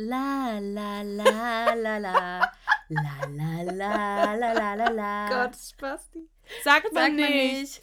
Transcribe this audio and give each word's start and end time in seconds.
La 0.00 0.60
la 0.60 1.02
la 1.02 1.74
la 1.74 1.98
la. 1.98 2.52
La 2.88 3.26
la 3.28 3.62
la 3.64 4.34
la 4.36 4.52
la 4.52 4.74
la 4.74 4.88
la. 4.90 5.28
Gott, 5.28 5.56
Spasti. 5.56 6.28
Sagt 6.62 6.92
man 6.94 7.02
Sagt 7.02 7.16
man 7.16 7.16
nicht. 7.16 7.58
nicht. 7.58 7.82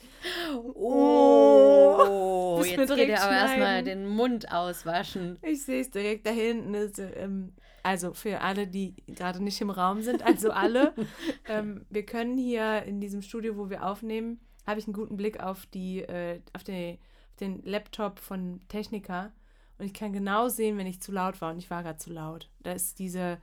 Oh, 0.74 2.58
wir 2.64 2.72
jetzt 2.72 2.96
geht 2.96 3.10
er 3.10 3.22
aber 3.22 3.34
erstmal 3.34 3.84
den 3.84 4.08
Mund 4.08 4.50
auswaschen. 4.50 5.38
Ich 5.42 5.66
sehe 5.66 5.82
es 5.82 5.92
direkt 5.92 6.26
da 6.26 6.32
hinten. 6.32 6.74
Ist, 6.74 7.00
ähm, 7.00 7.54
also 7.84 8.14
für 8.14 8.40
alle, 8.40 8.66
die 8.66 8.96
gerade 9.08 9.44
nicht 9.44 9.60
im 9.60 9.70
Raum 9.70 10.02
sind, 10.02 10.26
also 10.26 10.52
alle. 10.52 10.94
ähm, 11.50 11.86
wir 11.90 12.06
können 12.06 12.38
hier 12.38 12.84
in 12.84 13.02
diesem 13.02 13.24
Studio, 13.24 13.58
wo 13.58 13.70
wir 13.70 13.86
aufnehmen, 13.86 14.40
habe 14.66 14.80
ich 14.80 14.88
einen 14.88 14.94
guten 14.94 15.18
Blick 15.18 15.42
auf, 15.42 15.66
die, 15.66 16.00
äh, 16.00 16.40
auf, 16.54 16.64
den, 16.64 16.98
auf 17.30 17.36
den 17.42 17.62
Laptop 17.64 18.20
von 18.20 18.62
Techniker. 18.70 19.34
Und 19.78 19.86
ich 19.86 19.94
kann 19.94 20.14
genau 20.14 20.48
sehen, 20.48 20.78
wenn 20.78 20.88
ich 20.88 21.02
zu 21.02 21.12
laut 21.12 21.42
war. 21.42 21.52
Und 21.52 21.58
ich 21.58 21.70
war 21.70 21.84
gerade 21.84 21.98
zu 21.98 22.12
laut. 22.12 22.50
Da 22.64 22.72
ist 22.72 23.00
diese, 23.00 23.38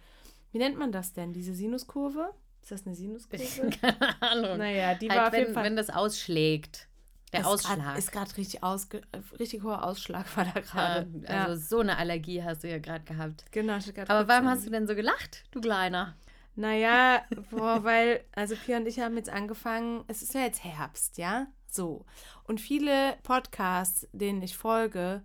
wie 0.53 0.59
nennt 0.59 0.79
man 0.79 0.93
das 0.93 1.13
denn? 1.13 1.33
Diese 1.33 1.55
Sinuskurve? 1.55 2.33
Ist 2.63 2.71
das 2.71 2.87
eine 2.87 2.95
Sinuskurve? 2.95 3.71
Keine 3.81 4.23
Ahnung. 4.23 4.59
naja, 4.59 4.95
die 4.95 5.09
war 5.09 5.17
halt, 5.17 5.27
auf 5.27 5.33
wenn, 5.33 5.41
jeden 5.41 5.55
Fall. 5.55 5.65
wenn 5.65 5.77
das 5.77 5.91
ausschlägt. 5.91 6.89
Der 7.33 7.41
ist 7.41 7.47
Ausschlag. 7.47 7.79
Grad, 7.79 7.99
ist 7.99 8.13
gerade 8.13 8.37
richtig, 8.37 8.63
ausge, 8.63 9.01
richtig 9.39 9.63
hoher 9.63 9.85
Ausschlag 9.85 10.37
war 10.37 10.45
da 10.45 10.61
gerade. 10.61 11.09
ja, 11.27 11.47
also 11.47 11.77
so 11.77 11.81
eine 11.81 11.97
Allergie 11.97 12.43
hast 12.43 12.63
du 12.63 12.69
ja 12.69 12.79
gerade 12.79 13.05
gehabt. 13.05 13.45
genau. 13.51 13.79
ich 13.79 13.95
grad 13.95 14.11
Aber 14.11 14.29
warum 14.29 14.49
hast 14.49 14.67
du 14.67 14.71
denn 14.71 14.87
so 14.87 14.95
gelacht, 14.95 15.45
du 15.51 15.61
Kleiner? 15.61 16.15
Naja, 16.55 17.23
boah, 17.51 17.83
weil, 17.85 18.25
also 18.33 18.55
Pia 18.55 18.77
und 18.77 18.87
ich 18.87 19.01
haben 19.01 19.17
jetzt 19.17 19.31
angefangen, 19.31 20.05
es 20.09 20.23
ist 20.23 20.35
ja 20.35 20.43
jetzt 20.43 20.63
Herbst, 20.63 21.17
ja? 21.17 21.47
So. 21.67 22.05
Und 22.45 22.61
viele 22.61 23.17
Podcasts, 23.23 24.07
denen 24.13 24.43
ich 24.43 24.59
folge, 24.59 25.23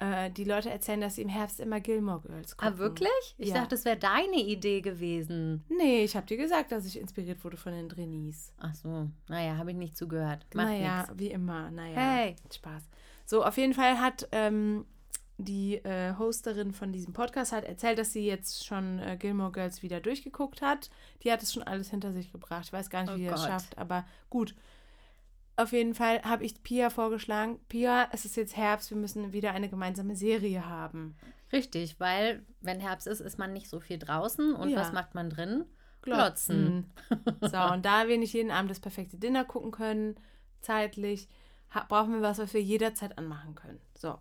äh, 0.00 0.30
die 0.30 0.44
Leute 0.44 0.70
erzählen, 0.70 1.00
dass 1.00 1.14
sie 1.14 1.22
im 1.22 1.28
Herbst 1.28 1.60
immer 1.60 1.78
Gilmore 1.80 2.20
Girls 2.22 2.56
gucken. 2.56 2.74
Ah, 2.74 2.78
wirklich? 2.78 3.34
Ich 3.38 3.48
Ja. 3.50 3.54
dachte, 3.56 3.68
das 3.70 3.84
wäre 3.84 3.96
deine 3.98 4.36
Idee 4.38 4.80
gewesen. 4.80 5.62
Nee, 5.68 6.02
ich 6.04 6.16
habe 6.16 6.26
dir 6.26 6.36
gesagt, 6.36 6.72
dass 6.72 6.86
ich 6.86 6.98
inspiriert 6.98 7.44
wurde 7.44 7.56
von 7.56 7.72
den 7.72 7.88
Trainees. 7.88 8.52
Ach 8.58 8.74
so, 8.74 9.08
naja, 9.28 9.56
habe 9.56 9.70
ich 9.70 9.76
nicht 9.76 9.96
zugehört. 9.96 10.44
Macht 10.54 10.66
naja, 10.68 11.02
nix. 11.02 11.12
wie 11.18 11.30
immer, 11.30 11.70
naja. 11.70 11.96
Hey. 11.96 12.36
Spaß. 12.52 12.82
So, 13.26 13.44
auf 13.44 13.56
jeden 13.58 13.74
Fall 13.74 14.00
hat 14.00 14.26
ähm, 14.32 14.84
die 15.38 15.76
äh, 15.76 16.14
Hosterin 16.18 16.72
von 16.72 16.92
diesem 16.92 17.12
Podcast 17.12 17.52
hat 17.52 17.64
erzählt, 17.64 17.98
dass 17.98 18.12
sie 18.12 18.26
jetzt 18.26 18.66
schon 18.66 18.98
äh, 18.98 19.16
Gilmore 19.18 19.52
Girls 19.52 19.82
wieder 19.82 20.00
durchgeguckt 20.00 20.60
hat. 20.62 20.90
Die 21.22 21.30
hat 21.32 21.42
es 21.42 21.52
schon 21.52 21.62
alles 21.62 21.90
hinter 21.90 22.12
sich 22.12 22.32
gebracht. 22.32 22.64
Ich 22.66 22.72
weiß 22.72 22.90
gar 22.90 23.02
nicht, 23.02 23.12
Oh 23.12 23.16
wie 23.16 23.22
sie 23.24 23.28
das 23.28 23.40
Gott. 23.40 23.48
schafft, 23.50 23.78
aber 23.78 24.04
gut. 24.28 24.54
Auf 25.56 25.72
jeden 25.72 25.94
Fall 25.94 26.22
habe 26.22 26.44
ich 26.44 26.62
Pia 26.62 26.88
vorgeschlagen, 26.90 27.58
Pia, 27.68 28.08
es 28.12 28.24
ist 28.24 28.36
jetzt 28.36 28.56
Herbst, 28.56 28.90
wir 28.90 28.96
müssen 28.96 29.32
wieder 29.32 29.52
eine 29.52 29.68
gemeinsame 29.68 30.16
Serie 30.16 30.66
haben. 30.66 31.16
Richtig, 31.52 31.98
weil 32.00 32.44
wenn 32.60 32.80
Herbst 32.80 33.06
ist, 33.06 33.20
ist 33.20 33.38
man 33.38 33.52
nicht 33.52 33.68
so 33.68 33.80
viel 33.80 33.98
draußen. 33.98 34.54
Und 34.54 34.70
Ja. 34.70 34.78
was 34.80 34.92
macht 34.92 35.14
man 35.14 35.28
drin? 35.30 35.64
Glotzen. 36.02 36.90
so, 37.42 37.58
und 37.58 37.84
da 37.84 38.08
wir 38.08 38.16
nicht 38.16 38.32
jeden 38.32 38.50
Abend 38.50 38.70
das 38.70 38.80
perfekte 38.80 39.18
Dinner 39.18 39.44
gucken 39.44 39.70
können, 39.70 40.14
zeitlich, 40.60 41.28
brauchen 41.88 42.14
wir 42.14 42.22
was, 42.22 42.38
was 42.38 42.54
wir 42.54 42.62
jederzeit 42.62 43.18
anmachen 43.18 43.54
können. 43.54 43.80
So. 43.94 44.18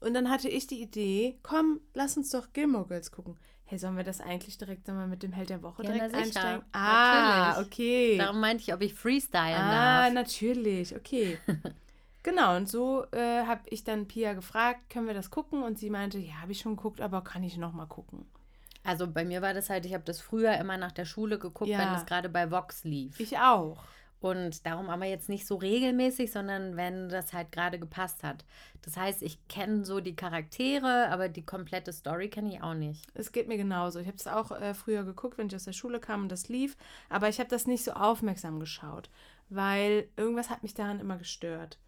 Und 0.00 0.14
dann 0.14 0.30
hatte 0.30 0.48
ich 0.48 0.66
die 0.66 0.82
Idee, 0.82 1.38
komm, 1.44 1.80
lass 1.94 2.16
uns 2.16 2.30
doch 2.30 2.52
Gilmore 2.52 2.88
Girls 2.88 3.12
gucken. 3.12 3.36
Hey, 3.72 3.78
sollen 3.78 3.96
wir 3.96 4.04
das 4.04 4.20
eigentlich 4.20 4.58
direkt 4.58 4.86
mal, 4.88 5.06
mit 5.06 5.22
dem 5.22 5.32
Held 5.32 5.48
der 5.48 5.62
Woche 5.62 5.82
Ja, 5.82 5.92
direkt 5.92 6.14
einsteigen? 6.14 6.62
Ah, 6.72 7.54
Natürlich. 7.56 7.66
okay. 7.66 8.18
Darum 8.18 8.38
meinte 8.38 8.62
ich, 8.62 8.74
ob 8.74 8.82
ich 8.82 8.92
freestylen 8.92 9.56
ah, 9.56 10.02
darf. 10.02 10.12
natürlich, 10.12 10.94
okay. 10.94 11.38
genau, 12.22 12.54
und 12.58 12.68
so 12.68 13.06
äh, 13.12 13.46
habe 13.46 13.62
ich 13.70 13.82
dann 13.82 14.06
Pia 14.06 14.34
gefragt, 14.34 14.90
können 14.90 15.06
wir 15.06 15.14
das 15.14 15.30
gucken? 15.30 15.62
Und 15.62 15.78
sie 15.78 15.88
meinte, 15.88 16.18
ja, 16.18 16.34
habe 16.42 16.52
ich 16.52 16.60
schon 16.60 16.76
geguckt, 16.76 17.00
aber 17.00 17.24
kann 17.24 17.42
ich 17.44 17.56
noch 17.56 17.72
mal 17.72 17.86
gucken. 17.86 18.26
Also 18.84 19.06
bei 19.06 19.24
mir 19.24 19.40
war 19.40 19.54
das 19.54 19.70
halt, 19.70 19.86
ich 19.86 19.94
habe 19.94 20.04
das 20.04 20.20
früher 20.20 20.54
immer 20.58 20.76
nach 20.76 20.92
der 20.92 21.06
Schule 21.06 21.38
geguckt, 21.38 21.70
Ja. 21.70 21.78
wenn 21.78 21.94
es 21.94 22.04
gerade 22.04 22.28
bei 22.28 22.50
Vox 22.50 22.84
lief. 22.84 23.18
Ich 23.20 23.38
auch. 23.38 23.78
Und 24.22 24.64
darum 24.66 24.88
aber 24.88 25.04
jetzt 25.04 25.28
nicht 25.28 25.48
so 25.48 25.56
regelmäßig, 25.56 26.30
sondern 26.30 26.76
wenn 26.76 27.08
das 27.08 27.32
halt 27.32 27.50
gerade 27.50 27.80
gepasst 27.80 28.22
hat. 28.22 28.44
Das 28.82 28.96
heißt, 28.96 29.20
ich 29.20 29.48
kenne 29.48 29.84
so 29.84 29.98
die 29.98 30.14
Charaktere, 30.14 31.08
aber 31.10 31.28
die 31.28 31.44
komplette 31.44 31.92
Story 31.92 32.28
kenne 32.28 32.54
ich 32.54 32.62
auch 32.62 32.74
nicht. 32.74 33.04
Es 33.14 33.32
geht 33.32 33.48
mir 33.48 33.56
genauso. 33.56 33.98
Ich 33.98 34.06
habe 34.06 34.16
es 34.16 34.28
auch 34.28 34.52
äh, 34.52 34.74
früher 34.74 35.02
geguckt, 35.02 35.38
wenn 35.38 35.48
ich 35.48 35.56
aus 35.56 35.64
der 35.64 35.72
Schule 35.72 35.98
kam 35.98 36.22
und 36.22 36.28
das 36.30 36.48
lief. 36.48 36.76
Aber 37.08 37.28
ich 37.28 37.40
habe 37.40 37.50
das 37.50 37.66
nicht 37.66 37.82
so 37.82 37.94
aufmerksam 37.94 38.60
geschaut, 38.60 39.10
weil 39.48 40.08
irgendwas 40.16 40.50
hat 40.50 40.62
mich 40.62 40.74
daran 40.74 41.00
immer 41.00 41.18
gestört. 41.18 41.80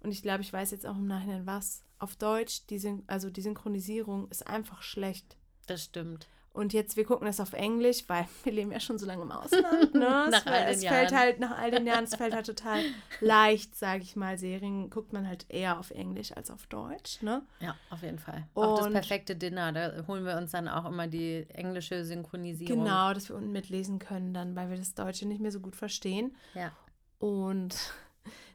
Und 0.00 0.10
ich 0.10 0.20
glaube, 0.20 0.42
ich 0.42 0.52
weiß 0.52 0.70
jetzt 0.72 0.86
auch 0.86 0.96
im 0.96 1.06
Nachhinein 1.06 1.46
was. 1.46 1.84
Auf 1.98 2.16
Deutsch, 2.16 2.66
die 2.68 2.78
Syn 2.78 3.02
also 3.06 3.30
die 3.30 3.40
Synchronisierung 3.40 4.28
ist 4.28 4.46
einfach 4.46 4.82
schlecht. 4.82 5.38
Das 5.66 5.84
stimmt. 5.84 6.28
Und 6.52 6.72
jetzt, 6.72 6.96
wir 6.96 7.04
gucken 7.04 7.26
das 7.26 7.38
auf 7.38 7.52
Englisch, 7.52 8.04
weil 8.08 8.26
wir 8.44 8.52
leben 8.52 8.72
ja 8.72 8.80
schon 8.80 8.98
so 8.98 9.06
lange 9.06 9.22
im 9.22 9.30
Ausland. 9.30 9.94
Ne? 9.94 10.28
Nach 10.30 10.44
es, 10.44 10.46
all 10.46 10.64
den 10.66 10.74
es 10.74 10.84
fällt 10.84 11.10
Jahren. 11.10 11.16
halt 11.22 11.40
nach 11.40 11.58
all 11.58 11.70
den 11.70 11.86
Jahren, 11.86 12.04
es 12.04 12.14
fällt 12.14 12.34
halt 12.34 12.46
total 12.46 12.80
leicht, 13.20 13.76
sage 13.76 14.02
ich 14.02 14.16
mal. 14.16 14.38
Serien 14.38 14.90
guckt 14.90 15.12
man 15.12 15.26
halt 15.28 15.46
eher 15.48 15.78
auf 15.78 15.90
Englisch 15.90 16.32
als 16.36 16.50
auf 16.50 16.66
Deutsch. 16.66 17.22
Ne? 17.22 17.42
Ja, 17.60 17.76
auf 17.90 18.02
jeden 18.02 18.18
Fall. 18.18 18.46
auch 18.54 18.78
das 18.78 18.86
Und- 18.86 18.92
perfekte 18.92 19.36
Dinner, 19.36 19.72
da 19.72 20.04
holen 20.08 20.24
wir 20.24 20.36
uns 20.36 20.50
dann 20.52 20.68
auch 20.68 20.84
immer 20.84 21.06
die 21.06 21.46
englische 21.50 22.04
Synchronisierung. 22.04 22.84
Genau, 22.84 23.12
dass 23.14 23.28
wir 23.28 23.36
unten 23.36 23.52
mitlesen 23.52 23.98
können, 23.98 24.34
dann, 24.34 24.56
weil 24.56 24.70
wir 24.70 24.76
das 24.76 24.94
Deutsche 24.94 25.26
nicht 25.26 25.40
mehr 25.40 25.52
so 25.52 25.60
gut 25.60 25.76
verstehen. 25.76 26.34
Ja. 26.54 26.72
Und 27.18 27.76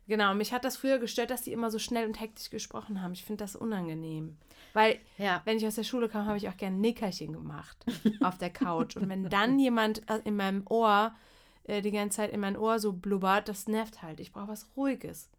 genau, 0.07 0.33
mich 0.33 0.53
hat 0.53 0.65
das 0.65 0.77
früher 0.77 0.99
gestört, 0.99 1.29
dass 1.31 1.41
die 1.43 1.51
immer 1.53 1.71
so 1.71 1.79
schnell 1.79 2.05
und 2.07 2.19
hektisch 2.19 2.49
gesprochen 2.49 3.01
haben. 3.01 3.13
Ich 3.13 3.23
finde 3.25 3.43
das 3.43 3.55
unangenehm. 3.55 4.37
Weil, 4.73 4.99
Ja. 5.17 5.41
wenn 5.45 5.57
ich 5.57 5.67
aus 5.67 5.75
der 5.75 5.83
Schule 5.83 6.09
kam, 6.09 6.25
habe 6.25 6.37
ich 6.37 6.49
auch 6.49 6.57
gerne 6.57 6.77
Nickerchen 6.77 7.33
gemacht 7.33 7.77
auf 8.21 8.37
der 8.37 8.49
Couch. 8.49 8.95
Und 8.97 9.07
wenn 9.09 9.29
dann 9.29 9.59
jemand 9.59 10.09
äh, 10.09 10.19
in 10.23 10.35
meinem 10.35 10.65
Ohr 10.67 11.13
äh, 11.65 11.81
die 11.81 11.91
ganze 11.91 12.17
Zeit 12.17 12.31
in 12.31 12.39
mein 12.39 12.57
Ohr 12.57 12.79
so 12.79 12.93
blubbert, 12.93 13.47
das 13.49 13.67
nervt 13.67 14.01
halt. 14.01 14.19
Ich 14.19 14.31
brauche 14.31 14.47
was 14.49 14.67
Ruhiges. 14.75 15.29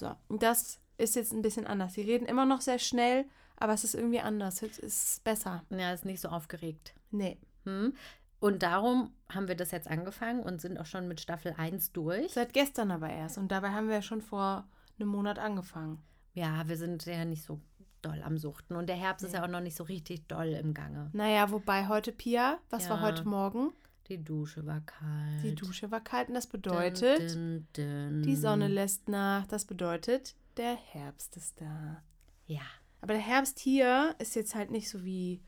So, 0.00 0.14
und 0.28 0.42
das 0.42 0.80
ist 0.98 1.14
jetzt 1.16 1.32
ein 1.32 1.42
bisschen 1.42 1.66
anders. 1.66 1.94
Sie 1.94 2.02
reden 2.02 2.26
immer 2.26 2.44
noch 2.44 2.60
sehr 2.60 2.78
schnell, 2.78 3.24
aber 3.56 3.72
es 3.72 3.84
ist 3.84 3.94
irgendwie 3.94 4.20
anders. 4.20 4.62
Es 4.62 4.78
ist 4.78 5.24
besser. 5.24 5.64
Ja, 5.70 5.92
ist 5.92 6.04
nicht 6.04 6.20
so 6.20 6.28
aufgeregt. 6.28 6.94
Nee. 7.10 7.38
Hm? 7.64 7.94
Und 8.38 8.62
darum 8.62 9.12
haben 9.32 9.48
wir 9.48 9.54
das 9.56 9.70
jetzt 9.70 9.88
angefangen 9.88 10.40
und 10.42 10.60
sind 10.60 10.78
auch 10.78 10.86
schon 10.86 11.08
mit 11.08 11.20
Staffel 11.20 11.54
1 11.56 11.92
durch. 11.92 12.32
Seit 12.32 12.52
gestern 12.52 12.90
aber 12.90 13.08
erst. 13.08 13.38
Und 13.38 13.48
dabei 13.48 13.70
haben 13.70 13.88
wir 13.88 13.96
ja 13.96 14.02
schon 14.02 14.20
vor 14.20 14.66
einem 14.98 15.08
Monat 15.08 15.38
angefangen. 15.38 16.02
Ja, 16.34 16.68
wir 16.68 16.76
sind 16.76 17.04
ja 17.06 17.24
nicht 17.24 17.42
so 17.44 17.60
doll 18.02 18.22
am 18.22 18.36
Suchten. 18.38 18.76
Und 18.76 18.88
der 18.88 18.96
Herbst 18.96 19.24
ist 19.24 19.32
ja 19.34 19.42
auch 19.42 19.48
noch 19.48 19.60
nicht 19.60 19.76
so 19.76 19.84
richtig 19.84 20.26
doll 20.28 20.48
im 20.48 20.74
Gange. 20.74 21.08
Naja, 21.12 21.50
wobei 21.50 21.88
heute, 21.88 22.12
Pia, 22.12 22.58
was 22.70 22.88
war 22.90 22.98
Ja. 22.98 23.02
heute 23.04 23.26
Morgen? 23.26 23.72
Die 24.08 24.22
Dusche 24.22 24.64
war 24.66 24.80
kalt. 24.82 25.42
Die 25.42 25.54
Dusche 25.54 25.90
war 25.90 26.00
kalt 26.00 26.28
und 26.28 26.34
das 26.34 26.46
bedeutet, 26.46 27.18
Dün, 27.34 27.66
dün, 27.76 28.12
dün. 28.12 28.22
die 28.22 28.36
Sonne 28.36 28.68
lässt 28.68 29.08
nach. 29.08 29.46
Das 29.46 29.64
bedeutet, 29.64 30.36
der 30.56 30.76
Herbst 30.76 31.36
ist 31.36 31.60
da. 31.60 32.02
Ja. 32.46 32.60
Aber 33.00 33.14
der 33.14 33.22
Herbst 33.22 33.58
hier 33.58 34.14
ist 34.18 34.36
jetzt 34.36 34.54
halt 34.54 34.70
nicht 34.70 34.88
so 34.88 35.04
wie 35.04 35.42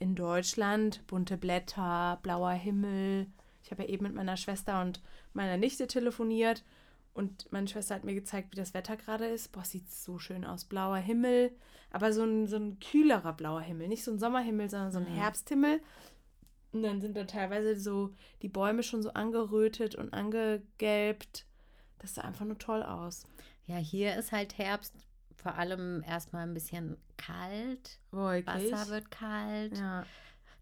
in 0.00 0.16
Deutschland. 0.16 1.06
Bunte 1.06 1.36
Blätter, 1.36 2.18
blauer 2.22 2.50
Himmel. 2.50 3.28
Ich 3.62 3.70
habe 3.70 3.84
ja 3.84 3.88
eben 3.88 4.04
mit 4.04 4.14
meiner 4.14 4.36
Schwester 4.36 4.80
und 4.80 5.00
meiner 5.32 5.56
Nichte 5.56 5.86
telefoniert. 5.86 6.64
Und 7.14 7.50
meine 7.52 7.68
Schwester 7.68 7.94
hat 7.94 8.04
mir 8.04 8.14
gezeigt, 8.14 8.50
wie 8.50 8.56
das 8.56 8.74
Wetter 8.74 8.96
gerade 8.96 9.26
ist. 9.26 9.52
Boah, 9.52 9.64
sieht 9.64 9.90
so 9.90 10.18
schön 10.18 10.44
aus. 10.44 10.64
Blauer 10.64 10.96
Himmel, 10.96 11.52
aber 11.90 12.12
so 12.12 12.24
ein, 12.24 12.46
so 12.46 12.56
ein 12.56 12.80
kühler 12.80 13.20
blauer 13.34 13.60
Himmel. 13.60 13.88
Nicht 13.88 14.04
so 14.04 14.10
ein 14.10 14.18
Sommerhimmel, 14.18 14.70
sondern 14.70 14.90
so 14.90 14.98
ein 14.98 15.06
Herbsthimmel. 15.06 15.80
Und 16.72 16.82
dann 16.82 17.00
sind 17.00 17.16
da 17.16 17.24
teilweise 17.24 17.78
so 17.78 18.14
die 18.42 18.48
Bäume 18.48 18.82
schon 18.82 19.02
so 19.02 19.10
angerötet 19.10 19.96
und 19.96 20.14
angegelbt. 20.14 21.46
Das 21.98 22.14
sah 22.14 22.22
einfach 22.22 22.46
nur 22.46 22.58
toll 22.58 22.82
aus. 22.82 23.24
Ja, 23.66 23.76
hier 23.76 24.16
ist 24.16 24.32
halt 24.32 24.56
Herbst 24.56 24.94
vor 25.42 25.54
allem 25.56 26.02
erstmal 26.06 26.42
ein 26.42 26.54
bisschen 26.54 26.96
kalt. 27.16 27.98
Wolkig. 28.10 28.46
Wasser 28.46 28.90
wird 28.90 29.10
kalt. 29.10 29.76
Ja. 29.78 30.04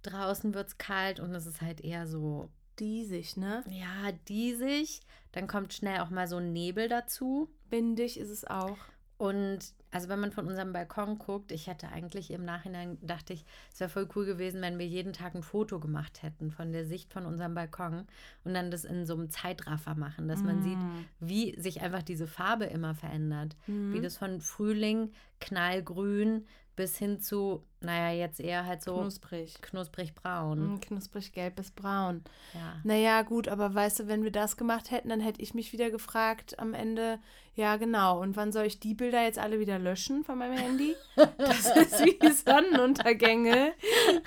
Draußen 0.02 0.54
wird 0.54 0.68
es 0.68 0.78
kalt 0.78 1.20
und 1.20 1.34
es 1.34 1.46
ist 1.46 1.60
halt 1.60 1.80
eher 1.80 2.06
so, 2.06 2.48
Diesig, 2.78 3.36
ne? 3.36 3.64
ja, 3.68 4.12
diesig. 4.28 5.00
Dann 5.32 5.48
kommt 5.48 5.74
schnell 5.74 6.00
auch 6.00 6.10
mal 6.10 6.28
so 6.28 6.36
ein 6.36 6.52
Nebel 6.52 6.88
dazu. 6.88 7.48
Windig 7.70 8.18
ist 8.18 8.30
es 8.30 8.44
auch. 8.44 8.78
Und 9.18 9.58
also 9.90 10.08
wenn 10.08 10.20
man 10.20 10.30
von 10.30 10.46
unserem 10.46 10.72
Balkon 10.72 11.18
guckt, 11.18 11.50
ich 11.50 11.66
hätte 11.66 11.88
eigentlich 11.88 12.30
im 12.30 12.44
Nachhinein, 12.44 12.98
dachte 13.02 13.32
ich, 13.32 13.44
es 13.72 13.80
wäre 13.80 13.90
voll 13.90 14.08
cool 14.14 14.24
gewesen, 14.24 14.62
wenn 14.62 14.78
wir 14.78 14.86
jeden 14.86 15.12
Tag 15.12 15.34
ein 15.34 15.42
Foto 15.42 15.80
gemacht 15.80 16.22
hätten 16.22 16.52
von 16.52 16.72
der 16.72 16.86
Sicht 16.86 17.12
von 17.12 17.26
unserem 17.26 17.54
Balkon 17.54 18.06
und 18.44 18.54
dann 18.54 18.70
das 18.70 18.84
in 18.84 19.06
so 19.06 19.14
einem 19.14 19.28
Zeitraffer 19.28 19.96
machen, 19.96 20.28
dass 20.28 20.42
man 20.44 20.62
sieht, 20.62 20.78
wie 21.18 21.60
sich 21.60 21.80
einfach 21.80 22.02
diese 22.02 22.28
Farbe 22.28 22.66
immer 22.66 22.94
verändert. 22.94 23.56
Wie 23.92 24.00
das 24.00 24.16
von 24.16 24.40
Frühling 24.40 25.10
knallgrün 25.40 26.46
bis 26.78 26.96
hin 26.96 27.20
zu, 27.20 27.64
naja, 27.80 28.16
jetzt 28.16 28.38
eher 28.38 28.64
halt 28.64 28.84
so 28.84 28.94
Knusprig. 28.94 29.60
knusprig 29.60 30.14
braun. 30.14 30.74
Mm, 30.74 30.80
Knusprig 30.80 31.32
gelb 31.32 31.56
bis 31.56 31.72
braun. 31.72 32.22
Ja. 32.54 32.76
Naja, 32.84 33.22
gut, 33.22 33.48
aber 33.48 33.74
weißt 33.74 33.98
du, 33.98 34.06
wenn 34.06 34.22
wir 34.22 34.30
das 34.30 34.56
gemacht 34.56 34.92
hätten, 34.92 35.08
dann 35.08 35.18
hätte 35.18 35.42
ich 35.42 35.54
mich 35.54 35.72
wieder 35.72 35.90
gefragt 35.90 36.56
am 36.60 36.74
Ende, 36.74 37.18
ja 37.56 37.76
genau, 37.78 38.22
und 38.22 38.36
wann 38.36 38.52
soll 38.52 38.64
ich 38.64 38.78
die 38.78 38.94
Bilder 38.94 39.24
jetzt 39.24 39.40
alle 39.40 39.58
wieder 39.58 39.80
löschen 39.80 40.22
von 40.22 40.38
meinem 40.38 40.56
Handy? 40.56 40.94
Das 41.36 41.76
ist 41.76 42.04
wie 42.04 42.30
Sonnenuntergänge. 42.30 43.72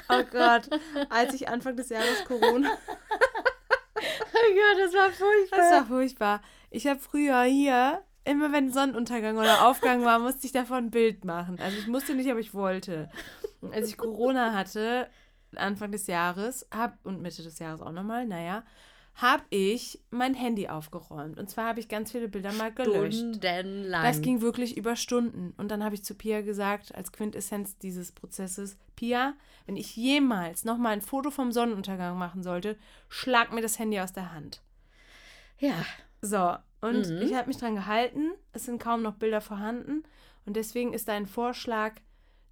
Oh 0.10 0.24
Gott, 0.30 0.70
als 1.10 1.34
ich 1.34 1.48
Anfang 1.48 1.78
des 1.78 1.88
Jahres 1.88 2.26
Corona, 2.26 2.70
Oh 3.96 4.54
Gott, 4.54 4.86
das 4.86 4.94
war 4.94 5.10
furchtbar. 5.12 5.58
das 5.58 5.72
war 5.72 5.86
furchtbar. 5.86 6.42
Ich 6.70 6.86
habe 6.86 7.00
früher 7.00 7.44
hier, 7.44 8.04
immer 8.24 8.52
wenn 8.52 8.72
Sonnenuntergang 8.72 9.38
oder 9.38 9.68
Aufgang 9.68 10.04
war, 10.04 10.20
musste 10.20 10.46
ich 10.46 10.52
davon 10.52 10.86
ein 10.86 10.92
Bild 10.92 11.26
machen. 11.26 11.60
Also 11.60 11.78
ich 11.78 11.88
musste 11.88 12.16
nicht, 12.16 12.30
aber 12.30 12.40
ich 12.40 12.54
wollte. 12.54 13.10
Und 13.62 13.74
als 13.74 13.90
ich 13.90 13.98
Corona 13.98 14.54
hatte, 14.54 15.08
Anfang 15.56 15.92
des 15.92 16.08
Jahres, 16.08 16.68
hab, 16.72 16.98
und 17.06 17.22
Mitte 17.22 17.44
des 17.44 17.60
Jahres 17.60 17.82
auch 17.82 17.92
nochmal, 17.92 18.26
naja, 18.26 18.64
habe 19.16 19.44
ich 19.50 20.00
mein 20.10 20.34
Handy 20.34 20.68
aufgeräumt. 20.68 21.38
Und 21.38 21.50
zwar 21.50 21.68
habe 21.68 21.80
ich 21.80 21.90
ganz 21.90 22.12
viele 22.12 22.30
Bilder 22.30 22.54
mal 22.54 22.72
gelöscht. 22.72 23.18
Stundenlang. 23.18 24.04
Das 24.04 24.22
ging 24.22 24.42
wirklich 24.42 24.78
über 24.78 24.96
Stunden. 24.96 25.54
Und 25.58 25.70
dann 25.70 25.84
habe 25.84 25.96
ich 25.96 26.04
zu 26.04 26.16
Pia 26.16 26.42
gesagt, 26.42 26.96
als 26.96 27.12
Quintessenz 27.12 27.78
dieses 27.78 28.12
Prozesses, 28.14 28.78
Pia, 28.96 29.34
wenn 29.66 29.76
ich 29.76 29.96
jemals 29.96 30.64
nochmal 30.64 30.94
ein 30.94 31.02
Foto 31.02 31.30
vom 31.30 31.52
Sonnenuntergang 31.52 32.18
machen 32.18 32.42
sollte, 32.42 32.78
schlag 33.10 33.52
mir 33.52 33.62
das 33.62 33.80
Handy 33.80 34.00
aus 34.00 34.14
der 34.14 34.32
Hand. 34.34 34.62
Ja. 35.60 35.74
So, 36.22 36.56
und 36.82 37.08
Mhm. 37.10 37.22
ich 37.22 37.34
habe 37.36 37.48
mich 37.48 37.58
dran 37.58 37.76
gehalten. 37.76 38.32
Es 38.54 38.66
sind 38.66 38.82
kaum 38.82 39.02
noch 39.02 39.16
Bilder 39.16 39.42
vorhanden. 39.42 40.04
Und 40.46 40.56
deswegen 40.56 40.94
ist 40.94 41.08
dein 41.08 41.26
Vorschlag, 41.28 41.94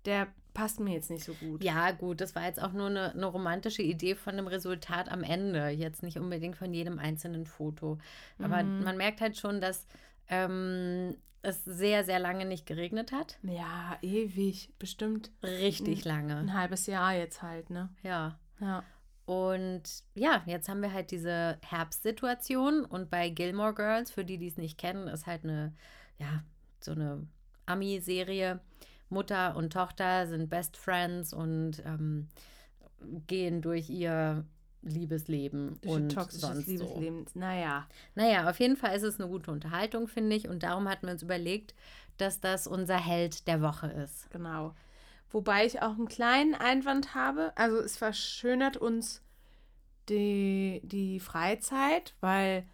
der 0.06 0.28
passt 0.54 0.80
mir 0.80 0.94
jetzt 0.94 1.10
nicht 1.10 1.24
so 1.24 1.34
gut. 1.34 1.64
Ja, 1.64 1.92
gut, 1.92 2.22
das 2.22 2.36
war 2.36 2.44
jetzt 2.46 2.62
auch 2.62 2.74
nur 2.74 2.88
eine, 2.88 3.14
eine 3.14 3.26
romantische 3.26 3.82
Idee 3.82 4.16
von 4.16 4.36
dem 4.36 4.48
Resultat 4.48 5.10
am 5.10 5.24
Ende. 5.24 5.70
Jetzt 5.70 6.04
nicht 6.04 6.18
unbedingt 6.18 6.56
von 6.58 6.74
jedem 6.74 7.00
einzelnen 7.00 7.46
Foto. 7.46 7.98
Aber 8.40 8.64
Mhm. 8.64 8.84
man 8.84 8.98
merkt 8.98 9.22
halt 9.22 9.38
schon, 9.38 9.62
dass 9.62 9.88
ähm, 10.28 11.16
es 11.42 11.64
sehr, 11.66 12.04
sehr 12.04 12.20
lange 12.20 12.46
nicht 12.46 12.66
geregnet 12.66 13.12
hat. 13.12 13.38
Ja, 13.44 13.98
ewig. 14.02 14.72
Bestimmt 14.78 15.32
Richtig 15.42 16.06
lange. 16.06 16.38
ein 16.38 16.54
halbes 16.54 16.86
Jahr 16.86 17.14
jetzt 17.16 17.42
halt, 17.42 17.70
ne? 17.72 17.90
Ja. 18.04 18.38
Ja. 18.60 18.84
Und 19.30 19.84
ja, 20.16 20.42
jetzt 20.48 20.70
haben 20.70 20.82
wir 20.82 20.92
halt 20.92 21.12
diese 21.12 21.60
Herbstsituation 21.62 22.84
und 22.84 23.12
bei 23.12 23.30
Gilmore 23.30 23.76
Girls, 23.76 24.10
für 24.10 24.26
die, 24.26 24.40
die 24.40 24.48
es 24.48 24.58
nicht 24.58 24.80
kennen, 24.80 25.08
ist 25.08 25.28
halt 25.28 25.44
eine, 25.44 25.72
ja, 26.18 26.44
so 26.80 26.94
eine 26.94 27.28
Ami-Serie. 27.68 28.60
Mutter 29.10 29.56
und 29.56 29.72
Tochter 29.72 30.26
sind 30.26 30.50
Best 30.50 30.78
Friends 30.78 31.32
und 31.32 31.84
ähm, 31.86 32.28
gehen 33.28 33.62
durch 33.62 33.92
ihr 33.92 34.46
Liebesleben 34.82 35.78
Durch 35.82 35.96
und 35.96 36.04
ein 36.06 36.10
toxisches 36.10 36.42
sonst 36.42 36.66
so. 36.66 36.72
Liebesleben. 36.72 37.26
Naja. 37.36 37.88
Naja, 38.16 38.50
auf 38.50 38.60
jeden 38.60 38.78
Fall 38.78 38.96
ist 38.96 39.04
es 39.04 39.20
eine 39.20 39.30
gute 39.30 39.52
Unterhaltung, 39.52 40.08
finde 40.08 40.38
ich. 40.38 40.48
Und 40.48 40.64
darum 40.64 40.90
hatten 40.90 41.06
wir 41.06 41.14
uns 41.14 41.22
überlegt, 41.22 41.76
dass 42.18 42.42
das 42.42 42.66
unser 42.66 42.98
Held 42.98 43.48
der 43.48 43.62
Woche 43.62 43.92
ist. 43.92 44.32
Genau. 44.32 44.74
Wobei 45.32 45.66
ich 45.66 45.82
auch 45.82 45.94
einen 45.94 46.08
kleinen 46.08 46.56
Einwand 46.56 47.14
habe. 47.14 47.54
Also 47.56 47.78
es 47.78 47.98
verschönert 47.98 48.78
uns 48.78 49.22
die, 50.10 50.82
die 50.84 51.20
Freizeit, 51.20 52.16
weil 52.20 52.66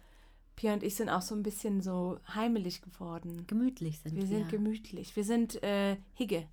Pia 0.56 0.72
und 0.72 0.82
ich 0.82 0.94
sind 0.96 1.10
auch 1.10 1.20
so 1.20 1.34
ein 1.34 1.42
bisschen 1.42 1.82
so 1.82 2.18
heimelig 2.34 2.80
geworden. 2.80 3.46
Gemütlich 3.46 4.00
sind 4.00 4.14
wir. 4.14 4.22
Wir 4.22 4.28
sind 4.28 4.48
gemütlich. 4.48 5.14
Wir 5.14 5.24
sind 5.24 5.62
äh, 5.62 5.98
Higge, 6.14 6.48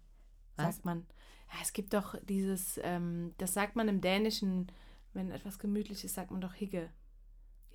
Was? 0.57 0.75
sagt 0.75 0.85
man. 0.85 1.05
Ja, 1.53 1.59
es 1.61 1.71
gibt 1.71 1.93
doch 1.93 2.15
dieses, 2.23 2.79
ähm, 2.83 3.33
das 3.37 3.53
sagt 3.53 3.75
man 3.75 3.87
im 3.87 4.01
Dänischen, 4.01 4.67
wenn 5.13 5.31
etwas 5.31 5.57
gemütlich 5.57 6.03
ist, 6.03 6.15
sagt 6.15 6.31
man 6.31 6.41
doch 6.41 6.53
Higge. 6.53 6.89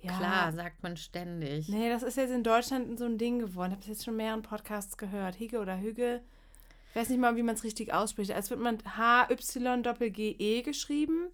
Ja. 0.01 0.17
Klar, 0.17 0.53
sagt 0.53 0.83
man 0.83 0.95
ständig. 0.97 1.67
Nee, 1.67 1.89
das 1.89 2.03
ist 2.03 2.15
jetzt 2.15 2.31
in 2.31 2.43
Deutschland 2.43 2.97
so 2.99 3.05
ein 3.05 3.17
Ding 3.17 3.39
geworden. 3.39 3.71
Ich 3.71 3.75
habe 3.77 3.81
es 3.81 3.87
jetzt 3.87 4.05
schon 4.05 4.13
in 4.13 4.17
mehreren 4.17 4.41
Podcasts 4.43 4.97
gehört. 4.97 5.35
Higge 5.35 5.59
oder 5.59 5.79
Hügge. 5.79 6.21
Ich 6.89 6.95
weiß 6.95 7.09
nicht 7.09 7.19
mal, 7.19 7.35
wie 7.35 7.43
man 7.43 7.55
es 7.55 7.63
richtig 7.63 7.93
ausspricht. 7.93 8.31
Es 8.31 8.49
wird 8.49 8.59
man 8.59 8.79
H-Y-G-E 8.83 10.61
geschrieben. 10.63 11.29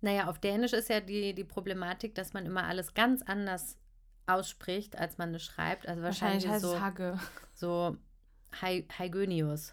Naja, 0.00 0.28
auf 0.28 0.38
Dänisch 0.38 0.72
ist 0.72 0.88
ja 0.88 1.00
die, 1.00 1.34
die 1.34 1.44
Problematik, 1.44 2.14
dass 2.14 2.32
man 2.32 2.44
immer 2.44 2.64
alles 2.64 2.92
ganz 2.92 3.22
anders 3.22 3.78
ausspricht, 4.26 4.98
als 4.98 5.16
man 5.16 5.34
es 5.34 5.44
schreibt. 5.44 5.88
Also 5.88 6.02
wahrscheinlich, 6.02 6.44
Wahrscheinlich 6.44 6.50
heißt 6.50 6.62
so, 6.62 6.74
es 6.74 6.80
Hagge. 6.80 7.18
so 7.54 7.96
Hy 8.60 8.86
Hygienius. 8.98 9.72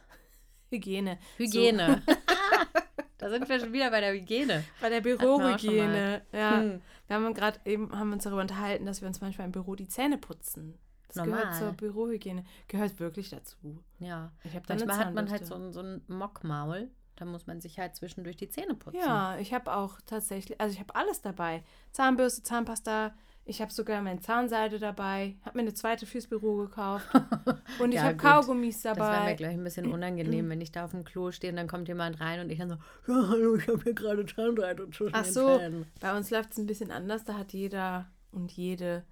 Hygiene. 0.72 1.18
Hygiene. 1.38 2.02
da 3.18 3.30
sind 3.30 3.50
wir 3.50 3.60
schon 3.60 3.74
wieder 3.74 3.90
bei 3.92 4.02
der 4.02 4.14
Hygiene. 4.14 4.64
Bei 4.80 4.90
der 4.90 5.02
Bürohygiene. 5.02 6.22
Ja. 6.32 6.60
Hm. 6.60 6.82
Wir 7.08 7.16
haben 7.16 7.34
gerade 7.34 7.60
eben 7.66 7.92
haben 7.92 8.14
uns 8.14 8.24
darüber 8.24 8.42
unterhalten, 8.42 8.86
dass 8.86 9.02
wir 9.02 9.08
uns 9.08 9.20
manchmal 9.20 9.48
im 9.48 9.52
Büro 9.52 9.76
die 9.76 9.88
Zähne 9.88 10.18
putzen. 10.18 10.78
Das 11.10 11.18
Normal. 11.18 11.42
gehört 11.42 11.56
zur 11.56 11.72
Bürohygiene. 11.74 12.44
Gehört 12.68 13.00
wirklich 13.00 13.30
dazu. 13.30 13.84
Ja. 14.00 14.32
Ich 14.44 14.52
eine 14.56 14.62
Manchmal 14.70 14.98
hat 14.98 15.14
man 15.14 15.30
halt 15.30 15.46
so 15.46 15.56
ein, 15.56 15.74
so 15.74 15.82
ein 15.82 16.02
Mockmaul. 16.08 16.90
Da 17.16 17.26
muss 17.26 17.48
man 17.48 17.60
sich 17.60 17.78
halt 17.80 17.96
zwischendurch 17.96 18.38
die 18.38 18.48
Zähne 18.48 18.76
putzen. 18.76 19.00
Ja, 19.00 19.38
ich 19.40 19.54
habe 19.54 19.76
auch 19.76 20.00
tatsächlich, 20.06 20.62
also 20.62 20.74
ich 20.74 20.80
habe 20.80 20.96
alles 20.96 21.22
dabei. 21.22 21.64
Zahnbürste, 21.92 22.44
Zahnpasta. 22.44 23.14
Ich 23.44 23.62
habe 23.62 23.74
sogar 23.74 24.02
meine 24.04 24.20
Zahnseide 24.22 24.78
dabei. 24.80 25.36
Habe 25.44 25.58
mir 25.58 25.64
eine 25.64 25.74
zweite 25.74 26.06
fürs 26.06 26.28
Büro 26.28 26.56
gekauft. 26.58 27.08
Und 27.80 27.90
ich 27.90 27.96
Ja, 27.96 28.04
habe. 28.04 28.16
Kaugummis 28.18 28.84
Das 28.84 28.96
wäre 28.96 29.08
mir 29.10 29.16
dabei. 29.18 29.34
gleich 29.34 29.54
ein 29.56 29.64
bisschen 29.64 29.92
unangenehm, 29.92 30.48
wenn 30.50 30.62
ich 30.62 30.72
da 30.72 30.86
auf 30.86 30.92
dem 30.92 31.04
Klo 31.04 31.32
stehe 31.32 31.52
und 31.52 31.58
dann 31.58 31.68
kommt 31.68 31.88
jemand 31.88 32.20
rein 32.22 32.40
und 32.42 32.52
ich 32.52 32.60
dann 32.60 32.70
so, 32.70 32.76
ja, 33.12 33.28
hallo, 33.28 33.56
ich 33.56 33.68
habe 33.68 33.82
hier 33.84 33.94
gerade 33.96 34.26
Zahnseide 34.28 34.90
zwischen 34.92 35.16
Ach 35.16 35.24
den 35.24 35.34
so, 35.34 35.58
Zähnen. 35.58 35.86
bei 36.00 36.16
uns 36.16 36.30
läuft 36.30 36.52
es 36.52 36.58
ein 36.60 36.68
bisschen 36.68 36.92
anders. 36.92 37.24
Da 37.26 37.34
hat 37.40 37.52
jeder 37.52 38.08
und 38.32 38.52
jede 38.52 39.04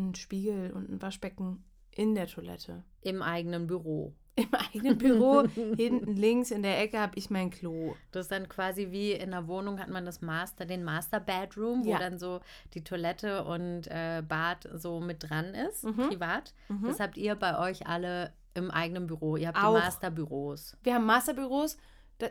einen 0.00 0.14
Spiegel 0.14 0.70
und 0.72 0.88
ein 0.90 1.00
Waschbecken 1.02 1.64
in 1.90 2.14
der 2.14 2.26
Toilette. 2.26 2.84
Im 3.00 3.22
eigenen 3.22 3.66
Büro. 3.66 4.14
Im 4.36 4.48
eigenen 4.54 4.96
Büro, 4.96 5.42
hinten 5.76 6.14
links 6.16 6.50
in 6.50 6.62
der 6.62 6.80
Ecke, 6.80 6.98
habe 7.00 7.12
ich 7.16 7.28
mein 7.30 7.50
Klo. 7.50 7.94
Das 8.12 8.22
ist 8.26 8.32
dann 8.32 8.48
quasi 8.48 8.90
wie 8.90 9.12
in 9.12 9.32
der 9.32 9.46
Wohnung 9.48 9.78
hat 9.80 9.88
man 9.88 10.06
das 10.06 10.22
Master, 10.22 10.64
den 10.64 10.82
Master 10.84 11.20
Bedroom, 11.20 11.84
wo 11.84 11.90
Ja. 11.90 11.98
dann 11.98 12.18
so 12.18 12.40
die 12.72 12.82
Toilette 12.84 13.44
und 13.44 13.86
äh, 13.88 14.22
Bad 14.26 14.66
so 14.76 15.00
mit 15.00 15.28
dran 15.28 15.46
ist, 15.54 15.84
Mhm. 15.84 16.08
privat. 16.08 16.54
Mhm. 16.68 16.84
Das 16.86 17.00
habt 17.00 17.18
ihr 17.18 17.34
bei 17.34 17.58
euch 17.58 17.86
alle 17.86 18.32
im 18.54 18.70
eigenen 18.70 19.06
Büro. 19.08 19.36
Ihr 19.36 19.48
habt 19.48 19.58
Auch. 19.62 19.74
die 19.76 19.82
Masterbüros. 19.82 20.76
Wir 20.84 20.94
haben 20.94 21.06
Masterbüros. 21.06 21.76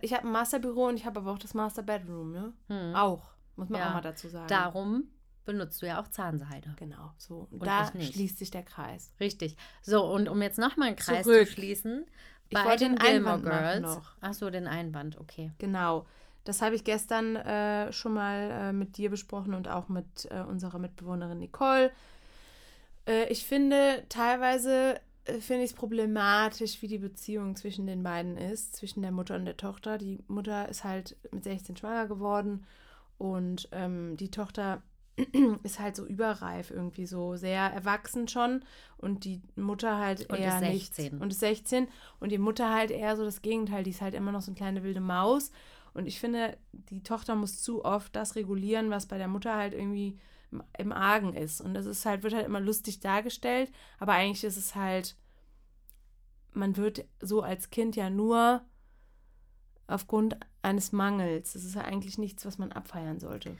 Ich 0.01 0.13
habe 0.13 0.25
ein 0.25 0.31
Masterbüro 0.31 0.87
und 0.87 0.95
ich 0.95 1.05
habe 1.05 1.19
aber 1.19 1.31
auch 1.31 1.39
das 1.39 1.53
Master 1.53 1.83
Bedroom, 1.83 2.31
ne? 2.31 2.53
Hm. 2.69 2.95
Auch, 2.95 3.31
muss 3.55 3.69
man 3.69 3.81
Ja. 3.81 3.89
auch 3.89 3.93
mal 3.95 4.01
dazu 4.01 4.29
sagen. 4.29 4.47
Darum 4.47 5.09
benutzt 5.51 5.81
du 5.81 5.87
ja 5.87 6.01
auch 6.01 6.07
Zahnseide. 6.07 6.73
Genau, 6.77 7.11
so. 7.17 7.47
Und, 7.51 7.61
Und 7.61 7.65
da 7.65 7.91
ich 7.97 8.13
schließt 8.13 8.37
sich 8.37 8.51
der 8.51 8.63
Kreis. 8.63 9.11
Richtig. 9.19 9.57
So, 9.81 10.05
und 10.05 10.29
um 10.29 10.41
jetzt 10.41 10.59
nochmal 10.59 10.89
einen 10.89 10.95
Kreis 10.97 11.25
Zurück. 11.25 11.47
zu 11.47 11.53
schließen, 11.53 12.05
Ich 12.49 12.53
bei 12.57 12.65
wollte 12.65 12.85
den 12.85 12.95
den 12.95 13.05
Gilmore 13.05 13.41
Girls. 13.41 13.81
noch. 13.81 14.11
Ach 14.21 14.33
so, 14.33 14.49
den 14.49 14.67
Einwand, 14.67 15.17
okay. 15.19 15.51
Genau. 15.57 16.05
Das 16.45 16.61
habe 16.61 16.75
ich 16.75 16.83
gestern 16.83 17.35
äh, 17.35 17.91
schon 17.91 18.13
mal 18.13 18.49
äh, 18.51 18.73
mit 18.73 18.97
dir 18.97 19.09
besprochen 19.09 19.53
und 19.53 19.67
auch 19.67 19.89
mit 19.89 20.27
äh, 20.31 20.41
unserer 20.41 20.79
Mitbewohnerin 20.79 21.39
Nicole. 21.39 21.91
Äh, 23.07 23.25
ich 23.29 23.45
finde, 23.45 24.03
teilweise 24.09 24.99
äh, 25.25 25.33
finde 25.41 25.63
ich 25.63 25.71
es 25.71 25.75
problematisch, 25.75 26.81
wie 26.81 26.87
die 26.87 26.97
Beziehung 26.97 27.55
zwischen 27.55 27.85
den 27.87 28.03
beiden 28.03 28.37
ist, 28.37 28.75
zwischen 28.75 29.01
der 29.01 29.11
Mutter 29.11 29.35
und 29.35 29.45
der 29.45 29.57
Tochter. 29.57 29.97
Die 29.97 30.23
Mutter 30.27 30.69
ist 30.69 30.83
halt 30.83 31.17
mit 31.31 31.43
16 31.43 31.75
schwanger 31.77 32.07
geworden 32.07 32.65
und 33.17 33.67
ähm, 33.73 34.15
die 34.17 34.31
Tochter 34.31 34.81
ist 35.63 35.79
halt 35.79 35.95
so 35.95 36.05
überreif 36.05 36.71
irgendwie 36.71 37.05
so 37.05 37.35
sehr 37.35 37.61
erwachsen 37.61 38.27
schon 38.27 38.63
und 38.97 39.23
die 39.25 39.41
Mutter 39.55 39.97
halt 39.97 40.29
Und 40.29 40.39
eher 40.39 40.55
ist 40.55 40.61
nicht. 40.61 40.95
16. 40.95 41.19
und 41.21 41.31
ist 41.31 41.39
16 41.39 41.87
und 42.19 42.31
die 42.31 42.37
Mutter 42.37 42.73
halt 42.73 42.91
eher 42.91 43.15
so 43.15 43.23
das 43.25 43.41
Gegenteil 43.41 43.83
die 43.83 43.91
ist 43.91 44.01
halt 44.01 44.13
immer 44.13 44.31
noch 44.31 44.41
so 44.41 44.51
eine 44.51 44.57
kleine 44.57 44.83
wilde 44.83 45.01
Maus. 45.01 45.51
Und 45.93 46.05
ich 46.05 46.19
finde 46.19 46.57
die 46.71 47.01
Tochter 47.03 47.35
muss 47.35 47.61
zu 47.61 47.83
oft 47.83 48.15
das 48.15 48.35
regulieren 48.35 48.89
was 48.89 49.05
bei 49.07 49.17
der 49.17 49.27
Mutter 49.27 49.55
halt 49.55 49.73
irgendwie 49.73 50.17
im- 50.51 50.63
im 50.77 50.91
Argen 50.91 51.33
ist. 51.33 51.61
Und 51.61 51.73
das 51.73 51.85
ist 51.85 52.05
halt 52.05 52.23
wird 52.23 52.33
halt 52.33 52.45
immer 52.45 52.59
lustig 52.59 52.99
dargestellt. 52.99 53.71
Aber 53.99 54.13
eigentlich 54.13 54.43
ist 54.43 54.57
es 54.57 54.75
halt 54.75 55.15
man 56.53 56.77
wird 56.77 57.05
so 57.21 57.41
als 57.41 57.69
Kind 57.69 57.95
ja 57.95 58.09
nur 58.09 58.61
aufgrund 59.87 60.37
eines 60.61 60.91
Mangels. 60.91 61.53
Das 61.53 61.63
ist 61.63 61.75
ja 61.75 61.81
eigentlich 61.81 62.17
nichts 62.17 62.45
was 62.45 62.57
man 62.57 62.71
abfeiern 62.71 63.19
sollte 63.19 63.55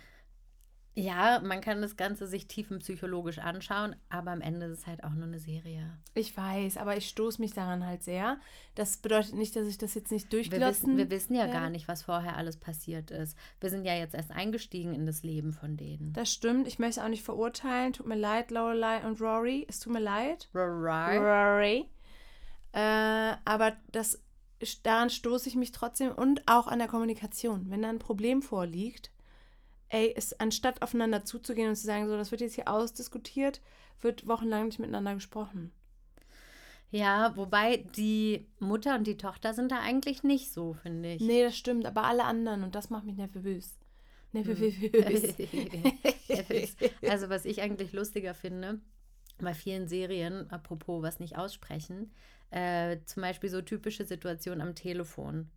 Ja, 0.96 1.40
man 1.40 1.62
kann 1.62 1.82
das 1.82 1.96
Ganze 1.96 2.28
sich 2.28 2.48
tiefenpsychologisch 2.48 3.40
anschauen, 3.40 3.96
aber 4.10 4.32
am 4.32 4.42
Ende 4.42 4.66
ist 4.66 4.80
es 4.80 4.88
halt 4.88 5.04
auch 5.04 5.12
nur 5.12 5.28
eine 5.28 5.40
Serie. 5.40 5.98
Ich 6.14 6.36
weiß, 6.36 6.78
aber 6.78 6.98
ich 6.98 7.08
stoße 7.08 7.40
mich 7.40 7.54
daran 7.54 7.86
halt 7.86 8.04
sehr. 8.04 8.40
Das 8.76 8.98
bedeutet 8.98 9.36
nicht, 9.36 9.56
dass 9.56 9.68
ich 9.68 9.78
das 9.78 9.94
jetzt 9.94 10.12
nicht 10.12 10.26
Wir 10.26 10.40
durchgelassen 10.40 10.88
wissen, 10.88 10.98
wir 10.98 11.10
wissen 11.10 11.36
ja 11.36 11.42
werde. 11.42 11.54
gar 11.54 11.70
nicht, 11.70 11.88
was 11.88 12.04
vorher 12.04 12.36
alles 12.36 12.58
passiert 12.58 13.12
ist. 13.12 13.38
Wir 13.62 13.70
sind 13.70 13.86
ja 13.86 13.96
jetzt 13.96 14.14
erst 14.16 14.32
eingestiegen 14.32 14.94
in 14.94 15.06
das 15.06 15.24
Leben 15.24 15.54
von 15.54 15.78
denen. 15.78 16.12
Das 16.14 16.34
stimmt. 16.34 16.68
Ich 16.68 16.80
möchte 16.80 17.00
es 17.00 17.06
auch 17.06 17.10
nicht 17.10 17.24
verurteilen. 17.24 17.94
Tut 17.94 18.08
mir 18.08 18.18
leid, 18.18 18.52
Lorelei 18.52 19.06
und 19.06 19.22
Rory. 19.22 19.66
Es 19.70 19.80
tut 19.80 19.94
mir 19.94 20.00
leid. 20.02 20.50
Right. 20.54 21.20
Rory. 21.22 21.86
Äh, 22.74 23.38
aber 23.46 23.78
das 23.92 24.22
daran 24.84 25.10
stoße 25.10 25.48
ich 25.48 25.56
mich 25.56 25.72
trotzdem 25.72 26.12
und 26.12 26.44
auch 26.46 26.68
an 26.68 26.80
der 26.80 26.90
Kommunikation. 26.90 27.70
Wenn 27.70 27.82
da 27.84 27.90
ein 27.90 28.00
Problem 28.00 28.42
vorliegt, 28.42 29.12
ey, 29.90 30.12
ist, 30.12 30.40
anstatt 30.40 30.82
aufeinander 30.82 31.26
zuzugehen 31.26 31.70
und 31.70 31.76
zu 31.76 31.86
sagen, 31.86 32.08
so, 32.08 32.18
das 32.18 32.32
wird 32.32 32.42
jetzt 32.42 32.56
hier 32.56 32.68
ausdiskutiert, 32.68 33.62
wird 34.02 34.28
wochenlang 34.28 34.66
nicht 34.66 34.80
miteinander 34.80 35.16
gesprochen. 35.16 35.72
Ja, 36.92 37.36
wobei 37.36 37.78
die 37.96 38.48
Mutter 38.60 38.96
und 38.96 39.06
die 39.06 39.18
Tochter 39.18 39.54
sind 39.54 39.72
da 39.72 39.80
eigentlich 39.80 40.24
nicht 40.24 40.52
so, 40.52 40.74
finde 40.74 41.14
ich. 41.14 41.22
Nee, 41.22 41.44
das 41.44 41.56
stimmt, 41.56 41.86
aber 41.86 42.06
alle 42.06 42.24
anderen 42.24 42.64
und 42.64 42.74
das 42.74 42.90
macht 42.90 43.06
mich 43.06 43.16
nervös. 43.16 43.78
Nervös. 44.32 44.60
Nervös. 46.30 46.76
also, 47.08 47.30
was 47.30 47.46
ich 47.46 47.62
eigentlich 47.62 47.94
lustiger 47.94 48.34
finde, 48.34 48.80
bei 49.40 49.54
vielen 49.54 49.88
Serien, 49.88 50.50
apropos 50.52 51.02
was 51.02 51.20
nicht 51.20 51.38
aussprechen, 51.38 52.12
äh, 52.52 52.98
zum 53.06 53.22
Beispiel 53.22 53.50
so 53.50 53.62
typische 53.62 54.06
Situationen 54.06 54.62
am 54.62 54.76
Telefon. 54.76 55.50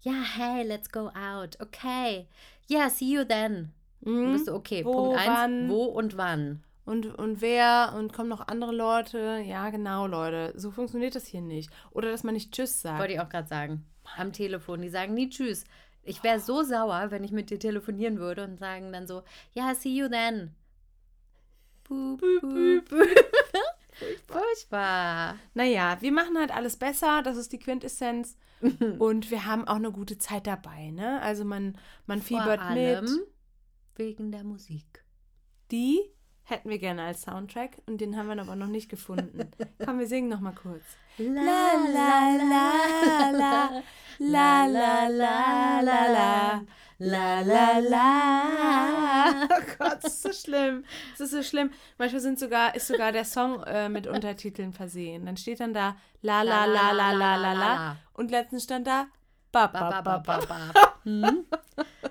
Ja, 0.00 0.22
hey, 0.36 0.62
let's 0.64 0.90
go 0.90 1.10
out. 1.14 1.58
Okay. 1.60 2.26
Yeah, 2.70 2.88
see 2.88 3.12
you 3.12 3.24
then. 3.24 3.72
Mhm. 4.00 4.32
Bist 4.32 4.48
du 4.48 4.54
okay? 4.54 4.84
Wo, 4.84 4.92
Punkt 4.92 5.18
eins, 5.18 5.28
wann? 5.28 5.68
wo 5.68 5.84
und 5.84 6.16
wann? 6.16 6.62
Und, 6.84 7.06
und 7.18 7.40
wer 7.40 7.92
und 7.96 8.12
kommen 8.12 8.28
noch 8.28 8.48
andere 8.48 8.72
Leute? 8.72 9.42
Ja, 9.44 9.68
genau, 9.70 10.06
Leute. 10.06 10.54
So 10.56 10.70
funktioniert 10.70 11.14
das 11.14 11.26
hier 11.26 11.42
nicht. 11.42 11.70
Oder 11.90 12.10
dass 12.10 12.24
man 12.24 12.34
nicht 12.34 12.52
Tschüss 12.52 12.80
sagt. 12.80 12.98
Wollte 13.00 13.14
ich 13.14 13.20
auch 13.20 13.28
gerade 13.28 13.48
sagen. 13.48 13.84
Am 14.16 14.32
Telefon. 14.32 14.80
Die 14.80 14.88
sagen 14.88 15.14
nie 15.14 15.28
Tschüss. 15.28 15.64
Ich 16.02 16.22
wäre 16.22 16.40
so 16.40 16.62
sauer, 16.62 17.10
wenn 17.10 17.24
ich 17.24 17.32
mit 17.32 17.50
dir 17.50 17.58
telefonieren 17.58 18.18
würde 18.18 18.44
und 18.44 18.58
sagen 18.58 18.92
dann 18.92 19.06
so, 19.06 19.22
ja, 19.52 19.74
see 19.74 19.94
you 19.94 20.08
then. 20.08 20.54
Boop, 21.84 22.20
boop, 22.20 22.88
boop. 22.88 22.90
Furchtbar. 24.26 25.36
Naja, 25.54 25.98
wir 26.00 26.12
machen 26.12 26.38
halt 26.38 26.54
alles 26.54 26.76
besser, 26.76 27.22
das 27.22 27.36
ist 27.36 27.52
die 27.52 27.58
Quintessenz. 27.58 28.36
und 28.98 29.30
wir 29.30 29.46
haben 29.46 29.68
auch 29.68 29.76
eine 29.76 29.92
gute 29.92 30.18
Zeit 30.18 30.46
dabei, 30.46 30.90
ne? 30.90 31.20
Also 31.22 31.44
man, 31.44 31.78
man 32.06 32.22
fiebert 32.22 32.60
Vor 32.60 32.68
allem 32.68 33.04
mit. 33.04 33.12
Wegen 33.96 34.32
der 34.32 34.44
Musik. 34.44 35.04
Die 35.70 36.00
hätten 36.42 36.70
wir 36.70 36.78
gerne 36.78 37.02
als 37.02 37.22
Soundtrack 37.22 37.82
und 37.86 38.00
den 38.00 38.16
haben 38.16 38.28
wir 38.28 38.40
aber 38.40 38.56
noch 38.56 38.68
nicht 38.68 38.88
gefunden. 38.88 39.50
Komm, 39.84 39.98
wir 39.98 40.06
singen 40.06 40.28
noch 40.28 40.40
mal 40.40 40.54
kurz. 40.54 40.82
La 41.18 41.28
la 41.28 42.36
la 42.36 43.30
la 43.32 43.70
la 44.18 44.66
la 44.66 44.66
la 44.66 45.08
la 45.08 45.80
la 45.80 46.12
la 46.12 46.62
la 46.98 47.78
la. 47.78 48.42
Oh 49.50 49.62
Gott, 49.78 49.98
das 50.02 50.14
ist 50.14 50.22
so 50.22 50.32
schlimm. 50.32 50.84
Das 51.12 51.20
ist 51.20 51.30
so 51.32 51.42
schlimm. 51.42 51.70
Manchmal 51.98 52.20
sind 52.20 52.38
sogar, 52.38 52.74
ist 52.74 52.86
sogar 52.86 53.12
der 53.12 53.24
Song 53.24 53.62
äh, 53.64 53.88
mit 53.88 54.06
Untertiteln 54.06 54.72
versehen. 54.72 55.26
Dann 55.26 55.36
steht 55.36 55.60
dann 55.60 55.74
da 55.74 55.96
la 56.22 56.42
la 56.42 56.64
la 56.64 56.92
la 56.92 57.12
la 57.12 57.36
la 57.36 57.52
la 57.52 57.96
und 58.14 58.30
letztens 58.30 58.64
stand 58.64 58.86
da 58.86 59.06
ba 59.52 59.66
ba 59.66 60.00
ba 60.02 60.18
ba. 60.18 60.38
ba. 60.38 60.58
Hm? 61.04 61.44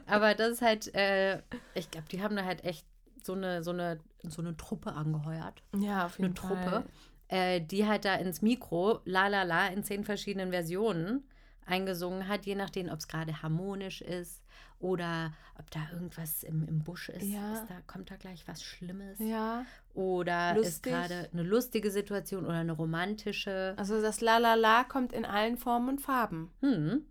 Aber 0.08 0.34
das 0.34 0.54
ist 0.54 0.62
halt, 0.62 0.96
äh, 0.96 1.42
ich 1.76 1.92
glaube, 1.92 2.08
die 2.10 2.24
haben 2.24 2.36
da 2.36 2.46
halt 2.46 2.64
echt 2.64 2.86
so 3.22 3.34
eine, 3.34 3.62
so 3.62 3.72
eine, 3.72 4.00
so 4.24 4.42
eine 4.42 4.56
Truppe 4.56 4.94
angeheuert. 4.94 5.62
Ja, 5.76 6.06
auf 6.06 6.18
jeden 6.18 6.36
eine 6.36 6.36
Fall. 6.36 6.64
Truppe, 6.64 6.84
äh, 7.28 7.62
die 7.62 7.86
halt 7.86 8.06
da 8.06 8.16
ins 8.16 8.42
Mikro 8.42 9.02
La 9.04 9.28
La 9.28 9.44
La 9.44 9.68
in 9.68 9.84
zehn 9.84 10.04
verschiedenen 10.04 10.52
Versionen 10.52 11.28
eingesungen 11.66 12.28
hat, 12.28 12.46
je 12.46 12.56
nachdem, 12.56 12.90
ob 12.90 13.00
es 13.00 13.08
gerade 13.08 13.42
harmonisch 13.44 14.02
ist 14.02 14.42
oder 14.80 15.34
ob 15.58 15.72
da 15.72 15.80
irgendwas 15.92 16.44
im, 16.44 16.68
im 16.68 16.84
Busch 16.84 17.10
ist. 17.10 17.24
Ja. 17.24 17.54
ist 17.54 17.70
da, 17.70 17.76
kommt 17.88 18.12
da 18.12 18.16
gleich 18.16 18.48
was 18.48 18.64
Schlimmes? 18.64 19.18
Ja. 19.20 19.66
Oder 19.94 20.52
ist 20.52 20.58
Lustig. 20.58 20.94
gerade 20.94 21.30
eine 21.34 21.44
lustige 21.44 21.90
Situation 21.92 22.46
oder 22.46 22.56
eine 22.56 22.74
romantische? 22.74 23.74
Also 23.78 24.02
das 24.02 24.22
La 24.22 24.38
La 24.38 24.54
La 24.54 24.84
kommt 24.84 25.14
in 25.14 25.26
allen 25.26 25.58
Formen 25.58 25.90
und 25.90 26.02
Farben. 26.02 26.52
Hm. 26.62 27.06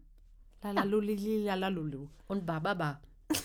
La 0.63 0.71
La 0.73 0.85
Lulili 0.85 1.45
La 1.45 1.55
La 1.55 1.69
Lulu. 1.69 2.09
Und 2.29 2.47
ba 2.47 2.61
ba 2.61 2.75
ba. 2.75 3.01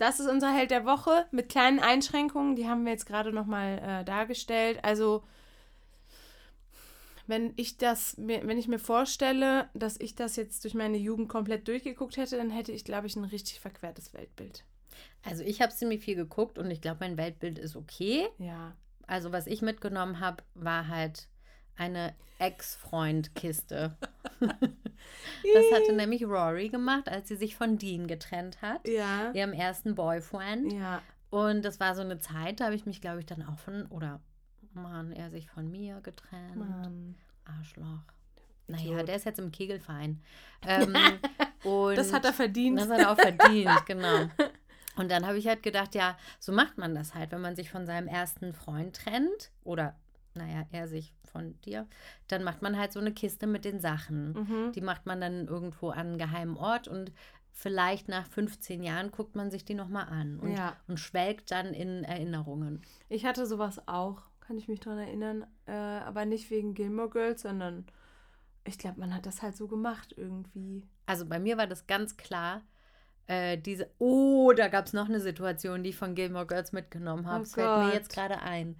Das 0.00 0.18
ist 0.18 0.28
unser 0.28 0.50
Held 0.50 0.70
der 0.70 0.86
Woche 0.86 1.26
mit 1.30 1.50
kleinen 1.50 1.78
Einschränkungen. 1.78 2.56
Die 2.56 2.66
haben 2.66 2.86
wir 2.86 2.92
jetzt 2.92 3.04
gerade 3.04 3.34
nochmal 3.34 3.78
äh, 3.84 4.02
dargestellt. 4.02 4.78
Also, 4.82 5.24
wenn 7.30 7.52
ich 7.56 7.78
das, 7.78 8.16
mir- 8.18 8.46
wenn 8.46 8.58
ich 8.58 8.68
mir 8.68 8.78
vorstelle, 8.78 9.70
dass 9.74 9.98
ich 9.98 10.14
das 10.14 10.36
jetzt 10.36 10.64
durch 10.64 10.74
meine 10.74 10.98
Jugend 10.98 11.28
komplett 11.28 11.66
durchgeguckt 11.68 12.16
hätte, 12.18 12.36
dann 12.36 12.50
hätte 12.50 12.72
ich, 12.72 12.84
glaube 12.84 13.06
ich, 13.06 13.16
ein 13.16 13.24
richtig 13.24 13.60
verquertes 13.60 14.12
Weltbild. 14.12 14.64
Also 15.24 15.42
ich 15.42 15.62
habe 15.62 15.72
ziemlich 15.72 16.04
viel 16.04 16.16
geguckt 16.16 16.58
und 16.58 16.70
ich 16.70 16.80
glaube, 16.80 16.98
mein 17.00 17.16
Weltbild 17.16 17.58
ist 17.58 17.76
okay. 17.76 18.26
Ja. 18.38 18.76
Also 19.06 19.32
was 19.32 19.46
ich 19.46 19.62
mitgenommen 19.62 20.20
habe, 20.20 20.42
war 20.54 20.88
halt 20.88 21.28
eine 21.76 22.14
Ex-Freund-Kiste. 22.38 23.96
das 24.40 25.72
hatte 25.72 25.92
nämlich 25.94 26.24
Rory 26.24 26.68
gemacht, 26.68 27.08
als 27.08 27.28
sie 27.28 27.36
sich 27.36 27.56
von 27.56 27.78
Dean 27.78 28.06
getrennt 28.06 28.60
hat, 28.62 28.86
Ja. 28.88 29.30
ihrem 29.32 29.52
ersten 29.52 29.94
Boyfriend. 29.94 30.72
Ja. 30.72 31.02
Und 31.30 31.62
das 31.64 31.78
war 31.80 31.94
so 31.94 32.02
eine 32.02 32.18
Zeit, 32.18 32.60
da 32.60 32.66
habe 32.66 32.74
ich 32.74 32.86
mich, 32.86 33.00
glaube 33.00 33.20
ich, 33.20 33.26
dann 33.26 33.42
auch 33.46 33.58
von, 33.58 33.86
oder 33.86 34.20
Mann, 34.72 35.12
er 35.12 35.30
sich 35.30 35.48
von 35.50 35.70
mir 35.70 36.00
getrennt. 36.00 36.56
Mann. 36.56 37.14
Arschloch. 37.44 38.02
Naja, 38.68 38.92
Idiot. 38.92 39.08
der 39.08 39.16
ist 39.16 39.24
jetzt 39.26 39.38
im 39.40 39.50
Kegelverein. 39.52 40.20
Ähm, 40.66 40.94
und 41.64 41.96
Das 41.96 42.12
hat 42.12 42.24
er 42.26 42.34
verdient. 42.34 42.78
das 42.78 42.90
hat 42.90 42.98
er 43.00 43.10
auch 43.12 43.16
verdient, 43.18 43.70
genau. 43.86 44.28
Und 44.96 45.10
dann 45.10 45.26
habe 45.26 45.38
ich 45.38 45.46
halt 45.48 45.62
gedacht, 45.62 45.94
ja, 45.94 46.18
so 46.38 46.52
macht 46.52 46.76
man 46.76 46.94
das 46.94 47.14
halt, 47.14 47.32
wenn 47.32 47.40
man 47.40 47.56
sich 47.56 47.70
von 47.70 47.86
seinem 47.86 48.06
ersten 48.08 48.52
Freund 48.52 48.94
trennt 48.94 49.50
oder, 49.64 49.96
naja, 50.34 50.66
er 50.70 50.86
sich 50.86 51.14
von 51.32 51.58
dir, 51.62 51.86
dann 52.28 52.44
macht 52.44 52.60
man 52.60 52.76
halt 52.78 52.92
so 52.92 53.00
eine 53.00 53.12
Kiste 53.12 53.46
mit 53.46 53.64
den 53.64 53.80
Sachen. 53.80 54.32
Mhm. 54.34 54.72
Die 54.72 54.82
macht 54.82 55.06
man 55.06 55.20
dann 55.22 55.46
irgendwo 55.48 55.88
an 55.88 56.08
einen 56.08 56.18
geheimen 56.18 56.58
Ort 56.58 56.88
und 56.88 57.10
vielleicht 57.52 58.08
nach 58.08 58.26
15 58.26 58.82
Jahren 58.82 59.10
guckt 59.10 59.34
man 59.34 59.50
sich 59.50 59.64
die 59.64 59.74
nochmal 59.74 60.08
an 60.10 60.38
und, 60.40 60.54
Ja. 60.56 60.76
und 60.88 61.00
schwelgt 61.00 61.50
dann 61.52 61.72
in 61.72 62.04
Erinnerungen. 62.04 62.82
Ich 63.08 63.24
hatte 63.24 63.46
sowas 63.46 63.80
auch, 63.88 64.22
kann 64.50 64.58
ich 64.58 64.66
mich 64.66 64.80
daran 64.80 64.98
erinnern. 64.98 65.46
Äh, 65.66 65.70
aber 65.72 66.24
nicht 66.24 66.50
wegen 66.50 66.74
Gilmore 66.74 67.08
Girls, 67.08 67.42
sondern 67.42 67.86
ich 68.64 68.78
glaube, 68.78 68.98
man 68.98 69.14
hat 69.14 69.24
das 69.24 69.42
halt 69.42 69.54
so 69.56 69.68
gemacht 69.68 70.12
irgendwie. 70.16 70.82
Also 71.06 71.24
bei 71.24 71.38
mir 71.38 71.56
war 71.56 71.68
das 71.68 71.86
ganz 71.86 72.16
klar, 72.16 72.62
äh, 73.28 73.56
diese, 73.58 73.88
oh, 73.98 74.52
da 74.52 74.66
gab 74.66 74.86
es 74.86 74.92
noch 74.92 75.08
eine 75.08 75.20
Situation, 75.20 75.84
die 75.84 75.90
ich 75.90 75.96
von 75.96 76.16
Gilmore 76.16 76.48
Girls 76.48 76.72
mitgenommen 76.72 77.28
habe. 77.28 77.44
Oh 77.44 77.46
fällt 77.46 77.78
mir 77.78 77.84
Gott. 77.84 77.92
jetzt 77.94 78.12
gerade 78.12 78.40
ein. 78.40 78.74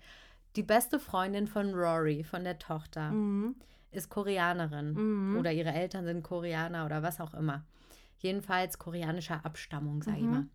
Die 0.56 0.64
beste 0.64 0.98
Freundin 0.98 1.46
von 1.46 1.72
Rory, 1.72 2.24
von 2.24 2.42
der 2.42 2.58
Tochter, 2.58 3.12
Mhm. 3.12 3.54
ist 3.92 4.08
Koreanerin. 4.10 4.94
Mhm. 4.94 5.38
Oder 5.38 5.52
ihre 5.52 5.70
Eltern 5.70 6.04
sind 6.04 6.24
Koreaner 6.24 6.84
oder 6.84 7.04
was 7.04 7.20
auch 7.20 7.32
immer. 7.34 7.64
Jedenfalls 8.18 8.76
koreanischer 8.80 9.46
Abstammung, 9.46 10.02
sage 10.02 10.16
ich 10.18 10.24
Mhm. 10.24 10.30
mal. 10.32 10.46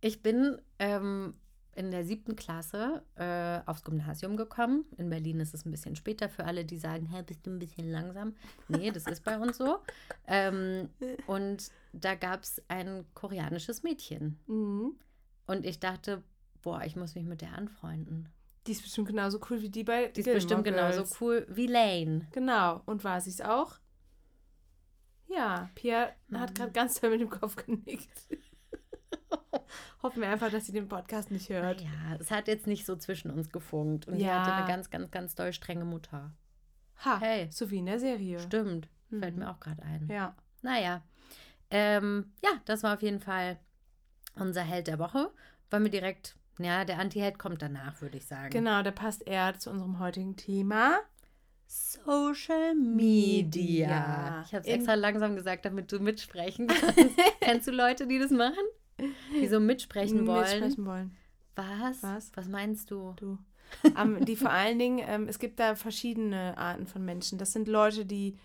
Ich 0.00 0.22
bin 0.22 0.58
ähm, 0.78 1.34
in 1.74 1.90
der 1.90 2.04
siebten 2.04 2.36
Klasse 2.36 3.02
äh, 3.16 3.60
aufs 3.68 3.84
Gymnasium 3.84 4.36
gekommen. 4.36 4.84
In 4.96 5.08
Berlin 5.10 5.40
ist 5.40 5.54
es 5.54 5.64
ein 5.64 5.70
bisschen 5.70 5.96
später 5.96 6.28
für 6.28 6.44
alle, 6.44 6.64
die 6.64 6.78
sagen, 6.78 7.06
hä, 7.06 7.22
bist 7.22 7.46
du 7.46 7.50
ein 7.50 7.58
bisschen 7.58 7.90
langsam? 7.90 8.34
Nee, 8.68 8.90
das 8.90 9.06
ist 9.06 9.24
bei 9.24 9.38
uns 9.38 9.56
so. 9.58 9.78
Ähm, 10.32 10.90
und 11.26 11.72
da 11.92 12.14
gab 12.14 12.42
es 12.44 12.62
ein 12.68 13.04
koreanisches 13.14 13.82
Mädchen. 13.82 14.38
Mhm. 14.46 14.94
Und 15.46 15.66
ich 15.66 15.80
dachte, 15.80 16.22
boah, 16.62 16.82
ich 16.84 16.94
muss 16.94 17.16
mich 17.16 17.24
mit 17.24 17.40
der 17.40 17.54
anfreunden. 17.58 18.28
Die 18.66 18.72
ist 18.72 18.82
bestimmt 18.82 19.08
genauso 19.08 19.40
cool 19.50 19.60
wie 19.60 19.70
die 19.70 19.82
bei 19.82 20.06
Die 20.08 20.20
ist 20.20 20.24
Gilmore 20.26 20.34
bestimmt 20.36 20.64
genauso 20.64 20.98
Girls. 20.98 21.20
cool 21.20 21.46
wie 21.50 21.66
Lane. 21.66 22.28
Genau. 22.30 22.82
Und 22.86 23.02
war 23.02 23.20
sie 23.20 23.30
es 23.30 23.40
auch? 23.40 23.78
Ja, 25.26 25.70
Pierre 25.74 26.12
hat 26.32 26.54
gerade 26.54 26.72
ganz 26.72 27.00
toll 27.00 27.10
mit 27.10 27.20
dem 27.20 27.30
Kopf 27.30 27.56
genickt. 27.56 28.08
Hoffen 30.02 30.22
wir 30.22 30.28
einfach, 30.28 30.50
dass 30.50 30.66
sie 30.66 30.72
den 30.72 30.88
Podcast 30.88 31.30
nicht 31.30 31.48
hört. 31.48 31.80
Ja, 31.80 32.16
es 32.18 32.30
hat 32.30 32.48
jetzt 32.48 32.66
nicht 32.66 32.86
so 32.86 32.96
zwischen 32.96 33.30
uns 33.30 33.50
gefunkt. 33.50 34.06
Und 34.06 34.18
Ja. 34.20 34.40
hatte 34.42 34.52
eine 34.54 34.66
ganz, 34.66 34.90
ganz, 34.90 35.10
ganz 35.10 35.34
doll 35.34 35.52
strenge 35.52 35.84
Mutter. 35.84 36.32
Ha, 37.04 37.18
Hey. 37.20 37.48
so 37.50 37.70
wie 37.70 37.78
in 37.78 37.86
der 37.86 37.98
Serie. 37.98 38.38
Stimmt. 38.40 38.88
Fällt 39.10 39.34
Mhm. 39.34 39.40
mir 39.42 39.50
auch 39.50 39.60
gerade 39.60 39.82
ein. 39.82 40.06
Ja. 40.10 40.36
Naja. 40.62 41.02
Ähm, 41.70 42.32
ja, 42.44 42.50
das 42.64 42.82
war 42.82 42.94
auf 42.94 43.02
jeden 43.02 43.20
Fall 43.20 43.58
unser 44.34 44.62
Held 44.62 44.86
der 44.86 44.98
Woche. 44.98 45.30
Wollen 45.70 45.84
wir 45.84 45.90
direkt, 45.90 46.36
ja, 46.58 46.84
der 46.84 46.98
Anti-Held 46.98 47.38
kommt 47.38 47.62
danach, 47.62 48.00
würde 48.02 48.18
ich 48.18 48.26
sagen. 48.26 48.50
Genau, 48.50 48.82
der 48.82 48.90
passt 48.90 49.26
eher 49.26 49.58
zu 49.58 49.70
unserem 49.70 49.98
heutigen 49.98 50.36
Thema. 50.36 50.98
Social 51.66 52.74
Media. 52.74 54.42
Ich 54.46 54.52
habe 54.54 54.66
es 54.66 54.66
extra 54.66 54.94
langsam 54.94 55.36
gesagt, 55.36 55.64
damit 55.64 55.90
du 55.92 56.00
mitsprechen 56.00 56.66
kannst. 56.66 56.94
Kennst 57.40 57.66
du 57.68 57.70
Leute, 57.72 58.06
die 58.06 58.18
das 58.18 58.30
machen? 58.30 58.58
Die 59.34 59.46
so 59.48 59.60
mitsprechen 59.60 60.26
wollen? 60.26 60.40
Mitsprechen 60.60 60.86
wollen. 60.86 61.16
Was? 61.56 62.02
Was? 62.02 62.32
Was 62.34 62.48
meinst 62.48 62.90
du? 62.90 63.14
Du. 63.16 63.38
Ähm, 63.96 64.24
die 64.24 64.36
vor 64.36 64.50
allen 64.50 64.78
Dingen, 64.78 65.04
ähm, 65.06 65.28
es 65.28 65.38
gibt 65.38 65.60
da 65.60 65.74
verschiedene 65.74 66.56
Arten 66.58 66.86
von 66.86 67.04
Menschen. 67.04 67.38
Das 67.38 67.52
sind 67.52 67.68
Leute, 67.68 68.04
die 68.04 68.36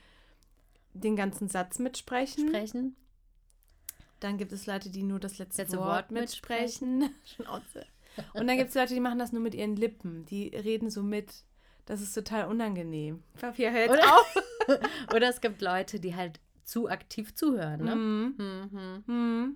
den 0.94 1.16
ganzen 1.16 1.50
Satz 1.50 1.80
mitsprechen. 1.80 2.48
Sprechen? 2.48 2.96
Dann 4.20 4.38
gibt 4.38 4.52
es 4.52 4.66
Leute, 4.66 4.90
die 4.90 5.04
nur 5.04 5.20
das 5.20 5.38
letzte, 5.38 5.64
Letzte 5.64 5.78
Wort, 5.78 5.88
Wort 5.88 6.12
mitsprechen. 6.12 7.10
Schnauze. 7.26 7.86
Und 8.34 8.48
dann 8.48 8.58
gibt 8.58 8.70
es 8.70 8.76
Leute, 8.76 8.94
die 8.94 9.00
machen 9.02 9.20
das 9.20 9.34
nur 9.34 9.42
mit 9.42 9.56
ihren 9.56 9.76
Lippen. 9.76 10.26
Die 10.26 10.48
reden 10.48 10.90
so 10.90 11.04
mit. 11.04 11.34
Das 11.86 12.02
ist 12.02 12.14
total 12.14 12.48
unangenehm. 12.48 13.22
Papier 13.40 13.72
hört 13.72 13.92
Oder- 13.92 14.16
auf. 14.16 14.36
Oder 15.14 15.30
es 15.30 15.42
gibt 15.42 15.62
Leute, 15.62 16.00
die 16.00 16.16
halt 16.16 16.40
zu 16.65 16.89
aktiv 16.89 17.34
zuhören, 17.36 17.84
ne? 17.84 17.95
Mhm. 17.95 19.03
Mhm. 19.07 19.55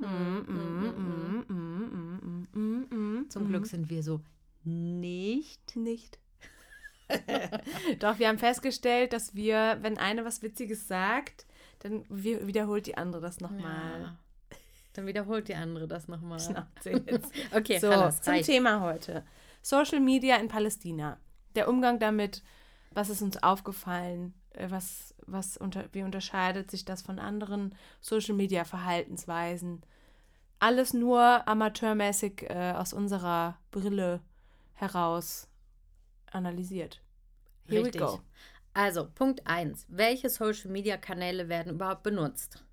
Mm, 2.54 3.30
Zum. 3.30 3.48
Glück 3.50 3.66
sind 3.66 3.90
wir 3.90 4.04
so 4.04 4.22
nicht. 4.64 5.76
nicht. 5.76 6.20
Doch, 8.00 8.20
wir 8.20 8.28
haben 8.28 8.38
festgestellt, 8.38 9.14
dass 9.14 9.34
wir, 9.36 9.80
wenn 9.82 9.98
eine 9.98 10.24
was 10.26 10.42
Witziges 10.44 10.88
sagt, 10.88 11.46
dann 11.80 12.06
wi- 12.10 12.46
wiederholt 12.46 12.86
die 12.86 12.98
andere 12.98 13.22
das 13.22 13.40
nochmal. 13.42 14.02
Ja. 14.02 14.16
Dann 14.94 15.08
wiederholt 15.08 15.48
die 15.48 15.56
andere 15.56 15.88
das 15.88 16.08
nochmal. 16.08 16.40
Schnauze 16.40 16.92
jetzt. 17.08 17.32
Okay, 17.56 17.80
so, 17.80 17.90
Hallas, 17.90 18.22
zum 18.22 18.34
reicht. 18.34 18.46
Thema 18.46 18.82
heute. 18.82 19.24
Social 19.62 20.00
Media 20.00 20.36
in 20.36 20.48
Palästina. 20.48 21.18
Der 21.56 21.68
Umgang 21.68 21.98
damit, 22.00 22.44
was 22.92 23.10
ist 23.10 23.22
uns 23.24 23.42
aufgefallen, 23.42 24.34
was, 24.68 25.14
was 25.26 25.58
unter, 25.58 25.86
wie 25.94 26.04
unterscheidet 26.04 26.70
sich 26.72 26.86
das 26.86 27.02
von 27.02 27.20
anderen 27.20 27.76
Social 28.02 28.36
Media 28.36 28.64
Verhaltensweisen? 28.64 29.84
Alles 30.60 30.94
nur 30.94 31.48
amateurmäßig 31.48 32.50
äh, 32.50 32.74
aus 32.76 32.92
unserer 32.94 33.58
Brille 33.72 34.22
heraus 34.74 35.48
analysiert. 36.32 37.02
Here 37.68 37.84
Richtig. 37.84 38.02
we 38.02 38.06
go. 38.06 38.20
Also, 38.74 39.08
Punkt 39.14 39.46
1. 39.48 39.86
Welche 39.90 40.30
Social-Media-Kanäle 40.30 41.50
werden 41.50 41.74
überhaupt 41.74 42.04
benutzt? 42.04 42.64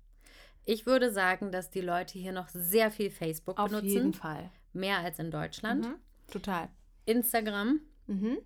Ich 0.63 0.85
würde 0.85 1.11
sagen, 1.11 1.51
dass 1.51 1.69
die 1.69 1.81
Leute 1.81 2.19
hier 2.19 2.33
noch 2.33 2.49
sehr 2.49 2.91
viel 2.91 3.09
Facebook 3.09 3.57
Auf 3.59 3.69
benutzen. 3.69 3.87
jeden 3.89 4.13
Fall. 4.13 4.51
Mehr 4.73 4.99
als 4.99 5.17
in 5.19 5.31
Deutschland. 5.31 5.85
Mhm. 5.85 5.95
Total. 6.31 6.69
Instagram, 7.05 7.79
Mhm. 8.05 8.37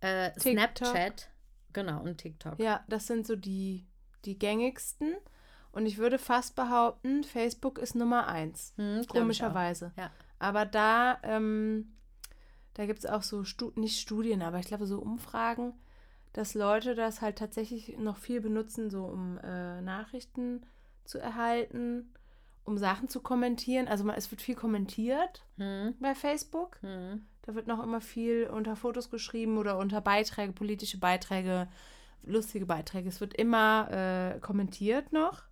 äh. 0.00 0.30
Snapchat, 0.38 1.29
genau, 1.72 2.02
und 2.02 2.18
TikTok. 2.18 2.58
Ja, 2.58 2.84
das 2.88 3.06
sind 3.06 3.26
so 3.26 3.36
die, 3.36 3.86
die 4.24 4.38
gängigsten. 4.38 5.14
Und 5.72 5.86
ich 5.86 5.98
würde 5.98 6.18
fast 6.18 6.56
behaupten, 6.56 7.22
Facebook 7.22 7.78
ist 7.78 7.94
Nummer 7.94 8.26
eins. 8.26 8.72
Hm, 8.76 9.06
Komischerweise. 9.06 9.92
Ja. 9.96 10.10
Aber 10.40 10.66
da, 10.66 11.18
ähm, 11.22 11.92
da 12.74 12.86
gibt 12.86 12.98
es 13.00 13.06
auch 13.06 13.22
so, 13.22 13.44
Stu 13.44 13.70
nicht 13.76 14.00
Studien, 14.00 14.42
aber 14.42 14.58
ich 14.58 14.66
glaube 14.66 14.86
so 14.86 14.98
Umfragen, 14.98 15.74
dass 16.32 16.54
Leute 16.54 16.94
das 16.94 17.20
halt 17.20 17.38
tatsächlich 17.38 17.96
noch 17.98 18.16
viel 18.16 18.40
benutzen, 18.40 18.90
so 18.90 19.04
um 19.04 19.38
äh, 19.38 19.80
Nachrichten 19.80 20.66
zu 21.04 21.18
erhalten, 21.18 22.12
um 22.64 22.76
Sachen 22.78 23.08
zu 23.08 23.20
kommentieren. 23.20 23.86
Also 23.88 24.02
man, 24.04 24.16
es 24.16 24.30
wird 24.30 24.42
viel 24.42 24.54
kommentiert 24.56 25.44
Hm, 25.56 25.94
bei 26.00 26.14
Facebook. 26.14 26.78
hm. 26.82 27.26
Da 27.50 27.56
wird 27.56 27.66
noch 27.66 27.82
immer 27.82 28.00
viel 28.00 28.46
unter 28.46 28.76
Fotos 28.76 29.10
geschrieben 29.10 29.58
oder 29.58 29.76
unter 29.76 30.00
Beiträge, 30.00 30.52
politische 30.52 30.98
Beiträge, 30.98 31.66
lustige 32.22 32.64
Beiträge. 32.64 33.08
Es 33.08 33.20
wird 33.20 33.34
immer 33.34 33.88
äh, 33.90 34.38
kommentiert 34.38 35.12
noch, 35.12 35.42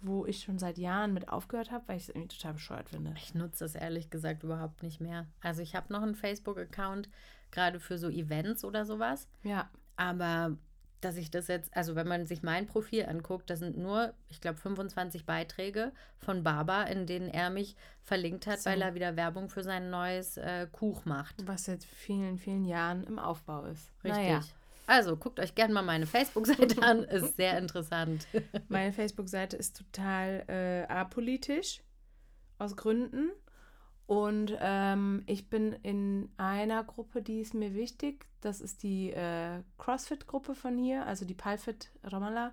wo 0.00 0.24
ich 0.24 0.40
schon 0.40 0.58
seit 0.58 0.78
Jahren 0.78 1.12
mit 1.12 1.28
aufgehört 1.28 1.70
habe, 1.70 1.86
weil 1.88 1.98
ich 1.98 2.04
es 2.04 2.08
irgendwie 2.08 2.34
total 2.34 2.54
bescheuert 2.54 2.88
finde. 2.88 3.12
Ich 3.18 3.34
nutze 3.34 3.66
das 3.66 3.74
ehrlich 3.74 4.08
gesagt 4.08 4.44
überhaupt 4.44 4.82
nicht 4.82 5.02
mehr. 5.02 5.26
Also 5.42 5.60
ich 5.60 5.74
habe 5.74 5.92
noch 5.92 6.00
einen 6.00 6.14
Facebook-Account, 6.14 7.10
gerade 7.50 7.80
für 7.80 7.98
so 7.98 8.08
Events 8.08 8.64
oder 8.64 8.86
sowas. 8.86 9.28
Ja, 9.42 9.68
Aber 9.96 10.56
dass 11.04 11.16
ich 11.16 11.30
das 11.30 11.48
jetzt, 11.48 11.76
also 11.76 11.94
wenn 11.94 12.08
man 12.08 12.26
sich 12.26 12.42
mein 12.42 12.66
Profil 12.66 13.04
anguckt, 13.06 13.50
das 13.50 13.58
sind 13.58 13.76
nur, 13.76 14.14
ich 14.28 14.40
glaube, 14.40 14.58
25 14.58 15.26
Beiträge 15.26 15.92
von 16.18 16.42
Baba, 16.42 16.84
in 16.84 17.06
denen 17.06 17.28
er 17.28 17.50
mich 17.50 17.76
verlinkt 18.02 18.46
hat, 18.46 18.60
So. 18.60 18.70
weil 18.70 18.80
er 18.82 18.94
wieder 18.94 19.16
Werbung 19.16 19.48
für 19.48 19.62
sein 19.62 19.90
neues 19.90 20.36
äh, 20.36 20.66
Kuch 20.72 21.04
macht. 21.04 21.34
was 21.46 21.64
seit 21.64 21.84
vielen, 21.84 22.38
vielen 22.38 22.64
Jahren 22.64 23.04
im 23.04 23.18
Aufbau 23.18 23.64
ist. 23.66 23.90
Richtig. 24.04 24.22
Naja, 24.22 24.40
Also 24.86 25.16
guckt 25.16 25.38
euch 25.40 25.54
gerne 25.54 25.74
mal 25.74 25.82
meine 25.82 26.06
Facebook-Seite 26.06 26.82
an, 26.82 27.04
ist 27.04 27.36
sehr 27.36 27.58
interessant. 27.58 28.26
meine 28.68 28.92
Facebook-Seite 28.94 29.56
ist 29.56 29.76
total 29.76 30.44
äh, 30.48 30.82
apolitisch, 30.92 31.82
aus 32.58 32.76
Gründen. 32.76 33.30
Und 34.06 34.56
ähm, 34.60 35.22
ich 35.26 35.48
bin 35.48 35.72
in 35.72 36.30
einer 36.36 36.84
Gruppe, 36.84 37.22
die 37.22 37.40
ist 37.40 37.54
mir 37.54 37.74
wichtig. 37.74 38.26
Das 38.40 38.60
ist 38.60 38.82
die 38.82 39.10
äh, 39.10 39.62
CrossFit-Gruppe 39.78 40.54
von 40.54 40.76
hier, 40.76 41.06
also 41.06 41.24
die 41.24 41.34
Palfit 41.34 41.90
Ramallah 42.04 42.52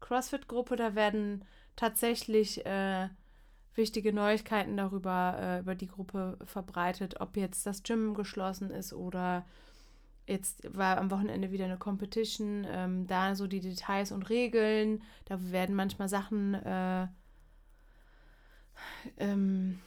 CrossFit-Gruppe. 0.00 0.76
Da 0.76 0.94
werden 0.94 1.44
tatsächlich 1.76 2.64
äh, 2.66 3.08
wichtige 3.74 4.12
Neuigkeiten 4.12 4.76
darüber, 4.76 5.36
äh, 5.40 5.60
über 5.60 5.74
die 5.74 5.88
Gruppe 5.88 6.38
verbreitet, 6.44 7.20
ob 7.20 7.36
jetzt 7.36 7.66
das 7.66 7.82
Gym 7.82 8.14
geschlossen 8.14 8.70
ist 8.70 8.92
oder 8.92 9.46
jetzt 10.26 10.62
war 10.76 10.98
am 10.98 11.10
Wochenende 11.10 11.50
wieder 11.50 11.64
eine 11.64 11.78
Competition. 11.78 12.66
Ähm, 12.70 13.06
da 13.06 13.34
so 13.34 13.46
die 13.46 13.60
Details 13.60 14.12
und 14.12 14.28
Regeln. 14.28 15.02
Da 15.24 15.38
werden 15.50 15.74
manchmal 15.74 16.08
Sachen 16.08 16.54
äh, 16.54 17.08
ähm, 19.18 19.80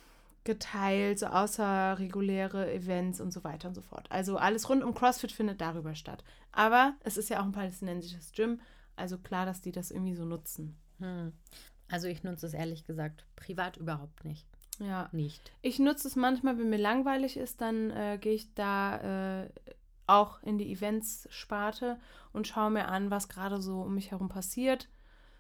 geteilt, 0.43 1.19
so 1.19 1.27
außerreguläre 1.27 2.71
Events 2.73 3.21
und 3.21 3.31
so 3.31 3.43
weiter 3.43 3.69
und 3.69 3.75
so 3.75 3.81
fort. 3.81 4.07
Also 4.11 4.37
alles 4.37 4.69
rund 4.69 4.83
um 4.83 4.93
CrossFit 4.93 5.31
findet 5.31 5.61
darüber 5.61 5.95
statt. 5.95 6.23
Aber 6.51 6.95
es 7.01 7.17
ist 7.17 7.29
ja 7.29 7.39
auch 7.39 7.45
ein 7.45 7.51
palästinensisches 7.51 8.31
Gym, 8.33 8.59
also 8.95 9.17
klar, 9.17 9.45
dass 9.45 9.61
die 9.61 9.71
das 9.71 9.91
irgendwie 9.91 10.15
so 10.15 10.25
nutzen. 10.25 10.77
Hm. 10.99 11.33
Also 11.89 12.07
ich 12.07 12.23
nutze 12.23 12.47
es 12.47 12.53
ehrlich 12.53 12.85
gesagt 12.85 13.25
privat 13.35 13.77
überhaupt 13.77 14.25
nicht. 14.25 14.47
Ja. 14.79 15.09
Nicht. 15.11 15.51
Ich 15.61 15.79
nutze 15.79 16.07
es 16.07 16.15
manchmal, 16.15 16.57
wenn 16.57 16.69
mir 16.69 16.77
langweilig 16.77 17.37
ist, 17.37 17.61
dann 17.61 17.91
äh, 17.91 18.17
gehe 18.19 18.33
ich 18.33 18.53
da 18.53 19.43
äh, 19.43 19.49
auch 20.07 20.41
in 20.43 20.57
die 20.57 20.71
Events-Sparte 20.71 21.99
und 22.33 22.47
schaue 22.47 22.71
mir 22.71 22.87
an, 22.87 23.11
was 23.11 23.29
gerade 23.29 23.61
so 23.61 23.81
um 23.81 23.95
mich 23.95 24.11
herum 24.11 24.29
passiert. 24.29 24.89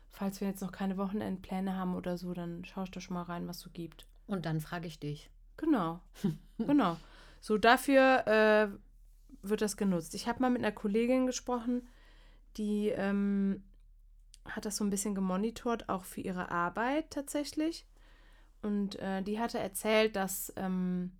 Falls 0.09 0.41
wir 0.41 0.47
jetzt 0.47 0.61
noch 0.61 0.71
keine 0.71 0.97
Wochenendpläne 0.97 1.75
haben 1.75 1.95
oder 1.95 2.17
so, 2.17 2.33
dann 2.33 2.63
schaue 2.65 2.83
ich 2.85 2.91
da 2.91 3.01
schon 3.01 3.15
mal 3.15 3.23
rein, 3.23 3.47
was 3.47 3.59
so 3.59 3.69
gibt. 3.71 4.05
Und 4.27 4.45
dann 4.45 4.61
frage 4.61 4.87
ich 4.87 4.99
dich. 4.99 5.29
Genau, 5.57 5.99
genau. 6.57 6.97
So 7.41 7.57
dafür 7.57 8.27
äh, 8.27 8.67
wird 9.47 9.61
das 9.61 9.77
genutzt. 9.77 10.15
Ich 10.15 10.27
habe 10.27 10.41
mal 10.41 10.49
mit 10.49 10.63
einer 10.63 10.71
Kollegin 10.71 11.25
gesprochen, 11.25 11.87
die 12.57 12.89
ähm, 12.89 13.63
hat 14.45 14.65
das 14.65 14.77
so 14.77 14.83
ein 14.83 14.89
bisschen 14.89 15.15
gemonitort, 15.15 15.89
auch 15.89 16.05
für 16.05 16.21
ihre 16.21 16.51
Arbeit 16.51 17.11
tatsächlich. 17.11 17.85
Und 18.61 18.97
äh, 18.99 19.21
die 19.21 19.39
hatte 19.39 19.59
erzählt, 19.59 20.15
dass 20.15 20.53
ähm, 20.55 21.11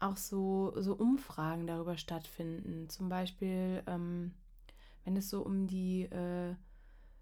auch 0.00 0.16
so, 0.16 0.72
so 0.76 0.94
Umfragen 0.94 1.66
darüber 1.66 1.96
stattfinden. 1.98 2.88
Zum 2.88 3.08
Beispiel, 3.08 3.82
ähm, 3.86 4.32
wenn 5.04 5.16
es 5.16 5.28
so 5.28 5.42
um 5.42 5.66
die, 5.66 6.04
äh, 6.04 6.54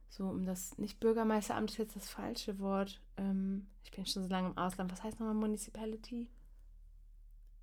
so 0.09 0.25
um 0.29 0.45
das, 0.47 0.79
nicht 0.79 1.01
Bürgermeisteramt 1.01 1.71
ist 1.71 1.79
jetzt 1.79 1.97
das 1.97 2.09
falsche 2.09 2.59
Wort. 2.59 3.01
Ähm, 3.17 3.67
ich 3.85 3.91
bin 3.91 4.07
schon 4.07 4.23
so 4.23 4.29
lange 4.29 4.49
im 4.49 4.59
Ausland. 4.59 4.91
Was 4.93 5.03
heißt 5.03 5.21
nochmal 5.21 5.35
Municipality? 5.35 6.29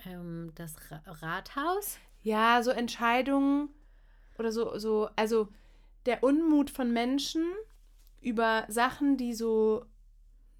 Ähm, 0.05 0.51
das 0.55 0.75
Ra 0.91 1.01
Rathaus? 1.05 1.97
Ja, 2.21 2.61
so 2.63 2.71
Entscheidungen 2.71 3.69
oder 4.37 4.51
so, 4.51 4.77
so, 4.77 5.09
also 5.15 5.49
der 6.05 6.23
Unmut 6.23 6.69
von 6.69 6.91
Menschen 6.91 7.45
über 8.21 8.65
Sachen, 8.67 9.17
die 9.17 9.33
so 9.33 9.85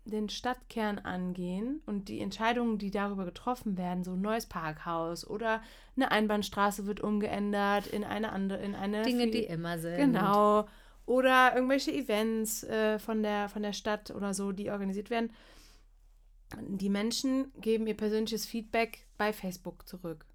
den 0.06 0.28
Stadtkern 0.28 1.00
angehen 1.00 1.82
und 1.86 2.10
die 2.10 2.20
Entscheidungen, 2.20 2.78
die 2.78 2.92
darüber 2.92 3.24
getroffen 3.24 3.78
werden, 3.78 4.04
so 4.04 4.12
ein 4.14 4.22
neues 4.22 4.46
Parkhaus 4.46 5.26
oder 5.26 5.62
eine 5.96 6.12
Einbahnstraße 6.12 6.86
wird 6.86 7.00
umgeändert 7.00 7.88
in 7.88 8.04
eine 8.04 8.34
andere, 8.34 8.62
in 8.62 8.76
eine 8.76 9.04
Dinge, 9.04 9.24
viel- 9.24 9.32
die 9.32 9.44
immer 9.46 9.80
sind. 9.80 9.96
Genau. 9.96 10.68
Oder 11.06 11.54
irgendwelche 11.56 11.92
Events 11.92 12.64
äh, 12.64 12.98
von, 13.00 13.24
der, 13.24 13.50
von 13.50 13.62
der 13.62 13.74
Stadt 13.74 14.12
oder 14.12 14.34
so, 14.34 14.52
die 14.52 14.70
organisiert 14.70 15.10
werden. 15.10 15.32
Die 16.62 16.90
Menschen 16.90 17.52
geben 17.60 17.88
ihr 17.88 17.98
persönliches 17.98 18.46
Feedback 18.46 19.06
bei 19.18 19.34
Facebook 19.34 19.88
zurück. 19.88 20.26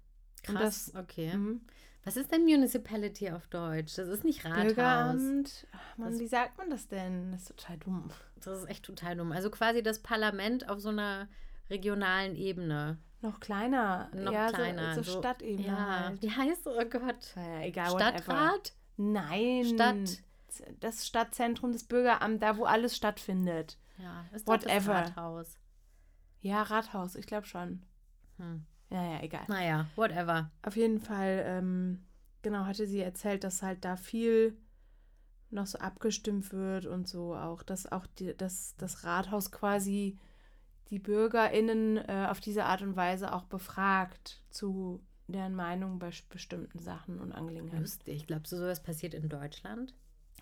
Krass, 0.43 0.91
das- 0.91 0.95
okay. 0.95 1.33
Mhm. 1.35 1.61
Was 2.05 2.15
ist 2.17 2.31
denn 2.31 2.45
Municipality 2.45 3.29
auf 3.31 3.47
Deutsch? 3.47 3.95
Das 3.95 4.07
ist 4.07 4.23
nicht 4.23 4.45
Rathaus. 4.45 4.63
Bürgeramt. 4.63 5.67
Ach 5.73 5.97
Mann, 5.97 6.11
Das- 6.11 6.19
wie 6.19 6.27
sagt 6.27 6.57
man 6.57 6.69
das 6.69 6.87
denn? 6.87 7.31
Das 7.31 7.41
ist 7.41 7.57
total 7.57 7.77
dumm. 7.77 8.09
Das 8.37 8.59
ist 8.59 8.69
echt 8.69 8.85
total 8.85 9.15
dumm. 9.17 9.31
Also 9.31 9.49
quasi 9.49 9.83
das 9.83 9.99
Parlament 9.99 10.69
auf 10.69 10.79
so 10.79 10.89
einer 10.89 11.27
regionalen 11.69 12.35
Ebene. 12.35 12.97
Noch 13.21 13.39
kleiner. 13.41 14.09
Noch 14.15 14.31
ja, 14.31 14.47
kleiner. 14.47 14.95
So, 14.95 15.03
so 15.03 15.19
Stadtebene 15.19 15.67
Ja, 15.67 16.05
halt. 16.05 16.21
wie 16.21 16.31
heißt 16.31 16.65
es? 16.65 16.73
Oh 16.73 16.85
Gott. 16.89 17.33
Naja, 17.35 17.65
egal, 17.67 17.91
whatever. 17.91 18.17
Stadtrat? 18.21 18.73
Nein. 18.95 19.65
Stadt. 19.65 20.23
Das 20.79 21.07
Stadtzentrum, 21.07 21.71
das 21.71 21.83
Bürgeramt, 21.83 22.41
da 22.41 22.57
wo 22.57 22.65
alles 22.65 22.95
stattfindet. 22.95 23.77
Ja, 23.97 24.25
ist 24.33 24.47
doch 24.47 24.55
das 24.55 24.65
Whatever. 24.65 24.93
Rathaus. 24.95 25.57
Ja, 26.41 26.63
Rathaus, 26.63 27.15
ich 27.15 27.27
glaube 27.27 27.45
schon. 27.45 27.83
Hm. 28.37 28.65
Ja, 28.89 29.03
ja, 29.03 29.21
egal. 29.21 29.45
Naja, 29.47 29.87
whatever. 29.95 30.51
Auf 30.63 30.75
jeden 30.75 30.99
Fall, 30.99 31.43
ähm, 31.45 32.05
genau, 32.41 32.65
hatte 32.65 32.87
sie 32.87 33.01
erzählt, 33.01 33.43
dass 33.43 33.61
halt 33.61 33.85
da 33.85 33.97
viel 33.97 34.57
noch 35.51 35.67
so 35.67 35.79
abgestimmt 35.79 36.51
wird 36.53 36.85
und 36.85 37.07
so 37.07 37.35
auch, 37.35 37.63
dass 37.63 37.91
auch 37.91 38.05
die, 38.05 38.35
dass 38.35 38.75
das 38.77 39.03
Rathaus 39.03 39.51
quasi 39.51 40.17
die 40.89 40.99
BürgerInnen 40.99 41.97
äh, 41.97 42.27
auf 42.29 42.39
diese 42.39 42.65
Art 42.65 42.81
und 42.81 42.95
Weise 42.95 43.33
auch 43.33 43.43
befragt 43.45 44.41
zu 44.49 45.03
deren 45.27 45.53
Meinung 45.53 45.99
bei 45.99 46.11
bestimmten 46.29 46.79
Sachen 46.79 47.19
und 47.19 47.31
Angelegenheiten. 47.31 47.81
Lustig. 47.81 48.25
Glaubst 48.27 48.51
du, 48.51 48.57
sowas 48.57 48.81
passiert 48.81 49.13
in 49.13 49.29
Deutschland? 49.29 49.93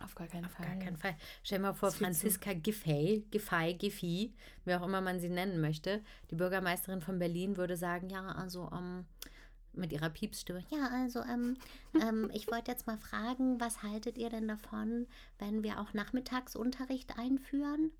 Auf 0.03 0.15
gar 0.15 0.27
keinen 0.27 0.45
Auf 0.45 0.51
Fall. 0.51 0.65
gar 0.65 0.75
keinen 0.75 0.97
Fall. 0.97 1.15
Stell 1.43 1.59
dir 1.59 1.63
mal 1.63 1.73
vor, 1.73 1.91
Franziska 1.91 2.53
Giffey, 2.53 3.25
Giffey, 3.31 3.73
Giffey, 3.73 4.33
wie 4.65 4.75
auch 4.75 4.83
immer 4.83 5.01
man 5.01 5.19
sie 5.19 5.29
nennen 5.29 5.61
möchte, 5.61 6.01
die 6.31 6.35
Bürgermeisterin 6.35 7.01
von 7.01 7.19
Berlin 7.19 7.57
würde 7.57 7.77
sagen, 7.77 8.09
ja, 8.09 8.27
also 8.27 8.69
ähm, 8.73 9.05
mit 9.73 9.91
ihrer 9.93 10.09
Piepsstimme, 10.09 10.63
ja, 10.69 10.89
also 10.91 11.21
ähm, 11.21 11.57
ähm, 12.01 12.29
ich 12.33 12.47
wollte 12.47 12.71
jetzt 12.71 12.87
mal 12.87 12.97
fragen, 12.97 13.59
was 13.59 13.83
haltet 13.83 14.17
ihr 14.17 14.29
denn 14.29 14.47
davon, 14.47 15.07
wenn 15.39 15.63
wir 15.63 15.79
auch 15.79 15.93
Nachmittagsunterricht 15.93 17.17
einführen? 17.17 17.91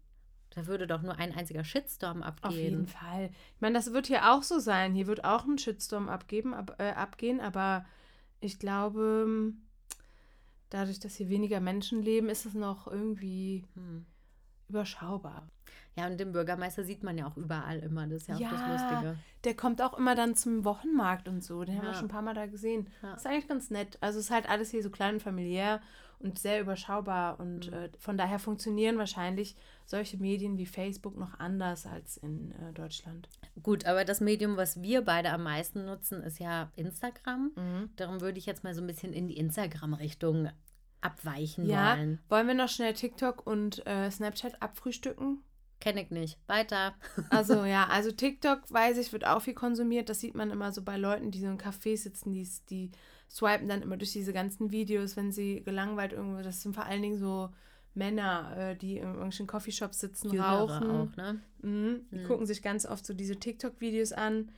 Da 0.51 0.65
würde 0.65 0.87
doch 0.87 1.01
nur 1.01 1.17
ein 1.17 1.35
einziger 1.35 1.63
Shitstorm 1.63 2.23
abgehen. 2.23 2.49
Auf 2.49 2.57
jeden 2.57 2.87
Fall. 2.87 3.29
Ich 3.55 3.61
meine, 3.61 3.75
das 3.75 3.93
wird 3.93 4.07
hier 4.07 4.31
auch 4.31 4.43
so 4.43 4.59
sein. 4.59 4.93
Hier 4.95 5.05
wird 5.05 5.23
auch 5.23 5.45
ein 5.45 5.57
Shitstorm 5.57 6.09
abgeben, 6.09 6.53
ab, 6.53 6.75
äh, 6.79 6.91
abgehen, 6.91 7.39
aber 7.41 7.85
ich 8.39 8.57
glaube, 8.57 9.53
dadurch, 10.69 10.99
dass 10.99 11.15
hier 11.15 11.29
weniger 11.29 11.59
Menschen 11.59 12.01
leben, 12.01 12.29
ist 12.29 12.45
es 12.45 12.53
noch 12.53 12.87
irgendwie 12.87 13.63
Hm. 13.75 14.05
überschaubar. 14.69 15.47
Ja, 15.95 16.07
und 16.07 16.19
den 16.19 16.31
Bürgermeister 16.31 16.83
sieht 16.83 17.03
man 17.03 17.17
ja 17.17 17.25
auch 17.27 17.37
überall 17.37 17.79
immer. 17.79 18.05
Das 18.07 18.21
ist 18.23 18.27
ja 18.27 18.35
auch 18.35 18.39
das 18.39 18.51
Ja. 18.61 18.71
Lustige. 19.01 19.17
Der 19.45 19.55
kommt 19.55 19.81
auch 19.81 19.97
immer 19.97 20.13
dann 20.13 20.35
zum 20.35 20.63
Wochenmarkt 20.65 21.27
und 21.27 21.43
so. 21.43 21.63
Den 21.63 21.75
haben 21.77 21.83
wir 21.83 21.89
Ja. 21.91 21.95
schon 21.95 22.05
ein 22.05 22.09
paar 22.11 22.21
Mal 22.21 22.33
da 22.35 22.45
gesehen. 22.45 22.87
Ja. 23.01 23.11
Das 23.11 23.21
ist 23.21 23.27
eigentlich 23.27 23.47
ganz 23.47 23.69
nett. 23.71 23.97
Also 24.01 24.19
es 24.19 24.25
ist 24.25 24.31
halt 24.31 24.47
alles 24.49 24.69
hier 24.69 24.83
so 24.83 24.89
klein 24.89 25.15
und 25.15 25.23
familiär 25.23 25.81
und 26.19 26.39
sehr 26.39 26.61
überschaubar. 26.61 27.39
Und 27.39 27.67
Mhm. 27.67 27.73
äh, 27.73 27.89
von 27.97 28.17
daher 28.17 28.39
funktionieren 28.39 28.97
wahrscheinlich 28.97 29.55
solche 29.85 30.17
Medien 30.17 30.57
wie 30.57 30.65
Facebook 30.65 31.17
noch 31.17 31.39
anders 31.39 31.85
als 31.85 32.17
in 32.17 32.51
äh, 32.51 32.73
Deutschland. 32.73 33.29
Gut, 33.63 33.85
aber 33.85 34.03
das 34.05 34.19
Medium, 34.21 34.57
was 34.57 34.81
wir 34.81 35.01
beide 35.03 35.29
am 35.31 35.43
meisten 35.43 35.85
nutzen, 35.85 36.21
ist 36.23 36.39
ja 36.39 36.71
Instagram. 36.75 37.51
Mhm. 37.55 37.89
Darum 37.95 38.21
würde 38.21 38.37
ich 38.39 38.45
jetzt 38.45 38.63
mal 38.63 38.73
so 38.73 38.81
ein 38.81 38.87
bisschen 38.87 39.13
in 39.13 39.27
die 39.27 39.37
Instagram-Richtung 39.37 40.49
abweichen 41.01 41.67
Ja, 41.69 41.95
wollen. 41.97 42.19
wollen 42.27 42.47
wir 42.47 42.53
noch 42.55 42.69
schnell 42.69 42.93
TikTok 42.93 43.45
und 43.45 43.85
äh, 43.85 44.09
Snapchat 44.09 44.61
abfrühstücken? 44.61 45.43
Kenne 45.79 46.01
ich 46.01 46.09
nicht. 46.09 46.39
Weiter. 46.47 46.95
Also 47.29 47.63
ja, 47.63 47.85
also 47.87 48.11
TikTok, 48.11 48.61
weiß 48.71 48.97
ich, 48.97 49.13
wird 49.13 49.25
auch 49.27 49.41
viel 49.43 49.53
konsumiert. 49.53 50.09
Das 50.09 50.19
sieht 50.19 50.33
man 50.33 50.49
immer 50.49 50.71
so 50.71 50.81
bei 50.81 50.97
Leuten, 50.97 51.29
die 51.29 51.39
so 51.39 51.45
im 51.47 51.59
Café 51.59 51.95
sitzen, 51.95 52.33
die, 52.33 52.47
die 52.69 52.91
swipen 53.29 53.67
dann 53.67 53.81
immer 53.81 53.97
durch 53.97 54.13
diese 54.13 54.33
ganzen 54.33 54.71
Videos, 54.71 55.15
wenn 55.17 55.31
sie 55.31 55.61
gelangweilt 55.63 56.13
irgendwo, 56.13 56.41
das 56.41 56.61
sind 56.61 56.73
vor 56.73 56.85
allen 56.85 57.01
Dingen 57.01 57.17
so 57.17 57.49
Männer, 57.93 58.55
äh, 58.57 58.75
die 58.75 58.97
in 58.97 59.03
irgendwelchen 59.05 59.47
Coffeeshops 59.47 59.99
sitzen, 59.99 60.31
Jüngere 60.31 60.47
rauchen. 60.47 60.89
auch, 60.91 61.15
ne? 61.17 61.39
Mhm. 61.61 62.05
Die 62.11 62.19
Mhm. 62.19 62.27
gucken 62.27 62.45
sich 62.45 62.61
ganz 62.61 62.85
oft 62.85 63.05
so 63.05 63.13
diese 63.13 63.37
TikTok-Videos 63.37 64.13
an. 64.13 64.51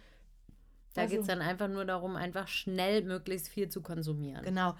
Da 0.93 1.01
Also- 1.01 1.12
geht 1.13 1.21
es 1.21 1.27
dann 1.27 1.41
einfach 1.41 1.67
nur 1.69 1.86
darum, 1.86 2.15
einfach 2.15 2.47
schnell 2.47 3.03
möglichst 3.03 3.47
viel 3.47 3.69
zu 3.69 3.82
konsumieren. 3.82 4.43
Genau. 4.43 4.75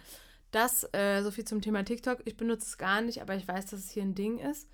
Das, 0.52 0.88
äh, 0.94 1.22
so 1.22 1.32
viel 1.32 1.46
zum 1.46 1.62
Thema 1.62 1.84
TikTok. 1.86 2.22
Ich 2.26 2.36
benutze 2.36 2.66
es 2.66 2.78
gar 2.78 3.02
nicht, 3.02 3.22
aber 3.22 3.36
ich 3.36 3.48
weiß, 3.48 3.68
dass 3.68 3.80
es 3.80 3.92
hier 3.92 4.04
ein 4.04 4.16
Ding 4.16 4.40
ist. 4.40 4.68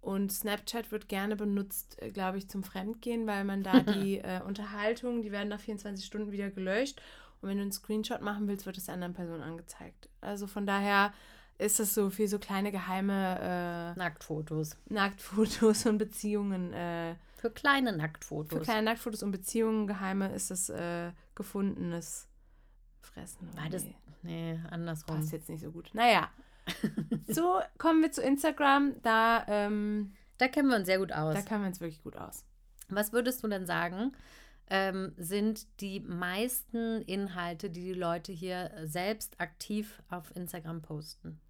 Und 0.00 0.32
Snapchat 0.32 0.90
wird 0.90 1.08
gerne 1.08 1.36
benutzt, 1.36 2.00
äh, 2.02 2.10
glaube 2.10 2.38
ich, 2.38 2.48
zum 2.48 2.62
Fremdgehen, 2.64 3.26
weil 3.26 3.44
man 3.44 3.62
da 3.62 3.72
die 4.08 4.18
äh, 4.18 4.40
Unterhaltungen, 4.42 5.22
die 5.22 5.30
werden 5.32 5.48
nach 5.48 5.60
24 5.60 6.04
Stunden 6.04 6.32
wieder 6.32 6.50
gelöscht. 6.50 7.00
Und 7.40 7.48
wenn 7.48 7.56
du 7.56 7.62
einen 7.62 7.72
Screenshot 7.72 8.20
machen 8.20 8.48
willst, 8.48 8.66
wird 8.66 8.76
es 8.78 8.86
der 8.86 8.94
anderen 8.94 9.14
Person 9.14 9.42
angezeigt. 9.42 10.08
Also 10.20 10.46
von 10.46 10.66
daher 10.66 11.12
ist 11.58 11.80
es 11.80 11.94
so 11.94 12.10
für 12.10 12.26
so 12.28 12.38
kleine 12.38 12.70
geheime 12.72 13.94
Nacktfotos. 13.96 14.72
äh, 14.72 14.76
Nacktfotos 14.94 15.86
und 15.86 15.98
Beziehungen. 15.98 16.72
Äh, 16.72 17.16
Für 17.36 17.50
kleine 17.50 17.90
für 17.92 17.96
Nacktfotos. 17.98 18.62
kleine 18.62 18.82
Nacktfotos 18.82 19.22
und 19.22 19.30
Beziehungen 19.32 19.86
geheime 19.86 20.32
ist 20.34 20.50
es 20.50 20.68
äh, 20.68 21.12
gefundenes 21.34 22.28
Fressen. 23.00 23.48
War 23.56 23.68
das- 23.70 23.86
Nee. 24.22 24.58
Andersrum. 24.70 25.16
Passt 25.16 25.32
jetzt 25.32 25.48
nicht 25.48 25.62
so 25.62 25.70
gut. 25.70 25.90
Naja. 25.94 26.28
so, 27.28 27.60
kommen 27.78 28.02
wir 28.02 28.10
zu 28.12 28.20
Instagram. 28.20 28.94
Da, 29.02 29.44
ähm, 29.48 30.12
Da 30.38 30.48
kennen 30.48 30.68
wir 30.68 30.76
uns 30.76 30.86
sehr 30.86 30.98
gut 30.98 31.12
aus. 31.12 31.34
da 31.34 31.42
kann 31.42 31.60
man 31.62 31.70
es 31.70 31.80
wirklich 31.80 32.02
gut 32.02 32.16
aus. 32.16 32.44
Was 32.88 33.12
würdest 33.12 33.42
du 33.44 33.48
denn 33.48 33.64
sagen, 33.66 34.12
ähm, 34.70 35.12
sind 35.16 35.66
die 35.80 36.00
meisten 36.00 37.02
Inhalte, 37.02 37.70
die 37.70 37.82
die 37.84 37.94
Leute 37.94 38.32
hier 38.32 38.70
selbst 38.84 39.40
aktiv 39.40 40.02
auf 40.08 40.34
Instagram 40.36 40.82
posten? 40.82 41.40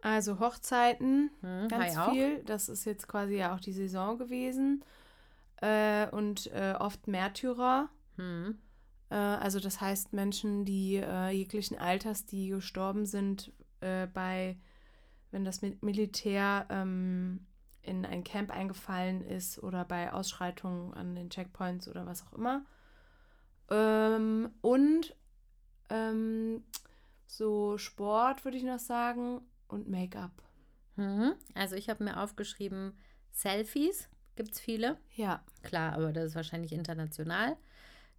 Also 0.00 0.38
Hochzeiten, 0.38 1.30
Hm, 1.40 1.68
ganz 1.68 1.96
auch. 1.98 2.12
viel. 2.12 2.42
Das 2.44 2.68
ist 2.68 2.84
jetzt 2.84 3.08
quasi 3.08 3.36
ja 3.36 3.54
auch 3.54 3.60
die 3.60 3.72
Saison 3.72 4.16
gewesen. 4.18 4.84
Äh, 5.60 6.08
und 6.10 6.46
äh, 6.52 6.74
oft 6.78 7.08
Märtyrer. 7.08 7.88
Hm. 8.16 8.58
Äh, 9.10 9.14
also 9.16 9.58
das 9.58 9.80
heißt 9.80 10.12
Menschen, 10.12 10.64
die 10.64 10.96
äh, 10.96 11.30
jeglichen 11.30 11.76
Alters, 11.78 12.26
die 12.26 12.48
gestorben 12.48 13.06
sind 13.06 13.52
äh, 13.80 14.06
bei, 14.06 14.56
wenn 15.32 15.44
das 15.44 15.62
Mi- 15.62 15.76
Militär 15.80 16.66
ähm, 16.70 17.44
in 17.82 18.04
ein 18.04 18.24
Camp 18.24 18.50
eingefallen 18.50 19.22
ist 19.22 19.62
oder 19.62 19.84
bei 19.84 20.12
Ausschreitungen 20.12 20.94
an 20.94 21.14
den 21.14 21.30
Checkpoints 21.30 21.88
oder 21.88 22.06
was 22.06 22.24
auch 22.26 22.32
immer. 22.32 22.64
Ähm, 23.70 24.50
und 24.60 25.14
ähm, 25.90 26.64
so 27.26 27.78
Sport 27.78 28.44
würde 28.44 28.56
ich 28.56 28.64
noch 28.64 28.78
sagen 28.78 29.40
und 29.68 29.88
Make-up. 29.88 30.42
Mhm. 30.96 31.34
Also 31.54 31.76
ich 31.76 31.88
habe 31.88 32.04
mir 32.04 32.20
aufgeschrieben, 32.20 32.98
Selfies 33.30 34.08
gibt 34.36 34.52
es 34.52 34.60
viele. 34.60 34.98
Ja, 35.14 35.42
Klar, 35.62 35.94
aber 35.94 36.12
das 36.12 36.26
ist 36.26 36.34
wahrscheinlich 36.34 36.72
international. 36.72 37.56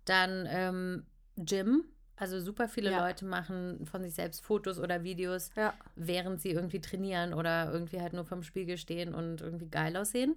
Dann 0.06 0.48
ähm, 0.50 1.06
Gym. 1.38 1.86
Also 2.20 2.40
super 2.42 2.68
viele 2.68 2.92
Ja. 2.92 3.08
Leute 3.08 3.26
machen 3.26 3.86
von 3.86 4.04
sich 4.04 4.14
selbst 4.14 4.44
Fotos 4.44 4.78
oder 4.80 5.04
Videos, 5.04 5.52
ja. 5.56 5.74
während 5.96 6.42
sie 6.42 6.52
irgendwie 6.52 6.82
trainieren 6.82 7.34
oder 7.34 7.72
irgendwie 7.72 8.02
halt 8.02 8.14
nur 8.14 8.26
vorm 8.26 8.44
Spiegel 8.44 8.78
stehen 8.78 9.16
und 9.16 9.42
irgendwie 9.42 9.68
geil 9.68 9.96
aussehen. 9.96 10.36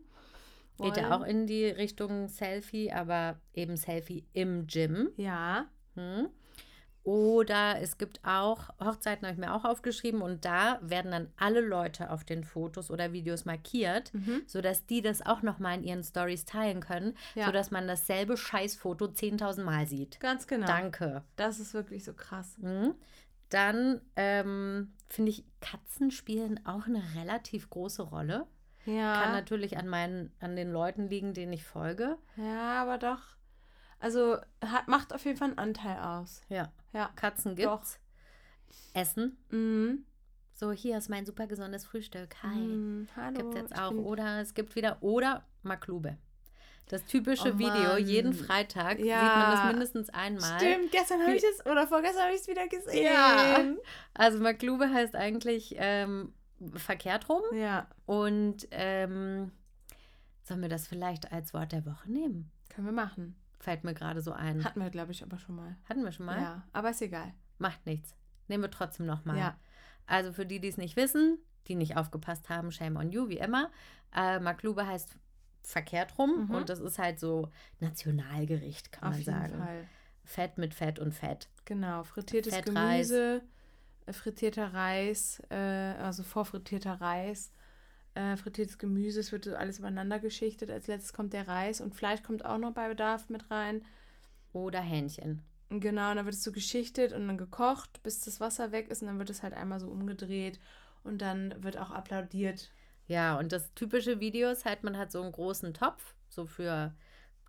Geht 0.80 0.96
ja 0.96 1.16
auch 1.16 1.24
in 1.24 1.46
die 1.46 1.66
Richtung 1.66 2.28
Selfie, 2.28 2.90
aber 2.92 3.40
eben 3.52 3.76
Selfie 3.76 4.24
im 4.32 4.66
Gym. 4.66 5.10
Ja, 5.16 5.66
Hm. 5.94 6.28
Oder 7.04 7.80
es 7.80 7.98
gibt 7.98 8.20
auch, 8.24 8.68
Hochzeiten 8.78 9.26
habe 9.26 9.34
ich 9.34 9.40
mir 9.40 9.52
auch 9.54 9.64
aufgeschrieben 9.64 10.22
und 10.22 10.44
da 10.44 10.78
werden 10.82 11.10
dann 11.10 11.32
alle 11.36 11.60
Leute 11.60 12.10
auf 12.10 12.22
den 12.22 12.44
Fotos 12.44 12.90
oder 12.92 13.12
Videos 13.12 13.44
markiert, 13.44 14.14
Mhm. 14.14 14.42
sodass 14.46 14.86
die 14.86 15.02
das 15.02 15.20
auch 15.24 15.42
nochmal 15.42 15.78
in 15.78 15.82
ihren 15.84 16.04
Stories 16.04 16.44
teilen 16.44 16.80
können, 16.80 17.16
Ja. 17.34 17.46
sodass 17.46 17.72
man 17.72 17.88
dasselbe 17.88 18.36
Scheißfoto 18.36 19.06
10.000 19.08 19.64
Mal 19.64 19.86
sieht. 19.86 20.20
ganz 20.20 20.46
genau. 20.46 20.66
Danke. 20.66 21.24
Das 21.34 21.58
ist 21.58 21.74
wirklich 21.74 22.04
so 22.04 22.12
krass. 22.14 22.56
Mhm. 22.58 22.94
Dann 23.48 24.00
ähm, 24.16 24.92
finde 25.08 25.30
ich, 25.30 25.44
Katzen 25.60 26.10
spielen 26.10 26.64
auch 26.64 26.86
eine 26.86 27.02
relativ 27.16 27.68
große 27.68 28.02
Rolle. 28.02 28.46
Ja. 28.86 29.20
Kann 29.22 29.32
natürlich 29.32 29.76
an, 29.76 29.88
meinen, 29.88 30.32
an 30.40 30.56
den 30.56 30.72
Leuten 30.72 31.08
liegen, 31.08 31.34
denen 31.34 31.52
ich 31.52 31.64
folge. 31.64 32.16
Ja, 32.36 32.80
aber 32.82 32.98
doch. 32.98 33.20
Also 34.02 34.36
hat, 34.64 34.88
macht 34.88 35.14
auf 35.14 35.24
jeden 35.24 35.38
Fall 35.38 35.48
einen 35.50 35.58
Anteil 35.58 35.96
aus. 35.98 36.40
Ja, 36.48 36.72
Ja. 36.92 37.10
Katzen 37.14 37.54
Doch. 37.54 37.76
gibt's. 37.76 38.00
Essen. 38.94 39.36
Mhm. 39.50 40.04
So, 40.54 40.72
hier 40.72 40.98
ist 40.98 41.08
mein 41.08 41.24
super 41.24 41.46
gesundes 41.46 41.84
Frühstück. 41.84 42.34
Hi. 42.42 42.56
Mhm. 42.56 43.08
Hallo. 43.14 43.36
Gibt 43.38 43.54
es 43.54 43.60
jetzt 43.60 43.78
auch. 43.78 43.92
Oder 43.92 44.40
es 44.40 44.54
gibt 44.54 44.74
wieder. 44.74 44.98
Oder 45.02 45.44
Maklube. 45.62 46.18
Das 46.88 47.04
typische 47.04 47.54
Oh 47.54 47.58
Video, 47.58 47.96
jeden 47.96 48.34
Freitag 48.34 48.98
Ja. 48.98 49.20
sieht 49.20 49.36
man 49.36 49.50
das 49.52 49.64
mindestens 49.66 50.10
einmal. 50.10 50.58
Stimmt, 50.60 50.90
gestern 50.90 51.22
habe 51.22 51.34
ich 51.36 51.44
es, 51.44 51.64
oder 51.64 51.86
vorgestern 51.86 52.24
habe 52.24 52.34
ich 52.34 52.40
es 52.40 52.48
wieder 52.48 52.66
gesehen. 52.66 53.04
Ja. 53.04 53.64
Also 54.14 54.40
Maklube 54.40 54.90
heißt 54.92 55.14
eigentlich 55.14 55.74
ähm, 55.78 56.34
verkehrt 56.74 57.28
rum. 57.28 57.42
Ja. 57.54 57.86
Und 58.04 58.66
ähm, 58.72 59.52
sollen 60.42 60.60
wir 60.60 60.68
das 60.68 60.88
vielleicht 60.88 61.32
als 61.32 61.54
Wort 61.54 61.70
der 61.70 61.86
Woche 61.86 62.10
nehmen? 62.10 62.50
Können 62.68 62.88
wir 62.88 62.92
machen. 62.92 63.36
Fällt 63.62 63.84
mir 63.84 63.94
gerade 63.94 64.20
so 64.22 64.32
ein. 64.32 64.64
Hatten 64.64 64.80
wir, 64.80 64.90
glaube 64.90 65.12
ich, 65.12 65.22
aber 65.22 65.38
schon 65.38 65.54
mal. 65.54 65.76
Hatten 65.88 66.02
wir 66.02 66.10
schon 66.10 66.26
mal? 66.26 66.40
Ja, 66.40 66.64
aber 66.72 66.90
ist 66.90 67.00
egal. 67.00 67.32
Macht 67.58 67.86
nichts. 67.86 68.16
Nehmen 68.48 68.64
wir 68.64 68.70
trotzdem 68.72 69.06
nochmal. 69.06 69.38
Ja. 69.38 69.56
Also 70.04 70.32
für 70.32 70.44
die, 70.44 70.58
die 70.58 70.66
es 70.66 70.78
nicht 70.78 70.96
wissen, 70.96 71.38
die 71.68 71.76
nicht 71.76 71.96
aufgepasst 71.96 72.48
haben, 72.48 72.72
shame 72.72 72.96
on 72.96 73.12
you, 73.12 73.28
wie 73.28 73.38
immer. 73.38 73.70
Äh, 74.12 74.40
Maklube 74.40 74.84
heißt 74.84 75.16
verkehrt 75.62 76.18
rum 76.18 76.48
Mhm. 76.48 76.54
und 76.56 76.68
das 76.70 76.80
ist 76.80 76.98
halt 76.98 77.20
so 77.20 77.50
Nationalgericht, 77.78 78.90
kann 78.90 79.10
Auf 79.10 79.14
man 79.14 79.24
sagen. 79.24 79.58
Fall. 79.58 79.88
Fett 80.24 80.58
mit 80.58 80.74
Fett 80.74 80.98
und 80.98 81.12
Fett. 81.12 81.48
Genau. 81.64 82.02
Frittiertes 82.02 82.52
Fettreis. 82.54 83.08
Gemüse, 83.10 83.42
äh, 84.06 84.12
frittierter 84.12 84.74
Reis, 84.74 85.40
äh, 85.50 85.54
also 85.54 86.24
vorfrittierter 86.24 87.00
Reis, 87.00 87.52
äh, 88.14 88.36
frittiertes 88.36 88.78
Gemüse, 88.78 89.20
es 89.20 89.32
wird 89.32 89.44
so 89.44 89.54
alles 89.56 89.78
übereinander 89.78 90.18
geschichtet. 90.18 90.70
Als 90.70 90.86
letztes 90.86 91.12
kommt 91.12 91.32
der 91.32 91.48
Reis 91.48 91.80
und 91.80 91.94
Fleisch 91.94 92.22
kommt 92.22 92.44
auch 92.44 92.58
noch 92.58 92.72
bei 92.72 92.88
Bedarf 92.88 93.28
mit 93.28 93.50
rein. 93.50 93.84
Oder 94.52 94.80
Hähnchen. 94.80 95.42
Genau, 95.70 96.10
und 96.10 96.16
dann 96.16 96.26
wird 96.26 96.34
es 96.34 96.44
so 96.44 96.52
geschichtet 96.52 97.12
und 97.14 97.26
dann 97.26 97.38
gekocht, 97.38 98.02
bis 98.02 98.20
das 98.20 98.40
Wasser 98.40 98.72
weg 98.72 98.90
ist 98.90 99.00
und 99.00 99.08
dann 99.08 99.18
wird 99.18 99.30
es 99.30 99.42
halt 99.42 99.54
einmal 99.54 99.80
so 99.80 99.88
umgedreht 99.88 100.60
und 101.02 101.22
dann 101.22 101.54
wird 101.62 101.78
auch 101.78 101.90
applaudiert. 101.90 102.70
Ja, 103.06 103.38
und 103.38 103.52
das 103.52 103.72
typische 103.74 104.20
Video 104.20 104.50
ist 104.50 104.66
halt, 104.66 104.84
man 104.84 104.98
hat 104.98 105.10
so 105.10 105.22
einen 105.22 105.32
großen 105.32 105.72
Topf, 105.72 106.14
so 106.28 106.44
für 106.46 106.94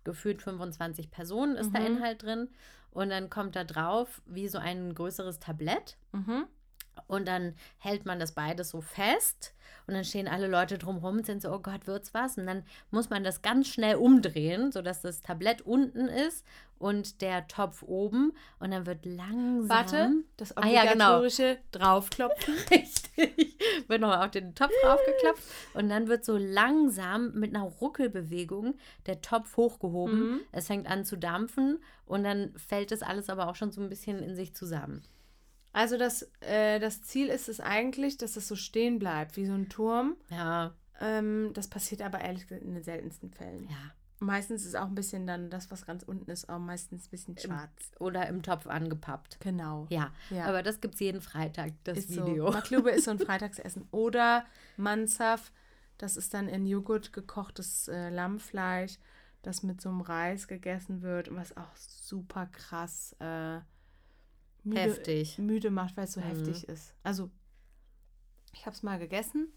gefühlt 0.04 0.40
25 0.42 1.10
Personen 1.10 1.56
ist 1.56 1.68
Mhm. 1.68 1.74
da 1.74 1.80
Inhalt 1.86 2.22
drin. 2.22 2.48
Und 2.90 3.10
dann 3.10 3.28
kommt 3.28 3.56
da 3.56 3.64
drauf 3.64 4.22
wie 4.24 4.48
so 4.48 4.58
ein 4.58 4.94
größeres 4.94 5.38
Tablett. 5.40 5.96
Mhm. 6.12 6.46
Und 7.06 7.26
dann 7.28 7.54
hält 7.78 8.06
man 8.06 8.18
das 8.18 8.32
beides 8.32 8.70
so 8.70 8.80
fest. 8.80 9.54
Und 9.86 9.94
dann 9.94 10.04
stehen 10.04 10.28
alle 10.28 10.46
Leute 10.46 10.78
drumherum 10.78 11.18
und 11.18 11.26
sind 11.26 11.42
so, 11.42 11.52
oh 11.52 11.58
Gott, 11.58 11.86
wird's 11.86 12.14
was? 12.14 12.38
Und 12.38 12.46
dann 12.46 12.64
muss 12.90 13.10
man 13.10 13.22
das 13.22 13.42
ganz 13.42 13.68
schnell 13.68 13.96
umdrehen, 13.96 14.72
sodass 14.72 15.02
das 15.02 15.20
Tablett 15.20 15.60
unten 15.62 16.08
ist 16.08 16.44
und 16.78 17.20
der 17.20 17.46
Topf 17.48 17.82
oben. 17.82 18.32
Und 18.60 18.70
dann 18.70 18.86
wird 18.86 19.04
langsam. 19.04 19.68
Warte, 19.68 20.10
das 20.38 20.56
Ah, 20.56 20.66
ja, 20.66 20.82
genau. 20.90 21.16
obligatorische 21.18 21.58
draufklopfen. 21.72 22.54
Richtig. 22.70 23.58
Wird 23.88 24.00
nochmal 24.00 24.24
auf 24.24 24.30
den 24.30 24.54
Topf 24.54 24.72
draufgeklappt. 24.82 25.42
Und 25.74 25.88
dann 25.90 26.08
wird 26.08 26.24
so 26.24 26.38
langsam 26.38 27.32
mit 27.34 27.54
einer 27.54 27.64
Ruckelbewegung 27.64 28.76
der 29.06 29.20
Topf 29.20 29.56
hochgehoben. 29.58 30.32
Mhm. 30.32 30.40
Es 30.52 30.68
fängt 30.68 30.86
an 30.86 31.04
zu 31.04 31.16
dampfen 31.18 31.78
und 32.06 32.24
dann 32.24 32.54
fällt 32.56 32.90
das 32.90 33.02
alles 33.02 33.28
aber 33.28 33.48
auch 33.48 33.56
schon 33.56 33.70
so 33.72 33.82
ein 33.82 33.88
bisschen 33.90 34.22
in 34.22 34.34
sich 34.34 34.54
zusammen. 34.54 35.02
Also 35.74 35.98
das, 35.98 36.30
äh, 36.40 36.78
das 36.80 37.02
Ziel 37.02 37.28
ist 37.28 37.48
es 37.50 37.60
eigentlich, 37.60 38.16
dass 38.16 38.36
es 38.36 38.48
so 38.48 38.56
stehen 38.56 38.98
bleibt, 38.98 39.36
wie 39.36 39.44
so 39.44 39.52
ein 39.52 39.68
Turm. 39.68 40.16
Ja, 40.30 40.72
Ähm, 41.00 41.50
das 41.54 41.68
passiert 41.68 42.00
aber 42.00 42.20
ehrlich 42.20 42.44
gesagt 42.46 42.62
in 42.62 42.72
den 42.74 42.82
seltensten 42.82 43.30
Fällen. 43.32 43.64
ja. 43.68 43.76
Meistens 44.20 44.64
ist 44.64 44.76
auch 44.76 44.86
ein 44.86 44.94
bisschen 44.94 45.26
dann 45.26 45.50
das, 45.50 45.70
was 45.72 45.84
ganz 45.84 46.02
unten 46.04 46.30
ist, 46.30 46.48
auch 46.48 46.60
meistens 46.60 47.06
ein 47.06 47.10
bisschen 47.10 47.36
schwarz. 47.36 47.90
Oder 47.98 48.26
im 48.28 48.42
Topf 48.42 48.66
angepappt. 48.68 49.38
Genau. 49.40 49.86
Ja, 49.90 50.12
Ja. 50.30 50.46
aber 50.46 50.62
das 50.62 50.80
gibt 50.80 50.94
es 50.94 51.00
jeden 51.00 51.20
Freitag, 51.20 51.72
das 51.82 51.98
ist 51.98 52.10
Video. 52.10 52.46
So. 52.46 52.52
Maklube 52.52 52.90
ist 52.90 53.04
so 53.04 53.10
ein 53.10 53.18
Freitagsessen. 53.26 53.86
Oder 53.90 54.46
Mansaf, 54.78 55.52
das 55.98 56.16
ist 56.16 56.32
dann 56.32 56.48
in 56.48 56.64
Joghurt 56.64 57.12
gekochtes 57.12 57.88
äh, 57.88 58.08
Lammfleisch, 58.08 58.98
das 59.42 59.62
mit 59.64 59.80
so 59.82 59.88
einem 59.90 60.00
Reis 60.00 60.46
gegessen 60.48 61.02
wird, 61.02 61.28
und 61.28 61.36
was 61.36 61.54
auch 61.56 61.74
super 61.76 62.46
krass 62.46 63.14
äh, 63.18 63.58
müde, 64.64 64.80
Heftig. 64.80 65.38
müde 65.38 65.70
macht, 65.70 65.96
weil 65.96 66.04
es 66.04 66.12
so 66.12 66.20
Mhm. 66.20 66.24
heftig 66.24 66.68
ist. 66.68 66.94
Also, 67.02 67.30
ich 68.52 68.66
habe 68.66 68.74
es 68.76 68.82
mal 68.82 68.98
gegessen. 68.98 69.52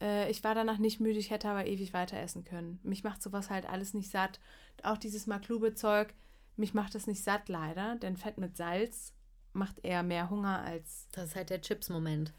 Äh, 0.00 0.30
ich 0.30 0.42
war 0.44 0.54
danach 0.54 0.78
nicht 0.78 1.00
müde, 1.00 1.18
ich 1.18 1.30
hätte 1.30 1.48
aber 1.48 1.66
ewig 1.66 1.92
weiter 1.92 2.18
essen 2.18 2.44
können. 2.44 2.80
Mich 2.82 3.04
macht 3.04 3.22
sowas 3.22 3.50
halt 3.50 3.66
alles 3.66 3.94
nicht 3.94 4.10
satt. 4.10 4.40
Auch 4.82 4.98
dieses 4.98 5.26
Maklube-Zeug, 5.26 6.14
mich 6.56 6.74
macht 6.74 6.94
das 6.94 7.06
nicht 7.06 7.22
satt 7.22 7.48
leider, 7.48 7.96
denn 7.96 8.16
Fett 8.16 8.38
mit 8.38 8.56
Salz 8.56 9.12
macht 9.52 9.84
eher 9.84 10.02
mehr 10.02 10.30
Hunger 10.30 10.60
als 10.62 11.08
Das 11.12 11.26
ist 11.30 11.36
halt 11.36 11.50
der 11.50 11.60
Chips-Moment. 11.60 12.32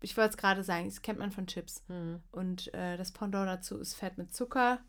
ich 0.00 0.16
wollte 0.16 0.30
es 0.30 0.36
gerade 0.36 0.62
sagen, 0.62 0.84
das 0.86 1.02
kennt 1.02 1.18
man 1.18 1.32
von 1.32 1.46
Chips. 1.46 1.82
Hm. 1.88 2.20
Und 2.30 2.72
äh, 2.74 2.96
das 2.96 3.10
Pendant 3.12 3.48
dazu 3.48 3.78
ist 3.78 3.94
Fett 3.94 4.18
mit 4.18 4.34
Zucker. 4.34 4.80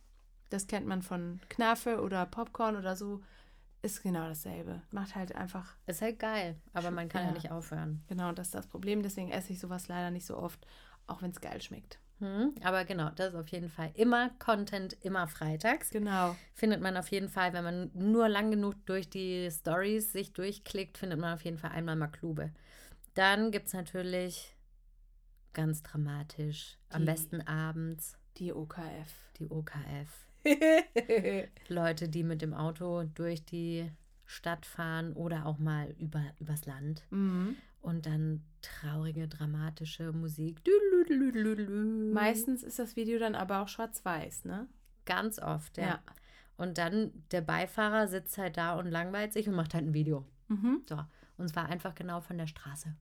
Das 0.50 0.68
kennt 0.68 0.88
man 0.88 1.02
von 1.04 1.40
Knafe 1.50 2.02
oder 2.02 2.26
Popcorn 2.26 2.76
oder 2.76 2.96
so. 2.96 3.22
Ist 3.82 4.04
genau 4.04 4.28
dasselbe. 4.28 4.82
Macht 4.92 5.16
halt 5.16 5.34
einfach, 5.36 5.76
Ist 5.86 6.02
halt 6.02 6.20
geil, 6.20 6.58
aber 6.74 6.92
man 6.92 7.08
kann 7.08 7.22
ja, 7.24 7.28
Ja. 7.30 7.34
nicht 7.34 7.52
aufhören. 7.52 8.04
genau 8.08 8.32
das 8.34 8.48
ist 8.48 8.56
das 8.56 8.68
Problem. 8.68 9.02
Deswegen 9.04 9.32
esse 9.32 9.54
ich 9.54 9.60
sowas 9.60 9.88
leider 9.88 10.12
nicht 10.12 10.26
so 10.26 10.38
oft, 10.38 10.60
auch 11.08 11.22
wenn 11.22 11.32
es 11.32 11.40
geil 11.40 11.62
schmeckt. 11.62 11.98
Hm. 12.20 12.54
Aber 12.64 12.84
genau, 12.84 13.10
das 13.12 13.30
ist 13.30 13.40
auf 13.40 13.48
jeden 13.48 13.70
Fall 13.70 13.92
immer 13.94 14.32
Content, 14.40 14.98
immer 15.02 15.28
freitags. 15.30 15.92
Genau. 15.92 16.36
Findet 16.54 16.82
man 16.82 16.98
auf 16.98 17.08
jeden 17.10 17.30
Fall, 17.30 17.54
wenn 17.54 17.64
man 17.64 17.92
nur 17.94 18.28
lang 18.28 18.52
genug 18.52 18.76
durch 18.86 19.10
die 19.10 19.50
Stories 19.50 20.12
sich 20.12 20.34
durchklickt, 20.34 20.98
findet 20.98 21.18
man 21.18 21.34
auf 21.34 21.46
jeden 21.46 21.58
Fall 21.58 21.72
einmal 21.72 21.96
Maklube. 21.96 22.52
Dann 23.14 23.52
gibt 23.52 23.68
es 23.68 23.74
natürlich 23.74 24.54
ganz 25.54 25.82
dramatisch, 25.82 26.78
am 26.90 27.02
Die- 27.02 27.06
besten 27.06 27.40
abends, 27.48 28.18
Die 28.40 28.54
OKF. 28.54 29.14
die 29.38 29.50
OKF. 29.50 30.28
Leute, 31.68 32.08
die 32.08 32.24
mit 32.24 32.42
dem 32.42 32.54
Auto 32.54 33.04
durch 33.04 33.44
die 33.44 33.92
Stadt 34.26 34.66
fahren 34.66 35.14
oder 35.14 35.46
auch 35.46 35.58
mal 35.58 35.94
über, 35.98 36.24
übers 36.40 36.66
Land. 36.66 37.06
mhm. 37.10 37.56
Und 37.82 38.06
dann 38.06 38.44
traurige, 38.62 39.30
dramatische 39.30 40.12
Musik. 40.12 40.62
Meistens 42.14 42.62
ist 42.62 42.78
das 42.78 42.98
Video 42.98 43.20
dann 43.20 43.36
aber 43.36 43.62
auch 43.62 43.70
schwarz-weiß, 43.70 44.44
ne? 44.44 44.68
Ganz 45.06 45.40
oft, 45.40 45.78
ja. 45.78 45.86
Ja. 45.86 46.04
Und 46.58 46.78
dann 46.78 47.12
der 47.32 47.40
Beifahrer 47.40 48.10
sitzt 48.10 48.38
halt 48.38 48.58
da 48.58 48.78
und 48.78 48.92
langweilt 48.92 49.32
sich 49.32 49.48
und 49.48 49.56
macht 49.56 49.74
halt 49.74 49.86
ein 49.86 49.94
Video. 49.94 50.26
Mhm. 50.50 50.82
So. 50.90 51.00
Und 51.38 51.48
zwar 51.48 51.68
einfach 51.68 51.96
genau 51.96 52.20
von 52.20 52.38
der 52.38 52.48
Straße. 52.48 52.94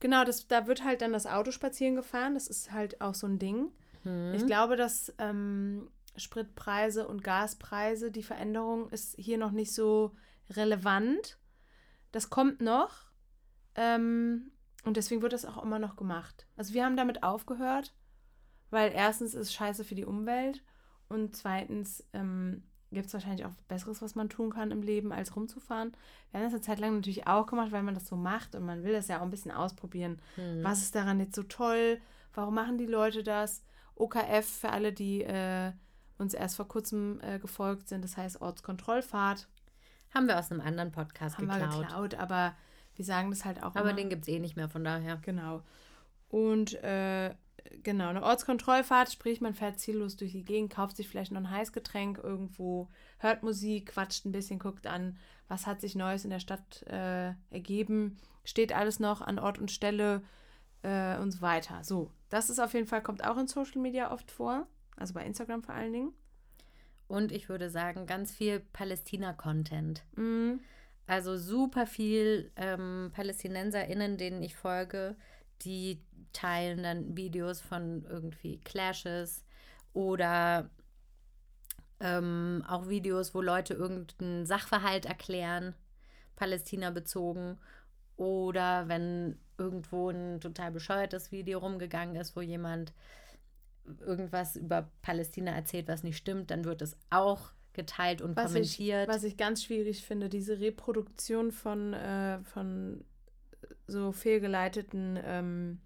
Genau, 0.00 0.24
das, 0.24 0.48
da 0.48 0.66
wird 0.66 0.84
halt 0.84 1.02
dann 1.02 1.12
das 1.12 1.26
Auto 1.26 1.50
spazieren 1.50 1.94
gefahren. 1.94 2.32
Das 2.32 2.48
ist 2.48 2.72
halt 2.72 3.02
auch 3.02 3.14
so 3.14 3.26
ein 3.26 3.38
Ding. 3.38 3.72
Hm. 4.04 4.34
Ich 4.34 4.46
glaube, 4.46 4.76
dass 4.76 5.12
ähm, 5.18 5.88
Spritpreise 6.16 7.08
und 7.08 7.24
Gaspreise, 7.24 8.10
die 8.10 8.22
Veränderung 8.22 8.88
ist 8.90 9.16
hier 9.18 9.38
noch 9.38 9.50
nicht 9.50 9.74
so 9.74 10.14
relevant. 10.50 11.38
Das 12.12 12.30
kommt 12.30 12.60
noch. 12.60 13.06
Ähm, 13.74 14.52
und 14.84 14.96
deswegen 14.96 15.22
wird 15.22 15.32
das 15.32 15.44
auch 15.44 15.62
immer 15.62 15.78
noch 15.78 15.96
gemacht. 15.96 16.46
Also 16.56 16.74
wir 16.74 16.84
haben 16.84 16.96
damit 16.96 17.22
aufgehört, 17.22 17.94
weil 18.70 18.92
erstens 18.92 19.34
ist 19.34 19.52
scheiße 19.52 19.84
für 19.84 19.94
die 19.94 20.04
Umwelt 20.04 20.62
und 21.08 21.34
zweitens 21.34 22.06
ähm, 22.12 22.62
gibt 22.92 23.06
es 23.06 23.14
wahrscheinlich 23.14 23.46
auch 23.46 23.52
Besseres, 23.66 24.00
was 24.02 24.14
man 24.14 24.28
tun 24.28 24.50
kann 24.50 24.70
im 24.70 24.82
Leben, 24.82 25.12
als 25.12 25.34
rumzufahren. 25.34 25.92
Wir 26.30 26.38
haben 26.38 26.46
das 26.46 26.54
eine 26.54 26.62
Zeit 26.62 26.78
lang 26.78 26.94
natürlich 26.94 27.26
auch 27.26 27.46
gemacht, 27.46 27.72
weil 27.72 27.82
man 27.82 27.94
das 27.94 28.06
so 28.06 28.16
macht 28.16 28.54
und 28.54 28.64
man 28.64 28.84
will 28.84 28.92
das 28.92 29.08
ja 29.08 29.18
auch 29.18 29.22
ein 29.22 29.30
bisschen 29.30 29.50
ausprobieren. 29.50 30.20
Hm. 30.36 30.62
Was 30.62 30.82
ist 30.82 30.94
daran 30.94 31.18
jetzt 31.18 31.34
so 31.34 31.42
toll? 31.42 32.00
Warum 32.32 32.54
machen 32.54 32.78
die 32.78 32.86
Leute 32.86 33.22
das? 33.22 33.64
OKF 33.96 34.44
für 34.60 34.70
alle, 34.70 34.92
die 34.92 35.22
äh, 35.22 35.72
uns 36.18 36.34
erst 36.34 36.56
vor 36.56 36.68
kurzem 36.68 37.20
äh, 37.22 37.38
gefolgt 37.38 37.88
sind, 37.88 38.02
das 38.04 38.16
heißt 38.16 38.40
Ortskontrollfahrt, 38.40 39.48
Haben 40.14 40.28
wir 40.28 40.38
aus 40.38 40.50
einem 40.50 40.60
anderen 40.60 40.92
Podcast 40.92 41.38
haben 41.38 41.46
wir 41.48 41.58
geklaut. 41.58 41.82
geklaut, 41.88 42.14
aber 42.14 42.54
wir 42.96 43.04
sagen 43.04 43.30
das 43.30 43.44
halt 43.44 43.62
auch 43.62 43.74
Aber 43.74 43.80
immer. 43.90 43.94
den 43.94 44.08
gibt 44.10 44.22
es 44.22 44.28
eh 44.28 44.38
nicht 44.38 44.56
mehr, 44.56 44.68
von 44.68 44.84
daher. 44.84 45.16
Genau. 45.22 45.62
Und 46.28 46.74
äh, 46.82 47.34
genau, 47.82 48.08
eine 48.08 48.22
Ortskontrollfahrt, 48.22 49.10
sprich, 49.12 49.40
man 49.40 49.54
fährt 49.54 49.78
ziellos 49.80 50.16
durch 50.16 50.32
die 50.32 50.44
Gegend, 50.44 50.72
kauft 50.72 50.96
sich 50.96 51.08
vielleicht 51.08 51.32
noch 51.32 51.40
ein 51.40 51.50
Heißgetränk 51.50 52.18
irgendwo, 52.18 52.88
hört 53.18 53.42
Musik, 53.42 53.86
quatscht 53.92 54.24
ein 54.24 54.32
bisschen, 54.32 54.58
guckt 54.58 54.86
an, 54.86 55.16
was 55.48 55.66
hat 55.66 55.80
sich 55.80 55.94
Neues 55.94 56.24
in 56.24 56.30
der 56.30 56.40
Stadt 56.40 56.82
äh, 56.84 57.32
ergeben, 57.50 58.16
steht 58.44 58.72
alles 58.74 59.00
noch 59.00 59.20
an 59.20 59.38
Ort 59.38 59.58
und 59.58 59.70
Stelle 59.70 60.22
äh, 60.82 61.18
und 61.18 61.30
so 61.32 61.40
weiter. 61.40 61.82
So, 61.82 62.10
das 62.34 62.50
ist 62.50 62.58
auf 62.58 62.74
jeden 62.74 62.88
Fall, 62.88 63.00
kommt 63.00 63.24
auch 63.24 63.36
in 63.38 63.46
Social 63.46 63.80
Media 63.80 64.10
oft 64.10 64.28
vor, 64.28 64.66
also 64.96 65.14
bei 65.14 65.24
Instagram 65.24 65.62
vor 65.62 65.76
allen 65.76 65.92
Dingen. 65.92 66.12
Und 67.06 67.30
ich 67.30 67.48
würde 67.48 67.70
sagen, 67.70 68.06
ganz 68.06 68.32
viel 68.32 68.58
Palästina-Content. 68.58 70.02
Mhm. 70.16 70.58
Also 71.06 71.36
super 71.36 71.86
viel 71.86 72.50
ähm, 72.56 73.12
PalästinenserInnen, 73.14 74.16
denen 74.18 74.42
ich 74.42 74.56
folge, 74.56 75.14
die 75.62 76.02
teilen 76.32 76.82
dann 76.82 77.16
Videos 77.16 77.60
von 77.60 78.04
irgendwie 78.04 78.58
Clashes 78.62 79.44
oder 79.92 80.70
ähm, 82.00 82.64
auch 82.66 82.88
Videos, 82.88 83.32
wo 83.32 83.42
Leute 83.42 83.74
irgendeinen 83.74 84.44
Sachverhalt 84.44 85.06
erklären, 85.06 85.76
Palästina 86.34 86.90
bezogen. 86.90 87.60
Oder 88.16 88.88
wenn 88.88 89.38
irgendwo 89.58 90.10
ein 90.10 90.40
total 90.40 90.70
bescheuertes 90.70 91.32
Video 91.32 91.58
rumgegangen 91.58 92.16
ist, 92.16 92.36
wo 92.36 92.40
jemand 92.40 92.92
irgendwas 94.00 94.56
über 94.56 94.90
Palästina 95.02 95.52
erzählt, 95.52 95.88
was 95.88 96.02
nicht 96.02 96.16
stimmt, 96.16 96.50
dann 96.50 96.64
wird 96.64 96.82
es 96.82 96.96
auch 97.10 97.52
geteilt 97.74 98.22
und 98.22 98.36
Was 98.36 98.54
ich, 98.54 98.76
kommentiert. 98.78 99.08
was 99.08 99.24
ich 99.24 99.36
ganz 99.36 99.64
schwierig 99.64 100.04
finde, 100.04 100.28
diese 100.28 100.60
Reproduktion 100.60 101.50
von, 101.52 101.92
äh, 101.92 102.40
von 102.44 103.04
so 103.86 104.12
fehlgeleiteten 104.12 105.18
ähm, 105.22 105.80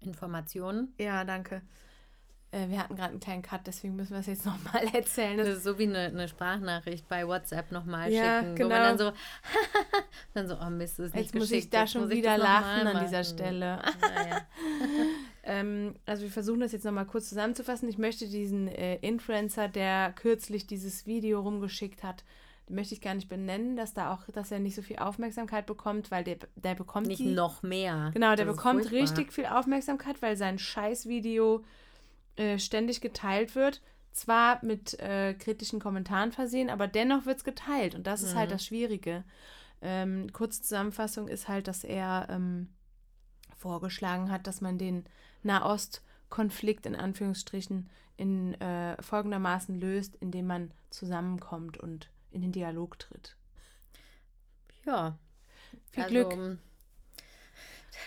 Informationen. 0.00 0.94
Ja, 0.98 1.24
danke. 1.24 1.62
Äh, 2.54 2.70
wir 2.70 2.78
hatten 2.78 2.94
gerade 2.94 3.10
einen 3.10 3.20
kleinen 3.20 3.42
Cut, 3.42 3.66
deswegen 3.66 3.96
müssen 3.96 4.12
wir 4.12 4.20
es 4.20 4.26
jetzt 4.26 4.46
nochmal 4.46 4.84
erzählen. 4.92 5.36
Das 5.36 5.48
Das, 5.48 5.56
ist 5.58 5.64
so 5.64 5.78
wie 5.78 5.84
eine, 5.84 5.98
eine 5.98 6.28
Sprachnachricht 6.28 7.08
bei 7.08 7.26
WhatsApp 7.26 7.72
nochmal 7.72 8.12
Ja, 8.12 8.40
schicken, 8.40 8.52
wo 8.52 8.54
genau. 8.54 8.68
man 8.68 8.82
dann 8.82 8.98
so, 8.98 9.12
dann 10.34 10.48
so, 10.48 10.56
oh 10.64 10.70
Mist, 10.70 10.98
das 10.98 11.06
ist 11.06 11.14
nicht 11.14 11.24
jetzt 11.24 11.34
muss 11.34 11.50
ich 11.50 11.68
da 11.70 11.80
jetzt 11.80 11.92
schon 11.92 12.08
wieder 12.10 12.38
lachen 12.38 12.86
an 12.86 13.04
dieser. 13.04 13.24
Stelle. 13.24 13.82
Naja. 14.00 14.40
ähm, 15.44 15.94
also 16.06 16.22
wir 16.22 16.30
versuchen 16.30 16.60
das 16.60 16.72
jetzt 16.72 16.84
nochmal 16.84 17.06
kurz 17.06 17.28
zusammenzufassen. 17.28 17.88
Ich 17.88 17.98
möchte 17.98 18.28
diesen 18.28 18.68
äh, 18.68 18.96
Influencer, 18.96 19.68
der 19.68 20.12
kürzlich 20.12 20.66
dieses 20.66 21.06
Video 21.06 21.40
rumgeschickt 21.40 22.02
hat, 22.02 22.22
den 22.68 22.76
möchte 22.76 22.94
ich 22.94 23.00
gar 23.00 23.14
nicht 23.14 23.28
benennen, 23.28 23.76
dass 23.76 23.94
da 23.94 24.12
auch, 24.12 24.26
dass 24.32 24.50
er 24.50 24.58
nicht 24.58 24.74
so 24.74 24.82
viel 24.82 24.98
Aufmerksamkeit 24.98 25.66
bekommt, 25.66 26.10
weil 26.10 26.24
der, 26.24 26.36
der 26.56 26.74
bekommt 26.74 27.06
Nicht 27.06 27.20
die, 27.20 27.32
noch 27.32 27.62
mehr. 27.62 28.10
Genau, 28.14 28.34
der 28.34 28.46
Das 28.46 28.56
bekommt 28.56 28.90
richtig 28.90 29.32
viel 29.32 29.46
Aufmerksamkeit, 29.46 30.20
weil 30.22 30.36
sein 30.36 30.58
Scheißvideo 30.58 31.64
äh, 32.36 32.58
ständig 32.58 33.00
geteilt 33.00 33.54
wird. 33.54 33.82
Zwar 34.12 34.64
mit 34.64 34.98
äh, 35.00 35.34
kritischen 35.34 35.80
Kommentaren 35.80 36.30
versehen, 36.30 36.70
aber 36.70 36.86
dennoch 36.86 37.26
wird 37.26 37.38
es 37.38 37.44
geteilt. 37.44 37.94
Und 37.94 38.06
das 38.06 38.22
ist 38.22 38.36
halt 38.36 38.50
Mhm. 38.50 38.52
das 38.54 38.64
Schwierige. 38.64 39.24
Ähm, 39.82 40.32
kurze 40.32 40.62
Zusammenfassung 40.62 41.26
ist 41.28 41.48
halt, 41.48 41.66
dass 41.66 41.82
er 41.84 42.28
ähm, 42.30 42.68
vorgeschlagen 43.56 44.30
hat, 44.30 44.46
dass 44.46 44.60
man 44.60 44.78
den 44.78 45.04
Konflikt 46.28 46.86
in 46.86 46.96
Anführungsstrichen 46.96 47.90
in 48.16 48.54
äh, 48.60 49.00
folgendermaßen 49.02 49.78
löst, 49.78 50.16
indem 50.16 50.46
man 50.46 50.70
zusammenkommt 50.90 51.76
und 51.78 52.10
in 52.30 52.42
den 52.42 52.52
Dialog 52.52 52.98
tritt. 52.98 53.36
Ja. 54.84 55.18
Viel 55.90 56.04
Glück. 56.04 56.58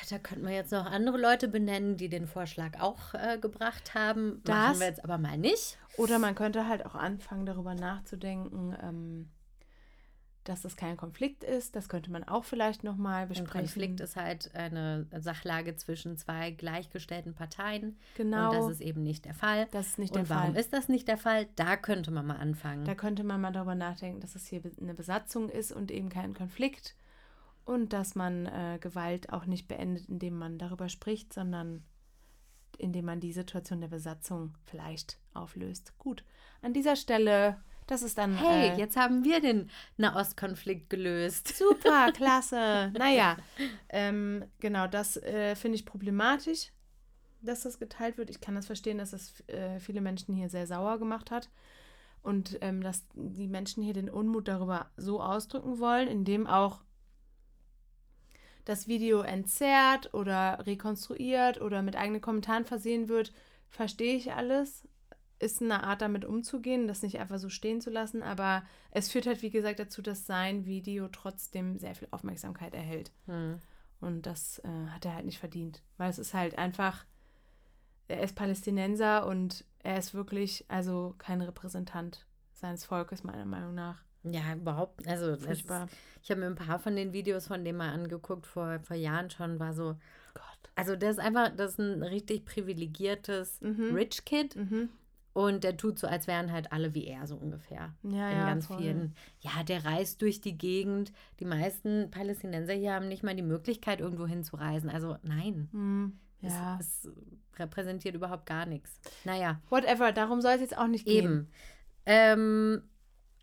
Da 0.09 0.19
könnte 0.19 0.43
man 0.43 0.53
jetzt 0.53 0.71
noch 0.71 0.85
andere 0.85 1.17
Leute 1.17 1.47
benennen, 1.47 1.97
die 1.97 2.07
den 2.09 2.27
Vorschlag 2.27 2.79
auch 2.79 3.13
äh, 3.13 3.37
gebracht 3.39 3.93
haben. 3.93 4.41
Das- 4.45 4.55
Machen 4.55 4.79
wir 4.79 4.87
jetzt 4.87 5.03
aber 5.03 5.17
mal 5.17 5.37
nicht. 5.37 5.77
Oder 5.97 6.19
man 6.19 6.35
könnte 6.35 6.67
halt 6.67 6.85
auch 6.85 6.95
anfangen, 6.95 7.45
darüber 7.45 7.73
nachzudenken, 7.75 8.75
ähm, 8.81 9.29
dass 10.43 10.61
das 10.61 10.77
kein 10.77 10.95
Konflikt 10.95 11.43
ist. 11.43 11.75
Das 11.75 11.89
könnte 11.89 12.09
man 12.09 12.23
auch 12.23 12.45
vielleicht 12.45 12.85
nochmal 12.85 13.23
Ein 13.23 13.27
besprechen. 13.27 13.61
Konflikt 13.65 13.99
ist 13.99 14.15
halt 14.15 14.55
eine 14.55 15.05
Sachlage 15.19 15.75
zwischen 15.75 16.15
zwei 16.17 16.51
gleichgestellten 16.51 17.33
Parteien. 17.33 17.97
Genau. 18.15 18.51
Und 18.51 18.55
das 18.55 18.71
ist 18.71 18.81
eben 18.81 19.03
nicht 19.03 19.25
der 19.25 19.33
Fall. 19.33 19.67
Das 19.71 19.87
ist 19.87 19.99
nicht 19.99 20.11
und 20.15 20.19
der 20.21 20.29
warum 20.29 20.53
Fall. 20.53 20.61
ist 20.61 20.71
das 20.71 20.87
nicht 20.87 21.07
der 21.09 21.17
Fall? 21.17 21.47
Da 21.57 21.75
könnte 21.75 22.11
man 22.11 22.25
mal 22.27 22.37
anfangen. 22.37 22.85
Da 22.85 22.95
könnte 22.95 23.25
man 23.25 23.41
mal 23.41 23.51
darüber 23.51 23.75
nachdenken, 23.75 24.21
dass 24.21 24.35
es 24.35 24.47
hier 24.47 24.61
eine 24.79 24.93
Besatzung 24.93 25.49
ist 25.49 25.73
und 25.73 25.91
eben 25.91 26.07
kein 26.07 26.33
Konflikt. 26.33 26.95
Und 27.67 27.91
dass 27.91 28.15
man 28.15 28.45
äh, 28.45 28.77
Gewalt 28.79 29.33
auch 29.33 29.45
nicht 29.45 29.67
beendet, 29.67 30.07
indem 30.07 30.37
man 30.37 30.57
darüber 30.57 30.87
spricht, 30.87 31.33
sondern 31.33 31.83
indem 32.77 33.03
man 33.03 33.19
die 33.19 33.33
Situation 33.33 33.81
der 33.81 33.89
Besatzung 33.89 34.53
vielleicht 34.63 35.19
auflöst. 35.33 35.91
Gut, 35.97 36.23
an 36.61 36.71
dieser 36.71 36.95
Stelle, 36.95 37.61
das 37.85 38.03
ist 38.03 38.17
dann. 38.19 38.37
hey, 38.37 38.69
äh, 38.69 38.77
jetzt 38.77 38.95
haben 38.95 39.25
wir 39.25 39.41
den 39.41 39.69
Nahostkonflikt 39.97 40.89
gelöst. 40.89 41.49
Super, 41.57 42.13
klasse. 42.13 42.93
naja, 42.97 43.35
ähm, 43.89 44.45
genau, 44.61 44.87
das 44.87 45.17
äh, 45.17 45.53
finde 45.57 45.75
ich 45.75 45.85
problematisch, 45.85 46.71
dass 47.41 47.63
das 47.63 47.79
geteilt 47.79 48.17
wird. 48.17 48.29
Ich 48.29 48.39
kann 48.39 48.55
das 48.55 48.67
verstehen, 48.67 48.99
dass 48.99 49.11
das 49.11 49.43
äh, 49.47 49.81
viele 49.81 49.99
Menschen 49.99 50.33
hier 50.33 50.47
sehr 50.47 50.67
sauer 50.67 50.99
gemacht 50.99 51.31
hat. 51.31 51.49
Und 52.21 52.59
ähm, 52.61 52.81
dass 52.81 53.05
die 53.13 53.49
Menschen 53.49 53.83
hier 53.83 53.93
den 53.93 54.09
Unmut 54.09 54.47
darüber 54.47 54.89
so 54.95 55.21
ausdrücken 55.21 55.79
wollen, 55.79 56.07
indem 56.07 56.47
auch 56.47 56.79
das 58.67 58.87
Video 58.87 59.21
entzerrt 59.21 60.13
oder 60.13 60.65
rekonstruiert 60.65 61.61
oder 61.61 61.81
mit 61.81 61.95
eigenen 61.95 62.19
Kommentaren 62.19 62.65
versehen 62.65 63.07
wird, 63.07 63.31
verstehe 63.69 64.15
ich 64.15 64.33
alles. 64.33 64.85
Ist 65.39 65.61
eine 65.61 65.83
Art, 65.83 66.01
damit 66.01 66.25
umzugehen, 66.25 66.87
das 66.87 67.01
nicht 67.01 67.19
einfach 67.19 67.37
so 67.39 67.47
stehen 67.47 67.79
zu 67.79 67.89
lassen, 67.89 68.23
aber 68.23 68.63
es 68.91 69.09
führt 69.09 69.25
halt, 69.25 69.41
wie 69.41 69.51
gesagt, 69.51 69.79
dazu, 69.79 70.01
dass 70.01 70.25
sein 70.25 70.65
Video 70.65 71.07
trotzdem 71.07 71.77
sehr 71.77 71.95
viel 71.95 72.09
Aufmerksamkeit 72.11 72.73
erhält. 72.73 73.11
Hm. 73.27 73.61
Und 74.01 74.25
das 74.25 74.59
äh, 74.59 74.87
hat 74.89 75.05
er 75.05 75.15
halt 75.15 75.25
nicht 75.25 75.39
verdient. 75.39 75.81
Weil 75.97 76.09
es 76.09 76.19
ist 76.19 76.33
halt 76.33 76.57
einfach, 76.57 77.05
er 78.09 78.21
ist 78.21 78.35
Palästinenser 78.35 79.25
und 79.27 79.63
er 79.79 79.97
ist 79.97 80.13
wirklich, 80.13 80.65
also 80.67 81.15
kein 81.19 81.41
Repräsentant 81.41 82.25
seines 82.51 82.83
Volkes, 82.83 83.23
meiner 83.23 83.45
Meinung 83.45 83.75
nach. 83.75 84.03
Ja, 84.33 84.53
überhaupt. 84.55 85.07
Also, 85.07 85.31
ist, 85.31 85.65
ich 86.23 86.29
habe 86.31 86.39
mir 86.41 86.47
ein 86.47 86.55
paar 86.55 86.79
von 86.79 86.95
den 86.95 87.13
Videos 87.13 87.47
von 87.47 87.63
dem 87.65 87.77
mal 87.77 87.91
angeguckt, 87.93 88.45
vor, 88.47 88.79
vor 88.81 88.95
Jahren 88.95 89.29
schon, 89.29 89.59
war 89.59 89.73
so. 89.73 89.95
Gott. 90.33 90.43
Also, 90.75 90.95
der 90.95 91.11
ist 91.11 91.19
einfach, 91.19 91.49
das 91.55 91.71
ist 91.73 91.79
ein 91.79 92.03
richtig 92.03 92.45
privilegiertes 92.45 93.61
Mhm. 93.61 93.93
Rich 93.95 94.25
Kid. 94.25 94.55
Mhm. 94.55 94.89
Und 95.33 95.63
der 95.63 95.77
tut 95.77 95.99
so, 95.99 96.07
als 96.07 96.25
wären 96.25 96.51
halt 96.51 96.71
alle 96.71 96.95
wie 96.95 97.05
er, 97.05 97.27
so 97.27 97.35
ungefähr. 97.35 97.93
Ja, 98.01 98.29
in 98.31 98.37
ja, 98.37 98.45
ganz 98.47 98.65
voll. 98.65 98.79
vielen. 98.79 99.13
Ja, 99.41 99.61
der 99.63 99.85
reist 99.85 100.19
durch 100.23 100.41
die 100.41 100.57
Gegend. 100.57 101.11
Die 101.39 101.45
meisten 101.45 102.09
Palästinenser 102.09 102.73
hier 102.73 102.93
haben 102.93 103.07
nicht 103.07 103.21
mal 103.21 103.35
die 103.35 103.43
Möglichkeit, 103.43 103.99
irgendwo 103.99 104.25
hinzureisen. 104.25 104.89
Also 104.89 105.17
nein, 105.21 105.69
Hm, 105.71 106.17
ja. 106.41 106.77
es, 106.79 107.05
es 107.05 107.11
repräsentiert 107.59 108.15
überhaupt 108.15 108.47
gar 108.47 108.65
nichts. 108.65 108.99
Naja, 109.25 109.61
Whatever, 109.69 110.11
darum 110.11 110.41
soll 110.41 110.53
es 110.53 110.61
jetzt 110.61 110.75
auch 110.77 110.87
nicht 110.87 111.05
gehen. 111.05 111.23
eben. 111.23 111.49
Ähm, 112.07 112.81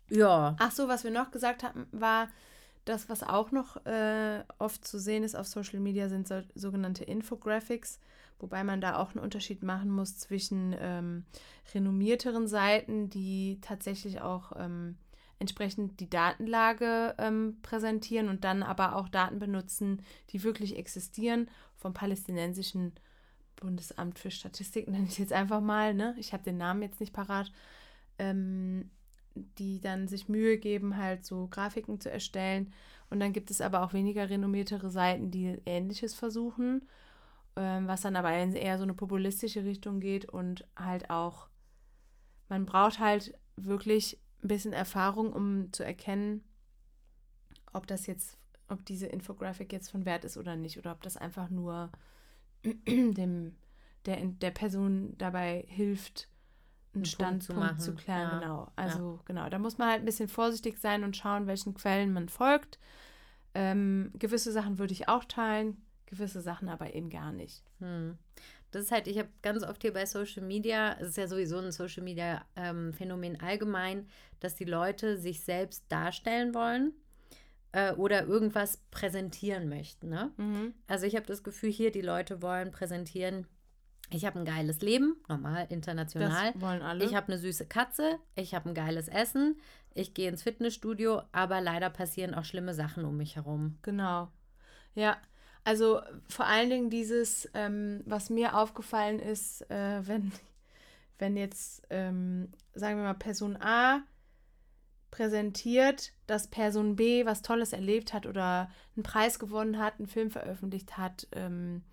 ja. 0.09 0.55
Ach 0.59 0.71
so, 0.71 0.87
was 0.87 1.03
wir 1.03 1.11
noch 1.11 1.31
gesagt 1.31 1.63
haben, 1.63 1.87
war, 1.91 2.27
das, 2.85 3.09
was 3.09 3.23
auch 3.23 3.51
noch 3.51 3.83
äh, 3.85 4.43
oft 4.59 4.85
zu 4.85 4.99
sehen 4.99 5.23
ist 5.23 5.35
auf 5.35 5.47
Social 5.47 5.79
Media, 5.79 6.07
sind 6.07 6.27
so, 6.27 6.41
sogenannte 6.53 7.03
Infographics, 7.03 7.99
wobei 8.39 8.63
man 8.63 8.79
da 8.79 8.97
auch 8.97 9.11
einen 9.11 9.23
Unterschied 9.23 9.63
machen 9.63 9.89
muss 9.89 10.17
zwischen 10.17 10.75
ähm, 10.79 11.25
renommierteren 11.73 12.47
Seiten, 12.47 13.09
die 13.09 13.59
tatsächlich 13.61 14.21
auch 14.21 14.51
ähm, 14.57 14.97
entsprechend 15.39 15.99
die 15.99 16.09
Datenlage 16.09 17.15
ähm, 17.17 17.57
präsentieren 17.63 18.29
und 18.29 18.43
dann 18.43 18.61
aber 18.61 18.95
auch 18.95 19.09
Daten 19.09 19.39
benutzen, 19.39 20.03
die 20.29 20.43
wirklich 20.43 20.77
existieren, 20.77 21.49
vom 21.75 21.93
palästinensischen 21.93 22.93
Bundesamt 23.55 24.19
für 24.19 24.31
Statistik, 24.31 24.87
nenne 24.89 25.07
ich 25.07 25.17
jetzt 25.17 25.33
einfach 25.33 25.61
mal, 25.61 25.95
ne? 25.95 26.15
Ich 26.19 26.33
habe 26.33 26.43
den 26.43 26.57
Namen 26.57 26.83
jetzt 26.83 26.99
nicht 26.99 27.13
parat. 27.13 27.51
Ähm, 28.19 28.91
die 29.35 29.79
dann 29.81 30.07
sich 30.07 30.29
Mühe 30.29 30.57
geben, 30.57 30.97
halt 30.97 31.25
so 31.25 31.47
Grafiken 31.47 31.99
zu 31.99 32.09
erstellen. 32.09 32.73
Und 33.09 33.19
dann 33.19 33.33
gibt 33.33 33.51
es 33.51 33.61
aber 33.61 33.83
auch 33.83 33.93
weniger 33.93 34.29
renommiertere 34.29 34.89
Seiten, 34.89 35.31
die 35.31 35.61
Ähnliches 35.65 36.13
versuchen, 36.13 36.87
ähm, 37.55 37.87
was 37.87 38.01
dann 38.01 38.15
aber 38.15 38.31
eher 38.31 38.77
so 38.77 38.83
eine 38.83 38.93
populistische 38.93 39.63
Richtung 39.63 39.99
geht 39.99 40.25
und 40.25 40.67
halt 40.75 41.09
auch, 41.09 41.47
man 42.49 42.65
braucht 42.65 42.99
halt 42.99 43.37
wirklich 43.55 44.19
ein 44.43 44.47
bisschen 44.47 44.73
Erfahrung, 44.73 45.33
um 45.33 45.71
zu 45.71 45.83
erkennen, 45.83 46.43
ob 47.73 47.87
das 47.87 48.07
jetzt, 48.07 48.37
ob 48.67 48.85
diese 48.85 49.07
Infografik 49.07 49.71
jetzt 49.73 49.89
von 49.89 50.05
Wert 50.05 50.25
ist 50.25 50.37
oder 50.37 50.55
nicht, 50.55 50.77
oder 50.77 50.91
ob 50.91 51.01
das 51.03 51.17
einfach 51.17 51.49
nur 51.49 51.91
dem, 52.63 53.55
der, 54.05 54.17
der 54.17 54.51
Person 54.51 55.15
dabei 55.17 55.65
hilft, 55.67 56.29
einen 56.95 57.03
Einen 57.03 57.17
Punkt 57.17 57.43
zu 57.43 57.51
Standpunkt 57.53 57.81
zu, 57.81 57.91
machen, 57.91 58.03
klären. 58.03 58.31
ja. 58.31 58.39
Genau. 58.39 58.71
Also 58.75 59.19
genau, 59.25 59.49
da 59.49 59.59
muss 59.59 59.77
man 59.77 59.89
halt 59.89 60.01
ein 60.01 60.05
bisschen 60.05 60.29
vorsichtig 60.29 60.77
sein 60.79 61.03
und 61.03 61.15
schauen, 61.15 61.47
welchen 61.47 61.73
Quellen 61.73 62.13
man 62.13 62.29
folgt. 62.29 62.79
Ähm, 63.53 64.11
gewisse 64.13 64.51
Sachen 64.51 64.79
würde 64.79 64.93
ich 64.93 65.07
auch 65.07 65.25
teilen, 65.25 65.77
gewisse 66.05 66.41
Sachen 66.41 66.69
aber 66.69 66.93
eben 66.93 67.09
gar 67.09 67.31
nicht. 67.31 67.63
Hm. 67.79 68.17
Das 68.71 68.83
ist 68.83 68.91
halt, 68.91 69.07
ich 69.07 69.17
habe 69.17 69.29
ganz 69.41 69.63
oft 69.63 69.81
hier 69.81 69.93
bei 69.93 70.05
Social 70.05 70.43
Media, 70.43 70.97
es 70.99 71.09
ist 71.09 71.17
ja 71.17 71.27
sowieso 71.27 71.57
ein 71.59 71.71
Social 71.71 72.03
Media 72.03 72.43
ähm, 72.57 72.91
Phänomen 72.93 73.39
allgemein, 73.39 74.07
dass 74.41 74.55
die 74.55 74.65
Leute 74.65 75.17
sich 75.17 75.41
selbst 75.41 75.85
darstellen 75.87 76.53
wollen 76.53 76.93
äh, 77.71 77.93
oder 77.93 78.25
irgendwas 78.25 78.77
präsentieren 78.91 79.69
möchten. 79.69 80.09
Ne? 80.09 80.31
Also 80.87 81.05
ich 81.05 81.15
habe 81.15 81.25
das 81.25 81.43
Gefühl 81.43 81.71
hier, 81.71 81.91
die 81.91 82.01
Leute 82.01 82.41
wollen 82.41 82.71
präsentieren, 82.71 83.47
ich 84.11 84.25
habe 84.25 84.39
ein 84.39 84.45
geiles 84.45 84.81
Leben, 84.81 85.15
normal, 85.27 85.67
international. 85.69 86.53
Das 86.53 86.61
wollen 86.61 86.81
alle. 86.81 87.03
Ich 87.03 87.15
habe 87.15 87.27
eine 87.27 87.37
süße 87.37 87.65
Katze, 87.65 88.19
ich 88.35 88.53
habe 88.53 88.69
ein 88.69 88.75
geiles 88.75 89.07
Essen, 89.07 89.59
ich 89.93 90.13
gehe 90.13 90.29
ins 90.29 90.43
Fitnessstudio, 90.43 91.21
aber 91.31 91.61
leider 91.61 91.89
passieren 91.89 92.35
auch 92.35 92.45
schlimme 92.45 92.73
Sachen 92.73 93.05
um 93.05 93.17
mich 93.17 93.35
herum. 93.35 93.77
Genau. 93.81 94.29
Ja, 94.93 95.17
also 95.63 96.01
vor 96.29 96.45
allen 96.45 96.69
Dingen 96.69 96.89
dieses, 96.89 97.49
ähm, 97.53 98.01
was 98.05 98.29
mir 98.29 98.55
aufgefallen 98.55 99.19
ist, 99.19 99.69
äh, 99.71 100.07
wenn, 100.07 100.31
wenn 101.17 101.35
jetzt, 101.35 101.81
ähm, 101.89 102.49
sagen 102.73 102.97
wir 102.97 103.03
mal, 103.03 103.13
Person 103.15 103.57
A 103.59 104.03
präsentiert, 105.09 106.11
dass 106.27 106.49
Person 106.49 106.95
B 106.95 107.25
was 107.25 107.41
Tolles 107.41 107.73
erlebt 107.73 108.13
hat 108.13 108.25
oder 108.25 108.69
einen 108.95 109.03
Preis 109.03 109.39
gewonnen 109.39 109.79
hat, 109.79 109.97
einen 109.97 110.07
Film 110.07 110.29
veröffentlicht 110.29 110.97
hat, 110.97 111.27
ähm, 111.31 111.83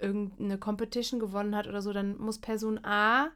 irgendeine 0.00 0.58
Competition 0.58 1.20
gewonnen 1.20 1.54
hat 1.56 1.66
oder 1.66 1.82
so, 1.82 1.92
dann 1.92 2.18
muss 2.18 2.38
Person 2.38 2.84
A 2.84 3.30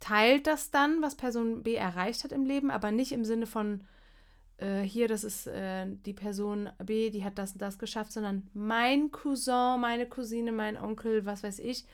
teilt 0.00 0.46
das 0.46 0.70
dann, 0.70 1.00
was 1.00 1.14
Person 1.14 1.62
B 1.62 1.74
erreicht 1.74 2.24
hat 2.24 2.32
im 2.32 2.44
Leben, 2.44 2.70
aber 2.70 2.90
nicht 2.90 3.12
im 3.12 3.24
Sinne 3.24 3.46
von 3.46 3.84
äh, 4.58 4.80
hier, 4.80 5.06
das 5.08 5.22
ist 5.24 5.46
äh, 5.46 5.86
die 6.06 6.12
Person 6.12 6.68
B, 6.84 7.10
die 7.10 7.24
hat 7.24 7.38
das 7.38 7.52
und 7.52 7.62
das 7.62 7.78
geschafft, 7.78 8.12
sondern 8.12 8.48
mein 8.52 9.10
Cousin, 9.12 9.80
meine 9.80 10.06
Cousine, 10.06 10.52
mein 10.52 10.76
Onkel, 10.76 11.24
was 11.24 11.42
weiß 11.42 11.60
ich. 11.60 11.86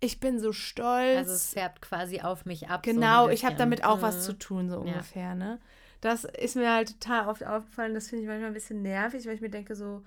Ich 0.00 0.18
bin 0.18 0.38
so 0.40 0.52
stolz. 0.52 1.16
Also 1.16 1.32
es 1.32 1.52
färbt 1.52 1.82
quasi 1.82 2.20
auf 2.20 2.46
mich 2.46 2.68
ab. 2.68 2.86
so 2.86 2.92
Genau, 2.92 3.28
ich 3.28 3.44
habe 3.44 3.56
damit 3.56 3.84
auch 3.84 4.00
was 4.00 4.18
Mhm. 4.18 4.22
zu 4.22 4.38
tun, 4.38 4.70
so 4.70 4.76
Ja. 4.76 4.80
ungefähr, 4.80 5.34
ne? 5.34 5.58
Das 6.00 6.24
ist 6.24 6.56
mir 6.56 6.72
halt 6.72 6.98
total 7.00 7.28
oft 7.28 7.44
aufgefallen, 7.44 7.92
das 7.94 8.08
finde 8.08 8.22
ich 8.22 8.28
manchmal 8.28 8.48
ein 8.50 8.54
bisschen 8.54 8.80
nervig, 8.80 9.26
weil 9.26 9.34
ich 9.34 9.42
mir 9.42 9.50
denke 9.50 9.74
so, 9.74 10.02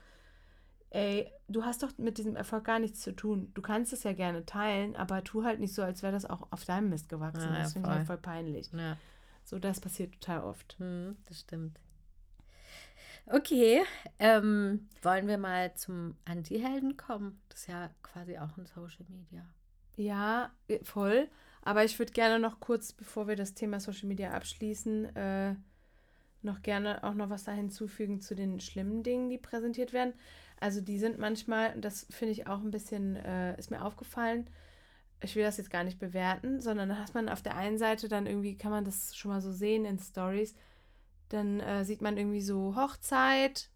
ey, 0.94 1.32
du 1.48 1.66
hast 1.66 1.84
doch 1.84 1.98
mit 1.98 2.18
diesem 2.18 2.36
Erfolg 2.36 2.64
gar 2.66 2.80
nichts 2.80 3.02
zu 3.02 3.16
tun. 3.16 3.52
Du 3.56 3.62
kannst 3.62 3.94
es 3.94 4.04
ja 4.04 4.14
gerne 4.14 4.46
teilen, 4.46 4.96
aber 4.96 5.24
tu 5.24 5.44
halt 5.44 5.60
nicht 5.60 5.74
so, 5.74 5.82
als 5.84 6.04
wäre 6.04 6.14
das 6.14 6.26
auch 6.26 6.48
auf 6.52 6.66
deinem 6.66 6.90
Mist 6.90 7.10
gewachsen. 7.10 7.50
Ja, 7.50 7.54
ja, 7.54 7.64
das 7.64 7.74
finde 7.74 7.90
ich 7.90 7.96
halt 7.96 8.08
voll. 8.08 8.18
voll 8.18 8.22
peinlich. 8.22 8.72
Ja, 8.72 8.98
So, 9.44 9.60
das 9.60 9.82
passiert 9.82 10.14
total 10.14 10.44
oft. 10.44 10.76
hm, 10.80 11.18
das 11.28 11.42
stimmt. 11.42 11.80
Okay, 13.26 13.82
ähm, 14.20 14.88
wollen 15.02 15.28
wir 15.28 15.38
mal 15.38 15.74
zum 15.76 16.16
Anti-Helden 16.26 16.98
kommen? 16.98 17.42
Das 17.50 17.62
ist 17.62 17.68
ja 17.68 17.90
quasi 18.04 18.38
auch 18.38 18.58
ein 18.58 18.66
Social 18.66 19.06
Media. 19.08 19.46
Ja, 19.96 20.52
äh, 20.68 20.84
voll. 20.84 21.30
Aber 21.62 21.86
ich 21.86 21.98
würde 21.98 22.12
gerne 22.12 22.40
noch 22.40 22.60
kurz, 22.60 22.92
bevor 22.92 23.28
wir 23.28 23.38
das 23.38 23.54
Thema 23.54 23.80
Social 23.80 24.08
Media 24.10 24.32
abschließen, 24.32 25.16
äh, 25.16 25.56
noch 26.42 26.62
gerne 26.62 27.04
auch 27.06 27.14
noch 27.14 27.30
was 27.30 27.46
da 27.46 27.54
hinzufügen 27.54 28.20
zu 28.20 28.36
den 28.36 28.60
schlimmen 28.60 29.02
Dingen, 29.02 29.30
die 29.30 29.38
präsentiert 29.38 29.94
werden. 29.94 30.14
Also 30.64 30.80
die 30.80 30.98
sind 30.98 31.20
manchmal, 31.20 31.78
das 31.78 32.08
finde 32.10 32.32
ich 32.32 32.48
auch 32.48 32.62
ein 32.62 32.72
bisschen, 32.72 33.18
äh, 33.18 33.60
ist 33.60 33.70
mir 33.70 33.84
aufgefallen, 33.84 34.50
ich 35.20 35.36
will 35.36 35.44
das 35.44 35.58
jetzt 35.58 35.70
gar 35.70 35.84
nicht 35.84 36.00
bewerten, 36.00 36.62
sondern 36.62 36.88
da 36.88 36.96
hat 37.00 37.14
man 37.14 37.28
auf 37.28 37.42
der 37.42 37.58
einen 37.58 37.78
Seite 37.78 38.08
dann 38.08 38.28
irgendwie, 38.28 38.58
kann 38.58 38.72
man 38.72 38.86
das 38.86 39.14
schon 39.14 39.30
mal 39.30 39.42
so 39.42 39.52
sehen 39.52 39.84
in 39.84 40.00
Stories, 40.00 40.56
dann 41.28 41.60
äh, 41.60 41.84
sieht 41.84 42.02
man 42.02 42.16
irgendwie 42.16 42.40
so 42.40 42.78
Hochzeit, 42.78 43.72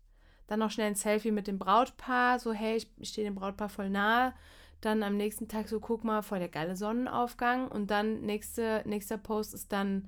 dann 0.47 0.59
noch 0.59 0.71
schnell 0.71 0.87
ein 0.87 0.95
Selfie 0.95 1.31
mit 1.31 1.47
dem 1.47 1.59
Brautpaar, 1.59 2.39
so 2.39 2.53
hey, 2.53 2.77
ich, 2.77 2.89
ich 2.99 3.09
stehe 3.09 3.27
dem 3.27 3.35
Brautpaar 3.35 3.67
voll 3.67 3.89
nahe. 3.89 4.33
Dann 4.79 5.03
am 5.03 5.17
nächsten 5.17 5.49
Tag 5.49 5.67
so, 5.67 5.81
guck 5.81 6.05
mal, 6.05 6.21
voll 6.21 6.39
der 6.39 6.47
geile 6.47 6.77
Sonnenaufgang. 6.77 7.67
Und 7.67 7.91
dann 7.91 8.21
nächste, 8.21 8.83
nächster 8.85 9.17
Post 9.17 9.53
ist 9.53 9.73
dann 9.73 10.07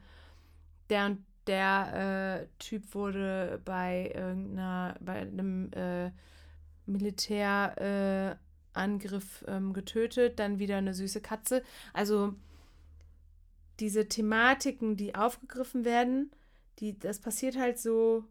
der 0.89 1.07
und 1.07 1.25
der 1.45 2.43
äh, 2.43 2.47
Typ 2.59 2.93
wurde 2.95 3.59
bei 3.65 4.13
irgendeiner, 4.15 4.95
bei 5.01 5.15
einem 5.15 5.73
äh, 5.73 6.11
Militärangriff 6.89 8.37
äh, 9.47 9.51
ähm, 9.51 9.73
getötet, 9.73 10.39
dann 10.39 10.59
wieder 10.59 10.77
eine 10.77 10.93
süße 10.93 11.21
Katze. 11.21 11.63
Also 11.93 12.35
diese 13.79 14.07
Thematiken, 14.07 14.97
die 14.97 15.15
aufgegriffen 15.15 15.85
werden, 15.85 16.31
die, 16.79 16.97
das 16.97 17.19
passiert 17.19 17.57
halt 17.57 17.79
so 17.79 18.25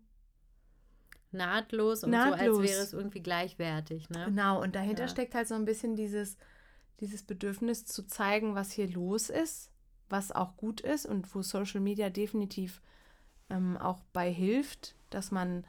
nahtlos 1.31 2.05
und 2.05 2.11
nahtlos. 2.11 2.57
so, 2.57 2.61
als 2.61 2.71
wäre 2.71 2.83
es 2.83 2.93
irgendwie 2.93 3.21
gleichwertig. 3.21 4.09
Ne? 4.11 4.27
Genau, 4.27 4.63
und 4.63 4.75
dahinter 4.75 5.05
ja. 5.05 5.09
steckt 5.09 5.35
halt 5.35 5.49
so 5.49 5.55
ein 5.55 5.65
bisschen 5.65 5.97
dieses, 5.97 6.37
dieses 7.01 7.23
Bedürfnis 7.23 7.85
zu 7.85 8.07
zeigen, 8.07 8.55
was 8.55 8.73
hier 8.73 8.89
los 8.89 9.31
ist, 9.31 9.71
was 10.09 10.33
auch 10.33 10.57
gut 10.57 10.81
ist 10.81 11.07
und 11.07 11.35
wo 11.35 11.43
Social 11.43 11.81
Media 11.81 12.11
definitiv 12.11 12.81
ähm, 13.51 13.77
auch 13.77 14.01
bei 14.13 14.33
hilft, 14.33 14.95
dass 15.11 15.31
man, 15.31 15.67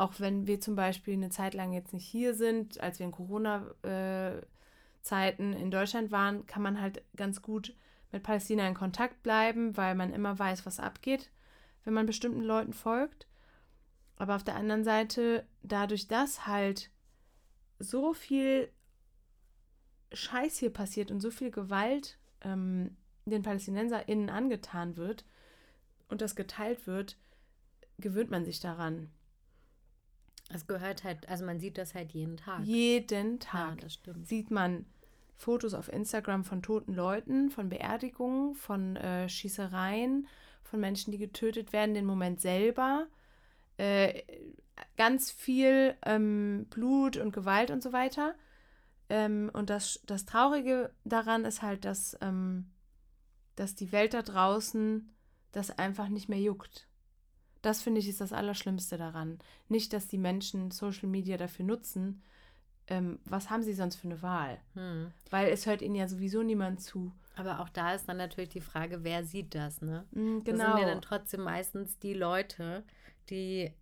auch 0.00 0.18
wenn 0.18 0.46
wir 0.46 0.60
zum 0.60 0.76
Beispiel 0.76 1.12
eine 1.12 1.28
Zeit 1.28 1.52
lang 1.52 1.74
jetzt 1.74 1.92
nicht 1.92 2.06
hier 2.06 2.34
sind, 2.34 2.80
als 2.80 2.98
wir 2.98 3.04
in 3.04 3.12
Corona-Zeiten 3.12 5.52
äh, 5.52 5.60
in 5.60 5.70
Deutschland 5.70 6.10
waren, 6.10 6.46
kann 6.46 6.62
man 6.62 6.80
halt 6.80 7.04
ganz 7.16 7.42
gut 7.42 7.76
mit 8.10 8.22
Palästina 8.22 8.66
in 8.66 8.72
Kontakt 8.72 9.22
bleiben, 9.22 9.76
weil 9.76 9.94
man 9.94 10.14
immer 10.14 10.38
weiß, 10.38 10.64
was 10.64 10.80
abgeht, 10.80 11.30
wenn 11.84 11.92
man 11.92 12.06
bestimmten 12.06 12.40
Leuten 12.40 12.72
folgt. 12.72 13.26
Aber 14.16 14.36
auf 14.36 14.42
der 14.42 14.56
anderen 14.56 14.84
Seite, 14.84 15.46
dadurch, 15.62 16.08
dass 16.08 16.46
halt 16.46 16.90
so 17.78 18.14
viel 18.14 18.72
Scheiß 20.14 20.56
hier 20.56 20.72
passiert 20.72 21.10
und 21.10 21.20
so 21.20 21.30
viel 21.30 21.50
Gewalt 21.50 22.18
ähm, 22.40 22.96
den 23.26 23.42
PalästinenserInnen 23.42 24.30
angetan 24.30 24.96
wird 24.96 25.26
und 26.08 26.22
das 26.22 26.36
geteilt 26.36 26.86
wird, 26.86 27.18
gewöhnt 27.98 28.30
man 28.30 28.46
sich 28.46 28.60
daran. 28.60 29.10
Es 30.52 30.66
gehört 30.66 31.04
halt, 31.04 31.28
also 31.28 31.44
man 31.44 31.60
sieht 31.60 31.78
das 31.78 31.94
halt 31.94 32.12
jeden 32.12 32.36
Tag. 32.36 32.64
Jeden 32.64 33.38
Tag 33.40 33.76
ja, 33.76 33.82
das 33.82 33.94
stimmt. 33.94 34.26
sieht 34.26 34.50
man 34.50 34.84
Fotos 35.36 35.74
auf 35.74 35.90
Instagram 35.90 36.44
von 36.44 36.62
toten 36.62 36.92
Leuten, 36.92 37.50
von 37.50 37.68
Beerdigungen, 37.68 38.54
von 38.54 38.96
äh, 38.96 39.28
Schießereien, 39.28 40.26
von 40.62 40.80
Menschen, 40.80 41.12
die 41.12 41.18
getötet 41.18 41.72
werden, 41.72 41.94
den 41.94 42.04
Moment 42.04 42.40
selber 42.40 43.06
äh, 43.80 44.22
ganz 44.96 45.30
viel 45.30 45.96
ähm, 46.04 46.66
Blut 46.68 47.16
und 47.16 47.32
Gewalt 47.32 47.70
und 47.70 47.82
so 47.82 47.92
weiter. 47.92 48.34
Ähm, 49.08 49.50
und 49.54 49.70
das, 49.70 50.00
das 50.06 50.26
Traurige 50.26 50.92
daran 51.04 51.44
ist 51.44 51.62
halt, 51.62 51.84
dass, 51.86 52.16
ähm, 52.20 52.70
dass 53.56 53.74
die 53.74 53.90
Welt 53.90 54.12
da 54.12 54.22
draußen 54.22 55.10
das 55.52 55.70
einfach 55.78 56.08
nicht 56.08 56.28
mehr 56.28 56.38
juckt. 56.38 56.88
Das 57.62 57.82
finde 57.82 58.00
ich 58.00 58.08
ist 58.08 58.20
das 58.20 58.32
Allerschlimmste 58.32 58.96
daran. 58.96 59.38
Nicht, 59.68 59.92
dass 59.92 60.08
die 60.08 60.18
Menschen 60.18 60.70
Social 60.70 61.08
Media 61.08 61.36
dafür 61.36 61.64
nutzen. 61.64 62.22
Ähm, 62.86 63.20
was 63.24 63.50
haben 63.50 63.62
sie 63.62 63.74
sonst 63.74 63.96
für 63.96 64.08
eine 64.08 64.22
Wahl? 64.22 64.58
Hm. 64.74 65.12
Weil 65.30 65.48
es 65.52 65.66
hört 65.66 65.82
ihnen 65.82 65.94
ja 65.94 66.08
sowieso 66.08 66.42
niemand 66.42 66.80
zu. 66.80 67.12
Aber 67.36 67.60
auch 67.60 67.68
da 67.68 67.94
ist 67.94 68.08
dann 68.08 68.16
natürlich 68.16 68.50
die 68.50 68.60
Frage, 68.60 69.04
wer 69.04 69.24
sieht 69.24 69.54
das, 69.54 69.80
ne? 69.80 70.06
genau. 70.44 70.58
Das 70.58 70.72
sind 70.72 70.80
ja 70.80 70.86
dann 70.86 71.02
trotzdem 71.02 71.42
meistens 71.42 71.98
die 71.98 72.14
Leute, 72.14 72.84
die 73.30 73.72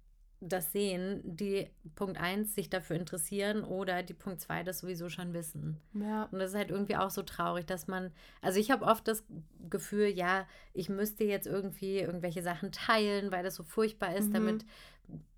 das 0.40 0.70
sehen, 0.70 1.20
die 1.24 1.68
Punkt 1.96 2.20
1 2.20 2.54
sich 2.54 2.70
dafür 2.70 2.96
interessieren 2.96 3.64
oder 3.64 4.02
die 4.04 4.14
Punkt 4.14 4.40
2 4.40 4.62
das 4.62 4.80
sowieso 4.80 5.08
schon 5.08 5.32
wissen. 5.32 5.80
Ja. 5.94 6.24
Und 6.30 6.38
das 6.38 6.50
ist 6.50 6.56
halt 6.56 6.70
irgendwie 6.70 6.96
auch 6.96 7.10
so 7.10 7.22
traurig, 7.22 7.66
dass 7.66 7.88
man, 7.88 8.12
also 8.40 8.60
ich 8.60 8.70
habe 8.70 8.84
oft 8.84 9.08
das 9.08 9.24
Gefühl, 9.68 10.06
ja, 10.06 10.46
ich 10.74 10.88
müsste 10.88 11.24
jetzt 11.24 11.46
irgendwie 11.46 11.98
irgendwelche 11.98 12.42
Sachen 12.42 12.70
teilen, 12.70 13.32
weil 13.32 13.42
das 13.42 13.56
so 13.56 13.64
furchtbar 13.64 14.14
ist, 14.14 14.28
mhm. 14.28 14.34
damit 14.34 14.66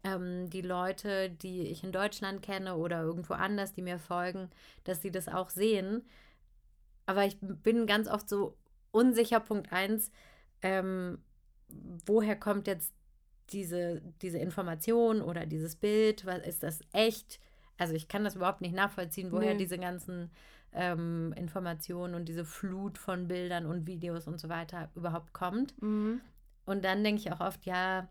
ähm, 0.05 0.51
die 0.51 0.63
Leute, 0.63 1.31
die 1.31 1.63
ich 1.69 1.83
in 1.83 1.93
Deutschland 1.93 2.43
kenne 2.43 2.77
oder 2.77 3.03
irgendwo 3.03 3.35
anders, 3.35 3.73
die 3.73 3.83
mir 3.83 3.99
folgen, 3.99 4.51
dass 4.85 5.01
sie 5.01 5.11
das 5.11 5.29
auch 5.29 5.49
sehen. 5.49 6.03
Aber 7.07 7.25
ich 7.25 7.39
bin 7.41 7.87
ganz 7.87 8.07
oft 8.07 8.29
so 8.29 8.57
unsicher, 8.91 9.41
Punkt 9.41 9.73
1, 9.73 10.11
ähm, 10.63 11.19
woher 12.05 12.37
kommt 12.37 12.67
jetzt 12.67 12.93
diese, 13.53 14.03
diese 14.23 14.39
Information 14.39 15.23
oder 15.23 15.47
dieses 15.47 15.77
Bild, 15.77 16.27
was 16.27 16.47
ist 16.47 16.63
das 16.63 16.81
echt? 16.93 17.41
Also 17.79 17.95
ich 17.95 18.09
kann 18.09 18.25
das 18.25 18.37
überhaupt 18.37 18.61
nicht 18.61 18.75
nachvollziehen, 18.75 19.33
woher 19.33 19.53
nee. 19.53 19.59
diese 19.59 19.79
ganzen 19.79 20.31
ähm, 20.73 21.33
Informationen 21.37 22.15
und 22.15 22.27
diese 22.27 22.45
Flut 22.45 22.99
von 22.99 23.29
Bildern 23.29 23.67
und 23.67 23.87
Videos 23.87 24.27
und 24.27 24.39
so 24.39 24.49
weiter 24.49 24.91
überhaupt 24.95 25.33
kommt. 25.33 25.81
Mhm. 25.83 26.21
Und 26.67 26.85
dann 26.85 27.03
denke 27.03 27.21
ich 27.21 27.33
auch 27.33 27.41
oft, 27.41 27.65
ja, 27.67 28.09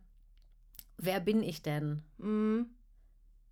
wer 0.97 1.19
bin 1.19 1.43
ich 1.43 1.61
denn? 1.61 2.03
Mhm. 2.17 2.67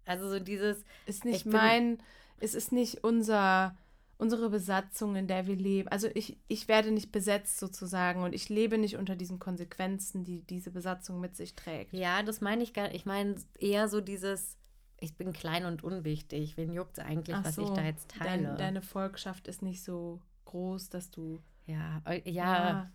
Also 0.05 0.29
so 0.29 0.39
dieses. 0.39 0.83
Ist 1.05 1.25
nicht 1.25 1.45
mein, 1.45 1.99
es 2.39 2.55
ist 2.55 2.71
nicht 2.71 3.03
unser 3.03 3.75
unsere 4.18 4.49
Besatzung, 4.49 5.15
in 5.15 5.28
der 5.28 5.47
wir 5.47 5.55
leben. 5.55 5.89
Also 5.89 6.07
ich, 6.13 6.38
ich 6.47 6.68
werde 6.68 6.91
nicht 6.91 7.11
besetzt 7.11 7.59
sozusagen 7.59 8.24
und 8.24 8.34
ich 8.34 8.49
lebe 8.49 8.78
nicht 8.78 8.97
unter 8.97 9.15
diesen 9.15 9.39
Konsequenzen, 9.39 10.24
die 10.24 10.41
diese 10.41 10.72
Besatzung 10.72 11.20
mit 11.20 11.36
sich 11.36 11.55
trägt. 11.55 11.93
Ja, 11.93 12.24
das 12.24 12.41
meine 12.41 12.63
ich 12.63 12.74
gar 12.74 12.84
nicht. 12.84 12.95
Ich 12.95 13.05
meine 13.05 13.36
eher 13.59 13.88
so 13.88 14.01
dieses, 14.01 14.57
ich 14.99 15.15
bin 15.15 15.34
klein 15.34 15.65
und 15.65 15.84
unwichtig. 15.84 16.57
Wen 16.57 16.74
juckt 16.74 16.97
es 16.97 17.03
eigentlich, 17.03 17.36
Ach 17.36 17.45
was 17.45 17.55
so, 17.55 17.63
ich 17.63 17.70
da 17.70 17.84
jetzt 17.84 18.09
teile? 18.09 18.43
Dein, 18.43 18.57
deine 18.57 18.82
Volkschaft 18.82 19.47
ist 19.47 19.61
nicht 19.61 19.84
so 19.84 20.20
groß, 20.45 20.89
dass 20.89 21.11
du. 21.11 21.41
Ja, 21.65 22.01
ja. 22.07 22.22
Ja, 22.26 22.91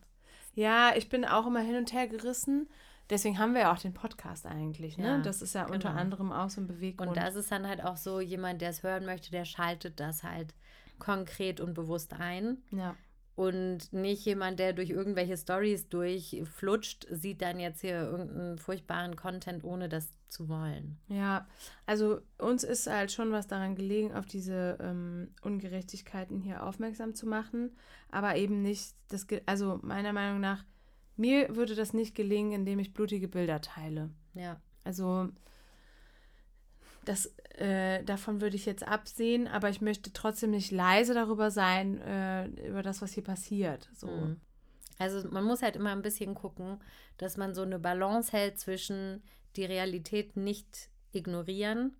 ja 0.55 0.93
ich 0.97 1.09
bin 1.09 1.25
auch 1.25 1.47
immer 1.47 1.61
hin 1.61 1.77
und 1.77 1.93
her 1.93 2.09
gerissen. 2.09 2.69
Deswegen 3.11 3.39
haben 3.39 3.53
wir 3.53 3.63
ja 3.63 3.73
auch 3.73 3.79
den 3.79 3.93
Podcast 3.93 4.47
eigentlich, 4.47 4.97
ne? 4.97 5.07
Ja, 5.07 5.19
das 5.19 5.43
ist 5.43 5.55
ja 5.55 5.65
genau. 5.65 5.75
unter 5.75 5.91
anderem 5.91 6.33
auch 6.33 6.49
so 6.49 6.61
ein 6.61 6.67
Beweggrund. 6.67 7.11
Und 7.11 7.17
das 7.17 7.35
ist 7.35 7.53
dann 7.53 7.69
halt 7.69 7.85
auch 7.85 7.97
so, 7.97 8.21
jemand, 8.21 8.63
der 8.63 8.71
es 8.71 8.83
hören 8.83 9.05
möchte, 9.05 9.31
der 9.31 9.45
schaltet 9.45 10.01
das 10.01 10.23
halt 10.23 10.55
konkret 11.03 11.61
und 11.61 11.75
bewusst 11.75 12.13
ein. 12.13 12.59
Ja. 12.71 12.95
Und 13.35 13.93
nicht 13.93 14.25
jemand, 14.25 14.61
der 14.61 14.73
durch 14.73 14.91
irgendwelche 14.91 15.37
Stories 15.37 15.89
durchflutscht, 15.89 17.09
sieht 17.11 17.43
dann 17.43 17.59
jetzt 17.59 17.81
hier 17.81 18.03
irgendeinen 18.03 18.59
furchtbaren 18.59 19.17
Content, 19.17 19.65
ohne 19.65 19.89
das 19.89 20.11
zu 20.29 20.49
wollen. 20.49 20.99
Ja, 21.09 21.49
also 21.87 22.21
uns 22.39 22.63
ist 22.63 22.87
halt 22.87 23.11
schon 23.11 23.33
was 23.33 23.49
daran 23.49 23.75
gelegen, 23.75 24.15
auf 24.15 24.27
diese 24.27 24.79
ähm, 24.81 25.35
Ungerechtigkeiten 25.43 26.41
hier 26.41 26.65
aufmerksam 26.65 27.17
zu 27.17 27.27
machen, 27.27 27.73
aber 28.11 28.37
eben 28.37 28.63
nicht, 28.63 28.95
das, 29.09 29.27
also 29.47 29.81
meiner 29.83 30.13
Meinung 30.13 30.41
nach, 30.41 30.65
mir 31.17 31.57
würde 31.57 31.75
das 31.75 31.93
nicht 31.93 32.15
gelingen, 32.15 32.53
indem 32.53 32.79
ich 32.79 32.95
blutige 32.95 33.29
Bilder 33.29 33.61
teile. 33.61 34.11
Ja. 34.35 34.61
Also 34.85 35.31
das, 37.05 37.27
äh, 37.57 38.03
davon 38.05 38.41
würde 38.41 38.57
ich 38.57 38.67
jetzt 38.67 38.87
absehen, 38.87 39.49
aber 39.49 39.69
ich 39.69 39.81
möchte 39.81 40.13
trotzdem 40.13 40.51
nicht 40.51 40.71
leise 40.71 41.15
darüber 41.15 41.51
sein, 41.51 42.01
äh, 42.01 42.47
über 42.69 42.83
das, 42.83 43.03
was 43.03 43.13
hier 43.13 43.25
passiert. 43.25 43.89
So. 43.95 44.09
Mhm. 44.09 44.41
Also 44.99 45.29
man 45.29 45.45
muss 45.45 45.63
halt 45.63 45.77
immer 45.77 45.91
ein 45.91 46.03
bisschen 46.03 46.35
gucken, 46.35 46.81
dass 47.17 47.37
man 47.37 47.55
so 47.55 47.63
eine 47.63 47.79
Balance 47.79 48.33
hält 48.33 48.59
zwischen 48.59 49.23
die 49.57 49.65
Realität 49.65 50.37
nicht 50.37 50.89
ignorieren 51.13 51.97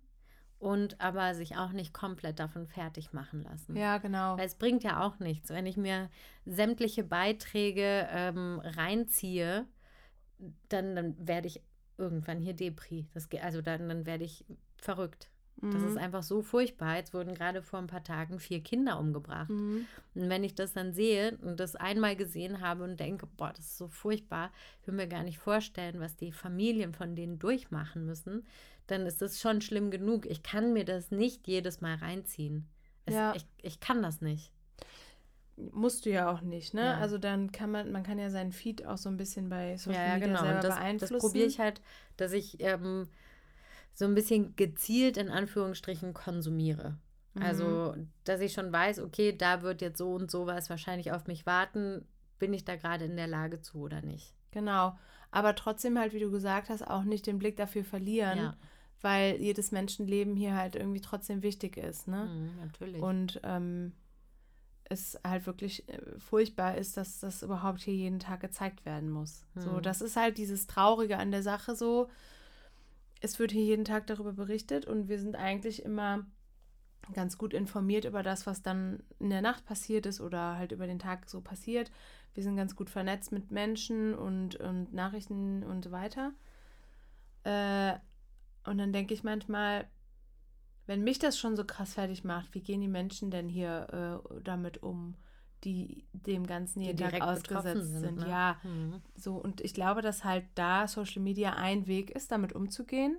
und 0.59 1.01
aber 1.01 1.35
sich 1.35 1.57
auch 1.57 1.73
nicht 1.73 1.93
komplett 1.93 2.39
davon 2.39 2.67
fertig 2.67 3.11
machen 3.11 3.43
lassen. 3.43 3.75
Ja, 3.75 3.97
genau. 3.97 4.37
Weil 4.37 4.45
es 4.45 4.55
bringt 4.55 4.83
ja 4.83 5.05
auch 5.05 5.19
nichts, 5.19 5.49
wenn 5.49 5.65
ich 5.65 5.75
mir 5.75 6.09
sämtliche 6.45 7.03
Beiträge 7.03 8.07
ähm, 8.09 8.61
reinziehe, 8.63 9.67
dann, 10.69 10.95
dann 10.95 11.27
werde 11.27 11.47
ich 11.47 11.61
irgendwann 11.97 12.39
hier 12.39 12.53
Depri. 12.53 13.07
Das, 13.13 13.27
also 13.41 13.61
dann, 13.61 13.89
dann 13.89 14.05
werde 14.05 14.23
ich 14.23 14.45
verrückt. 14.83 15.29
Das 15.71 15.81
ist 15.81 15.91
mhm. 15.91 15.97
einfach 15.99 16.23
so 16.23 16.41
furchtbar. 16.41 16.97
Jetzt 16.97 17.13
wurden 17.13 17.35
gerade 17.35 17.61
vor 17.61 17.79
ein 17.79 17.87
paar 17.87 18.03
Tagen 18.03 18.39
vier 18.39 18.61
Kinder 18.61 18.99
umgebracht. 18.99 19.49
Mhm. 19.49 19.85
Und 20.13 20.29
wenn 20.29 20.43
ich 20.43 20.55
das 20.55 20.73
dann 20.73 20.91
sehe 20.91 21.37
und 21.41 21.57
das 21.57 21.77
einmal 21.77 22.17
gesehen 22.17 22.59
habe 22.59 22.83
und 22.83 22.99
denke, 22.99 23.27
boah, 23.37 23.53
das 23.55 23.65
ist 23.67 23.77
so 23.77 23.87
furchtbar, 23.87 24.51
ich 24.81 24.87
will 24.87 24.95
mir 24.95 25.07
gar 25.07 25.23
nicht 25.23 25.37
vorstellen, 25.37 26.01
was 26.01 26.17
die 26.17 26.33
Familien 26.33 26.93
von 26.93 27.15
denen 27.15 27.39
durchmachen 27.39 28.05
müssen, 28.05 28.45
dann 28.87 29.05
ist 29.05 29.21
das 29.21 29.39
schon 29.39 29.61
schlimm 29.61 29.89
genug. 29.89 30.25
Ich 30.25 30.43
kann 30.43 30.73
mir 30.73 30.83
das 30.83 31.11
nicht 31.11 31.47
jedes 31.47 31.79
Mal 31.79 31.95
reinziehen. 31.95 32.67
Es, 33.05 33.13
ja. 33.13 33.33
ich, 33.33 33.45
ich 33.61 33.79
kann 33.79 34.01
das 34.01 34.19
nicht. 34.19 34.51
Musst 35.55 36.05
du 36.05 36.09
ja 36.09 36.29
auch 36.29 36.41
nicht, 36.41 36.73
ne? 36.73 36.81
Ja. 36.81 36.97
Also 36.97 37.17
dann 37.17 37.53
kann 37.53 37.71
man, 37.71 37.89
man 37.91 38.03
kann 38.03 38.19
ja 38.19 38.29
seinen 38.29 38.51
Feed 38.51 38.85
auch 38.85 38.97
so 38.97 39.07
ein 39.07 39.17
bisschen 39.17 39.47
bei 39.47 39.77
Social 39.77 40.07
ja, 40.07 40.13
Media 40.15 40.27
genau. 40.27 40.41
selber 40.41 40.59
das, 40.59 40.75
beeinflussen. 40.75 41.13
Das 41.13 41.23
probiere 41.23 41.47
ich 41.47 41.59
halt, 41.59 41.79
dass 42.17 42.33
ich 42.33 42.57
ähm, 42.59 43.07
so 43.93 44.05
ein 44.05 44.15
bisschen 44.15 44.55
gezielt 44.55 45.17
in 45.17 45.29
Anführungsstrichen 45.29 46.13
konsumiere. 46.13 46.97
Also, 47.39 47.95
dass 48.25 48.41
ich 48.41 48.53
schon 48.53 48.71
weiß, 48.71 48.99
okay, 48.99 49.35
da 49.35 49.63
wird 49.63 49.81
jetzt 49.81 49.97
so 49.97 50.13
und 50.13 50.29
so 50.29 50.45
was 50.45 50.69
wahrscheinlich 50.69 51.11
auf 51.11 51.25
mich 51.25 51.47
warten, 51.47 52.05
bin 52.37 52.53
ich 52.53 52.63
da 52.63 52.75
gerade 52.75 53.05
in 53.05 53.15
der 53.15 53.25
Lage 53.27 53.59
zu 53.61 53.79
oder 53.79 54.01
nicht. 54.03 54.35
Genau. 54.51 54.95
Aber 55.31 55.55
trotzdem 55.55 55.97
halt, 55.97 56.13
wie 56.13 56.19
du 56.19 56.29
gesagt 56.29 56.69
hast, 56.69 56.87
auch 56.87 57.03
nicht 57.03 57.25
den 57.25 57.39
Blick 57.39 57.57
dafür 57.57 57.83
verlieren, 57.83 58.37
Ja. 58.37 58.57
weil 59.01 59.37
jedes 59.41 59.71
Menschenleben 59.71 60.35
hier 60.35 60.55
halt 60.55 60.75
irgendwie 60.75 61.01
trotzdem 61.01 61.41
wichtig 61.41 61.75
ist, 61.77 62.07
ne? 62.07 62.25
Mhm, 62.25 62.51
natürlich. 62.61 63.01
Und 63.01 63.39
ähm, 63.43 63.93
es 64.83 65.19
halt 65.25 65.47
wirklich 65.47 65.89
äh, 65.89 65.99
furchtbar 66.19 66.77
ist, 66.77 66.97
dass 66.97 67.19
das 67.19 67.41
überhaupt 67.41 67.79
hier 67.81 67.95
jeden 67.95 68.19
Tag 68.19 68.41
gezeigt 68.41 68.85
werden 68.85 69.09
muss. 69.09 69.43
So, 69.55 69.77
Hm. 69.77 69.81
das 69.81 70.01
ist 70.01 70.15
halt 70.17 70.37
dieses 70.37 70.67
Traurige 70.67 71.17
an 71.17 71.31
der 71.31 71.41
Sache 71.41 71.75
so. 71.75 72.09
Es 73.23 73.39
wird 73.39 73.53
hier 73.53 73.63
jeden 73.63 73.85
Tag 73.85 74.05
darüber 74.07 74.33
berichtet 74.33 74.85
und 74.85 75.07
wir 75.07 75.17
sind 75.17 75.37
eigentlich 75.37 75.83
immer 75.83 76.25
ganz 77.13 77.37
gut 77.37 77.53
informiert 77.53 78.03
über 78.03 78.21
das, 78.21 78.45
was 78.45 78.63
dann 78.63 79.01
in 79.17 79.29
der 79.29 79.41
Nacht 79.41 79.63
passiert 79.63 80.05
ist 80.05 80.19
oder 80.19 80.57
halt 80.57 80.73
über 80.73 80.87
den 80.87 80.99
Tag 80.99 81.29
so 81.29 81.39
passiert. 81.39 81.89
Wir 82.33 82.43
sind 82.43 82.57
ganz 82.57 82.75
gut 82.75 82.89
vernetzt 82.89 83.31
mit 83.31 83.49
Menschen 83.49 84.13
und, 84.13 84.57
und 84.57 84.93
Nachrichten 84.93 85.63
und 85.63 85.85
so 85.85 85.91
weiter. 85.91 86.33
Äh, 87.45 87.93
und 88.65 88.77
dann 88.77 88.91
denke 88.91 89.13
ich 89.13 89.23
manchmal, 89.23 89.87
wenn 90.85 91.01
mich 91.01 91.17
das 91.17 91.39
schon 91.39 91.55
so 91.55 91.63
krass 91.63 91.93
fertig 91.93 92.25
macht, 92.25 92.53
wie 92.53 92.61
gehen 92.61 92.81
die 92.81 92.89
Menschen 92.89 93.31
denn 93.31 93.47
hier 93.47 94.21
äh, 94.27 94.39
damit 94.43 94.83
um, 94.83 95.15
die 95.63 96.05
dem 96.13 96.45
Ganzen 96.45 96.81
jeden 96.81 96.97
Tag 96.97 97.09
direkt 97.11 97.23
ausgesetzt 97.25 97.93
sind? 97.99 98.17
ne? 98.19 98.29
Ja, 98.29 98.57
Mhm. 98.63 99.01
so. 99.15 99.35
Und 99.35 99.61
ich 99.61 99.73
glaube, 99.73 100.01
dass 100.01 100.23
halt 100.23 100.45
da 100.55 100.87
Social 100.87 101.21
Media 101.21 101.53
ein 101.53 101.87
Weg 101.87 102.11
ist, 102.11 102.31
damit 102.31 102.53
umzugehen. 102.53 103.17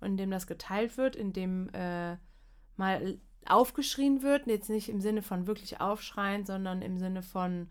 Und 0.00 0.08
indem 0.12 0.30
das 0.30 0.46
geteilt 0.46 0.96
wird, 0.98 1.16
indem 1.16 1.68
äh, 1.72 2.16
mal 2.76 3.18
aufgeschrien 3.46 4.22
wird, 4.22 4.46
jetzt 4.46 4.68
nicht 4.68 4.88
im 4.88 5.00
Sinne 5.00 5.22
von 5.22 5.46
wirklich 5.46 5.80
aufschreien, 5.80 6.44
sondern 6.44 6.82
im 6.82 6.98
Sinne 6.98 7.22
von 7.22 7.70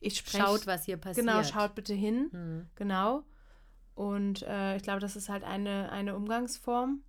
ich 0.00 0.18
spreche. 0.18 0.44
Schaut, 0.44 0.66
was 0.68 0.84
hier 0.84 0.96
passiert. 0.96 1.26
Genau, 1.26 1.42
schaut 1.42 1.74
bitte 1.74 1.94
hin. 1.94 2.28
Mhm. 2.30 2.66
Genau. 2.76 3.24
Und 3.96 4.42
äh, 4.42 4.76
ich 4.76 4.82
glaube, 4.84 5.00
das 5.00 5.16
ist 5.16 5.28
halt 5.28 5.42
eine, 5.42 5.90
eine 5.90 6.14
Umgangsform. 6.14 7.02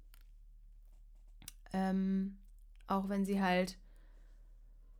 Ähm, 1.72 2.40
auch 2.88 3.10
wenn 3.10 3.26
sie 3.26 3.42
halt 3.42 3.78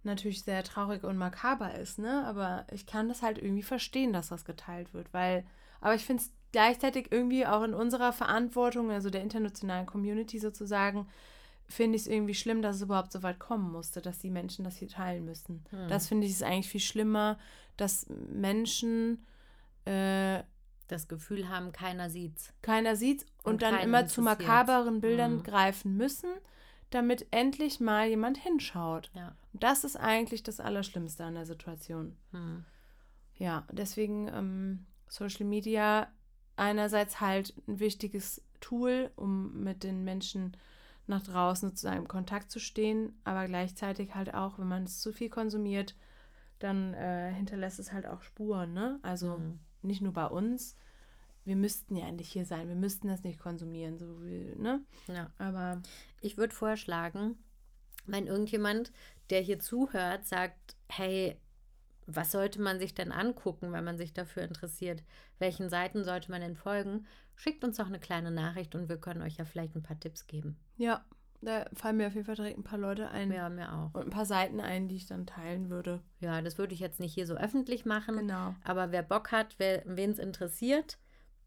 natürlich 0.04 0.44
sehr 0.44 0.64
traurig 0.64 1.04
und 1.04 1.18
makaber 1.18 1.76
ist, 1.76 2.00
ne? 2.00 2.26
Aber 2.26 2.66
ich 2.72 2.86
kann 2.86 3.10
das 3.10 3.22
halt 3.22 3.38
irgendwie 3.38 3.64
verstehen, 3.64 4.14
dass 4.14 4.30
das 4.30 4.46
geteilt 4.46 4.94
wird, 4.94 5.14
weil, 5.14 5.46
aber 5.82 5.96
ich 5.96 6.06
finde 6.06 6.24
es 6.24 6.32
gleichzeitig 6.52 7.12
irgendwie 7.12 7.46
auch 7.46 7.64
in 7.64 7.74
unserer 7.74 8.14
Verantwortung, 8.14 8.92
also 8.92 9.10
der 9.10 9.22
internationalen 9.22 9.86
Community 9.86 10.40
sozusagen, 10.40 11.08
finde 11.68 11.98
ich 11.98 12.04
es 12.04 12.08
irgendwie 12.08 12.34
schlimm, 12.34 12.62
dass 12.64 12.78
es 12.78 12.82
überhaupt 12.82 13.12
so 13.12 13.22
weit 13.22 13.40
kommen 13.40 13.72
musste, 13.72 14.02
dass 14.02 14.20
die 14.20 14.32
Menschen 14.32 14.64
das 14.66 14.78
hier 14.78 14.88
teilen 14.88 15.26
müssen. 15.26 15.64
Hm. 15.70 15.88
Das 15.88 16.08
finde 16.08 16.26
ich 16.26 16.34
ist 16.34 16.44
eigentlich 16.44 16.70
viel 16.70 16.80
schlimmer, 16.82 17.38
dass 17.78 18.08
Menschen 18.10 19.26
äh, 19.86 20.44
Das 20.88 21.08
Gefühl 21.08 21.50
haben, 21.50 21.72
keiner 21.72 22.10
sieht's. 22.10 22.52
keiner 22.64 22.96
sieht 22.96 23.24
und, 23.44 23.54
Und 23.54 23.62
dann 23.62 23.80
immer 23.82 24.08
zu 24.08 24.22
makaberen 24.24 25.02
Bildern 25.02 25.38
Mhm. 25.38 25.44
greifen 25.44 25.96
müssen, 25.98 26.30
damit 26.90 27.28
endlich 27.32 27.80
mal 27.80 28.08
jemand 28.08 28.38
hinschaut. 28.40 29.12
Ja. 29.14 29.36
Und 29.54 29.64
das 29.64 29.84
ist 29.84 29.96
eigentlich 29.96 30.44
das 30.44 30.60
Allerschlimmste 30.60 31.24
an 31.24 31.36
der 31.36 31.46
Situation. 31.46 32.16
Mhm. 32.32 32.66
Ja, 33.36 33.66
deswegen 33.72 34.28
ähm, 34.28 34.86
Social 35.08 35.46
Media 35.46 36.08
einerseits 36.56 37.22
halt 37.22 37.54
ein 37.68 37.80
wichtiges 37.80 38.42
Tool, 38.60 39.12
um 39.16 39.64
mit 39.64 39.84
den 39.84 40.04
Menschen 40.04 40.58
nach 41.08 41.24
draußen 41.24 41.70
sozusagen 41.70 42.00
im 42.02 42.08
Kontakt 42.08 42.52
zu 42.52 42.60
stehen, 42.60 43.14
aber 43.24 43.48
gleichzeitig 43.48 44.14
halt 44.14 44.34
auch, 44.34 44.60
wenn 44.60 44.68
man 44.68 44.84
es 44.84 45.00
zu 45.02 45.12
viel 45.12 45.30
konsumiert, 45.30 45.96
dann 46.60 46.94
äh, 46.94 47.32
hinterlässt 47.34 47.80
es 47.80 47.94
halt 47.94 48.06
auch 48.06 48.22
Spuren, 48.22 48.74
ne? 48.74 49.00
Also 49.02 49.38
Mhm. 49.38 49.60
nicht 49.82 50.02
nur 50.02 50.14
bei 50.14 50.26
uns. 50.28 50.76
Wir 51.46 51.56
müssten 51.56 51.96
ja 51.96 52.12
nicht 52.12 52.32
hier 52.32 52.46
sein, 52.46 52.68
wir 52.68 52.76
müssten 52.76 53.08
das 53.08 53.24
nicht 53.24 53.40
konsumieren, 53.40 53.98
so 53.98 54.24
wie, 54.24 54.54
ne? 54.58 54.84
ja. 55.08 55.32
Aber 55.40 55.82
Ich 56.22 56.38
würde 56.38 56.54
vorschlagen, 56.54 57.38
wenn 58.12 58.28
irgendjemand, 58.28 58.92
der 59.30 59.42
hier 59.42 59.60
zuhört, 59.60 60.26
sagt, 60.26 60.76
hey, 60.90 61.38
was 62.08 62.32
sollte 62.32 62.60
man 62.62 62.80
sich 62.80 62.96
denn 62.96 63.12
angucken, 63.12 63.72
wenn 63.72 63.84
man 63.84 63.98
sich 63.98 64.14
dafür 64.14 64.44
interessiert? 64.44 65.04
Welchen 65.38 65.70
Seiten 65.70 66.04
sollte 66.04 66.32
man 66.32 66.42
denn 66.42 66.56
folgen? 66.56 67.06
Schickt 67.36 67.64
uns 67.64 67.78
doch 67.78 67.86
eine 67.88 68.00
kleine 68.00 68.32
Nachricht 68.32 68.74
und 68.76 68.90
wir 68.90 68.98
können 68.98 69.22
euch 69.22 69.38
ja 69.38 69.46
vielleicht 69.46 69.76
ein 69.76 69.84
paar 69.84 70.00
Tipps 70.00 70.26
geben. 70.28 70.58
ja, 70.78 71.06
da 71.42 71.64
fallen 71.74 71.96
mir 71.96 72.08
auf 72.08 72.16
jeden 72.16 72.26
Fall 72.26 72.36
direkt 72.36 72.58
ein 72.58 72.66
paar 72.66 72.78
Leute 72.80 73.12
ein 73.12 73.32
Ja, 73.32 73.48
mir 73.48 73.72
auch. 73.74 73.94
und 73.94 74.08
ein 74.08 74.10
paar 74.10 74.26
Seiten 74.26 74.60
ein, 74.60 74.90
die 74.90 74.98
ich 74.98 75.06
dann 75.06 75.26
teilen 75.26 75.70
würde. 75.70 76.02
Ja, 76.20 76.42
das 76.42 76.58
würde 76.58 76.74
ich 76.74 76.82
jetzt 76.82 77.00
nicht 77.00 77.14
hier 77.14 77.26
so 77.26 77.36
öffentlich 77.36 77.86
machen. 77.86 78.18
Genau. 78.18 78.56
Aber 78.66 78.92
wer 78.92 79.04
Bock 79.04 79.32
hat, 79.32 79.58
wen 79.58 80.12
es 80.12 80.20
interessiert, 80.20 80.98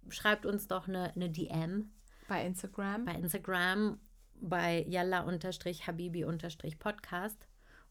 schreibt 0.08 0.46
uns 0.46 0.66
doch 0.66 0.88
eine, 0.88 1.12
eine 1.14 1.28
DM 1.28 1.90
Bei 2.26 2.42
Instagram. 2.46 3.04
bei 3.04 3.12
Instagram 3.16 4.00
bei 4.43 4.84
yalla-habibi-podcast 4.88 7.47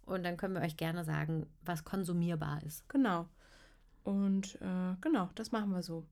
und 0.06 0.24
dann 0.24 0.38
können 0.38 0.56
wir 0.56 0.62
euch 0.62 0.78
gerne 0.78 1.04
sagen, 1.04 1.48
was 1.64 1.84
konsumierbar 1.84 2.64
ist. 2.64 2.88
Genau. 2.90 3.28
Und 4.04 4.56
äh, 4.62 4.96
genau, 5.02 5.30
das 5.36 5.52
machen 5.52 5.72
wir 5.72 5.84
so. 5.84 6.06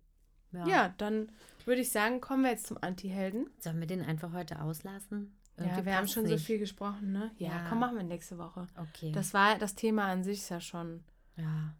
Ja, 0.51 0.93
dann 0.97 1.31
würde 1.65 1.81
ich 1.81 1.91
sagen, 1.91 2.21
kommen 2.21 2.41
wir 2.43 2.49
jetzt 2.51 2.65
zum 2.65 2.79
Anti-Helden. 2.81 3.47
Sollen 3.59 3.79
wir 3.79 3.85
den 3.85 4.01
einfach 4.01 4.33
heute 4.33 4.59
auslassen? 4.61 5.35
Ja, 5.57 5.65
Irgendwie 5.65 5.85
wir 5.85 5.95
haben 5.97 6.07
schon 6.07 6.25
so 6.25 6.33
nicht. 6.33 6.45
viel 6.45 6.57
gesprochen, 6.57 7.11
ne? 7.11 7.29
Ja, 7.37 7.49
Ja. 7.49 7.65
komm, 7.69 7.79
machen 7.79 7.97
wir 7.97 8.03
nächste 8.03 8.39
Woche. 8.39 8.65
Okay. 8.75 9.11
Das 9.11 9.33
war 9.35 9.59
das 9.59 9.75
Thema 9.75 10.05
an 10.05 10.23
sich 10.23 10.39
ist 10.39 10.49
ja 10.49 10.59
schon 10.59 11.03
ja, 11.35 11.75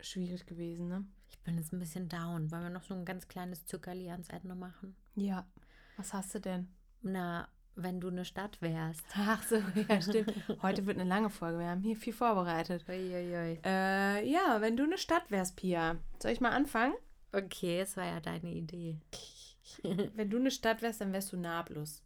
schwierig 0.00 0.44
gewesen, 0.46 0.88
ne? 0.88 1.04
ich 1.30 1.38
bin 1.44 1.56
jetzt 1.56 1.72
ein 1.72 1.78
bisschen 1.78 2.08
down. 2.08 2.50
Wollen 2.50 2.64
wir 2.64 2.70
noch 2.70 2.82
so 2.82 2.92
ein 2.92 3.06
ganz 3.06 3.26
kleines 3.26 3.64
Zuckerli 3.64 4.10
ans 4.10 4.28
Ende 4.28 4.54
machen? 4.54 4.94
Ja. 5.14 5.46
Was 5.96 6.12
hast 6.12 6.34
du 6.34 6.40
denn? 6.40 6.68
Na, 7.00 7.48
wenn 7.82 8.00
du 8.00 8.08
eine 8.08 8.24
Stadt 8.24 8.60
wärst. 8.60 9.04
Ach 9.14 9.42
so, 9.42 9.56
ja, 9.88 10.00
stimmt. 10.00 10.32
Heute 10.62 10.86
wird 10.86 10.98
eine 10.98 11.08
lange 11.08 11.30
Folge. 11.30 11.58
Wir 11.58 11.68
haben 11.68 11.82
hier 11.82 11.96
viel 11.96 12.12
vorbereitet. 12.12 12.84
Uiuiui. 12.88 13.60
Äh, 13.64 14.28
ja, 14.28 14.60
wenn 14.60 14.76
du 14.76 14.84
eine 14.84 14.98
Stadt 14.98 15.30
wärst, 15.30 15.56
Pia. 15.56 15.96
Soll 16.20 16.32
ich 16.32 16.40
mal 16.40 16.50
anfangen? 16.52 16.94
Okay, 17.32 17.80
es 17.80 17.96
war 17.96 18.06
ja 18.06 18.20
deine 18.20 18.50
Idee. 18.50 18.98
Wenn 20.14 20.30
du 20.30 20.38
eine 20.38 20.50
Stadt 20.50 20.82
wärst, 20.82 21.00
dann 21.00 21.12
wärst 21.12 21.32
du 21.32 21.36
Nablus. 21.36 22.02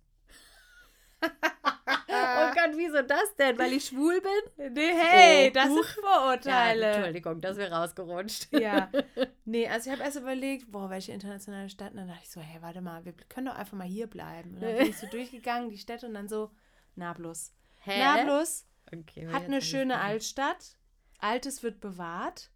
oh 2.14 2.54
Gott, 2.54 2.76
wieso 2.76 3.02
das 3.02 3.36
denn? 3.36 3.58
Weil 3.58 3.72
ich 3.74 3.86
schwul 3.86 4.20
bin? 4.20 4.72
Nee, 4.74 4.92
hey, 4.94 5.48
Oh, 5.48 5.52
das 5.54 5.66
sind 5.66 5.84
Vorurteile. 6.00 6.86
Entschuldigung, 6.86 7.40
das 7.40 7.56
wäre 7.56 7.74
rausgerutscht. 7.74 8.48
Ja. 8.52 8.90
Nee, 9.46 9.68
also 9.68 9.90
ich 9.90 9.92
habe 9.94 10.02
erst 10.02 10.16
überlegt, 10.16 10.72
boah, 10.72 10.88
welche 10.88 11.12
internationale 11.12 11.68
Stadt? 11.68 11.90
Und 11.90 11.98
dann 11.98 12.08
dachte 12.08 12.22
ich 12.22 12.30
so, 12.30 12.40
hey, 12.40 12.62
warte 12.62 12.80
mal, 12.80 13.04
wir 13.04 13.12
können 13.28 13.46
doch 13.46 13.54
einfach 13.56 13.76
mal 13.76 13.86
hier 13.86 14.06
bleiben. 14.06 14.54
Und 14.54 14.62
dann 14.62 14.74
bin 14.78 14.88
ich 14.88 14.96
so 14.96 15.06
durchgegangen, 15.10 15.68
die 15.68 15.76
Städte, 15.76 16.06
und 16.06 16.14
dann 16.14 16.28
so, 16.28 16.50
Nablus. 16.96 17.52
Hä? 17.82 17.98
Nablus 18.02 18.66
Okay, 18.90 19.28
hat 19.30 19.44
eine 19.44 19.60
schöne. 19.60 20.00
Altstadt. 20.00 20.78
Altes 21.18 21.62
wird 21.62 21.80
bewahrt, 21.80 22.50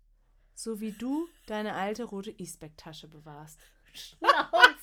so 0.54 0.80
wie 0.80 0.92
du 0.92 1.28
deine 1.46 1.74
alte 1.74 2.04
rote 2.04 2.30
Eastback-Tasche 2.30 3.08
bewahrst. 3.08 3.58
Schnauze. 3.92 4.77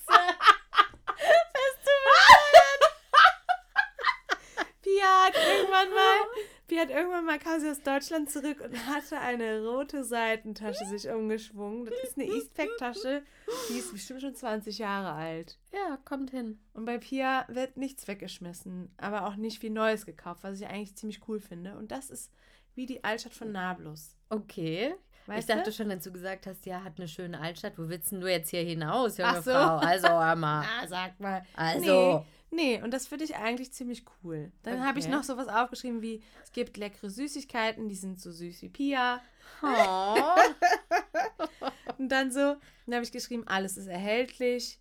Pia 4.86 5.04
hat 5.26 5.34
irgendwann 5.36 5.90
mal, 5.90 6.44
Pia 6.68 6.82
hat 6.82 6.90
irgendwann 6.92 7.26
mal 7.26 7.40
kam 7.40 7.60
sie 7.60 7.70
aus 7.72 7.82
Deutschland 7.82 8.30
zurück 8.30 8.62
und 8.64 8.86
hatte 8.86 9.20
eine 9.20 9.66
rote 9.66 10.04
Seitentasche 10.04 10.86
sich 10.86 11.10
umgeschwungen. 11.10 11.86
Das 11.86 11.96
ist 12.04 12.18
eine 12.18 12.28
Eastpack-Tasche, 12.28 13.24
die 13.70 13.80
ist 13.80 13.92
bestimmt 13.92 14.22
schon 14.22 14.36
20 14.36 14.78
Jahre 14.78 15.14
alt. 15.14 15.58
Ja, 15.74 15.98
kommt 16.06 16.30
hin. 16.30 16.60
Und 16.74 16.86
bei 16.86 17.00
Pia 17.00 17.46
wird 17.50 17.78
nichts 17.78 18.08
weggeschmissen, 18.08 18.94
aber 18.98 19.26
auch 19.26 19.36
nicht 19.36 19.64
wie 19.64 19.72
Neues 19.72 20.06
gekauft, 20.06 20.44
was 20.44 20.60
ich 20.60 20.68
eigentlich 20.68 20.96
ziemlich 20.96 21.28
cool 21.28 21.40
finde. 21.40 21.76
Und 21.78 21.92
das 21.92 22.12
ist 22.12 22.32
wie 22.76 22.86
die 22.86 23.04
Altstadt 23.04 23.34
von 23.34 23.52
Nablus. 23.52 24.16
Okay. 24.30 24.94
Weißt 25.28 25.50
ich 25.50 25.56
dachte 25.56 25.72
du? 25.72 25.76
schon, 25.76 25.90
als 25.90 26.04
du 26.04 26.12
gesagt 26.12 26.46
hast, 26.46 26.66
ja, 26.66 26.84
hat 26.84 26.98
eine 26.98 27.08
schöne 27.08 27.40
Altstadt. 27.40 27.78
Wo 27.78 27.90
willst 27.90 28.12
denn 28.12 28.22
du 28.22 28.30
jetzt 28.32 28.50
hier 28.50 28.62
hinaus, 28.62 29.18
junge 29.18 29.32
Ach 29.32 29.44
so. 29.44 29.52
Frau? 29.52 29.78
Also, 29.78 30.08
hör 30.08 30.36
mal. 30.36 30.66
Ah, 30.82 30.88
sag 30.88 31.20
mal. 31.20 31.44
Also. 31.56 32.26
Nee, 32.52 32.82
und 32.82 32.92
das 32.94 33.08
finde 33.08 33.26
ich 33.26 33.36
eigentlich 33.36 33.74
ziemlich 33.74 34.06
cool. 34.24 34.52
Dann 34.64 34.86
habe 34.86 35.00
ich 35.00 35.06
Okay. 35.06 35.16
noch 35.16 35.24
sowas 35.24 35.48
aufgeschrieben 35.48 36.02
wie, 36.02 36.22
es 36.44 36.52
gibt 36.52 36.78
leckere 36.78 37.10
Süßigkeiten, 37.10 37.90
die 37.90 37.96
sind 37.96 38.20
so 38.22 38.32
süß 38.32 38.62
wie 38.62 38.70
Pia. 38.70 39.22
Oh. 39.62 40.16
Und 41.98 42.10
dann 42.10 42.32
so, 42.32 42.56
dann 42.86 42.96
habe 42.96 43.04
ich 43.04 43.12
geschrieben, 43.12 43.44
alles 43.48 43.78
ist 43.78 43.88
erhältlich. 43.88 44.80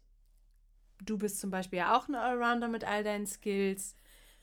Du 1.03 1.19
bist 1.19 1.41
zum 1.41 1.51
Beispiel 1.51 1.79
ja 1.81 1.97
auch 1.97 2.07
ein 2.09 2.15
Allrounder 2.15 2.69
mit 2.69 2.85
all 2.85 3.03
deinen 3.03 3.27
Skills. 3.27 3.97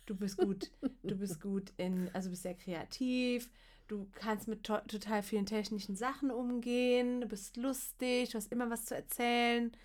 Du 0.05 0.15
bist 0.15 0.37
gut, 0.37 0.71
du 1.03 1.15
bist 1.15 1.39
gut 1.39 1.71
in, 1.77 2.09
also 2.13 2.29
bist 2.29 2.43
sehr 2.43 2.55
kreativ. 2.55 3.49
Du 3.91 4.07
kannst 4.13 4.47
mit 4.47 4.63
to 4.63 4.77
total 4.87 5.21
vielen 5.21 5.45
technischen 5.45 5.97
Sachen 5.97 6.31
umgehen. 6.31 7.19
Du 7.19 7.27
bist 7.27 7.57
lustig, 7.57 8.29
du 8.29 8.37
hast 8.37 8.49
immer 8.49 8.69
was 8.69 8.85
zu 8.85 8.95
erzählen. 8.95 9.75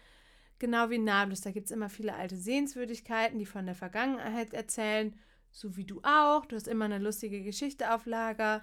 Genau 0.61 0.91
wie 0.91 0.99
Nablus, 0.99 1.41
da 1.41 1.51
gibt 1.51 1.67
es 1.67 1.73
immer 1.73 1.89
viele 1.89 2.15
alte 2.15 2.37
Sehenswürdigkeiten, 2.37 3.37
die 3.41 3.47
von 3.47 3.67
der 3.67 3.75
Vergangenheit 3.75 4.55
erzählen. 4.55 5.19
so 5.51 5.77
wie 5.77 5.83
du 5.83 6.01
auch. 6.05 6.47
Du 6.47 6.55
hast 6.55 6.69
immer 6.69 6.85
eine 6.85 7.01
lustige 7.01 7.43
Geschichte 7.43 7.93
auf 7.93 8.07
Lager. 8.07 8.63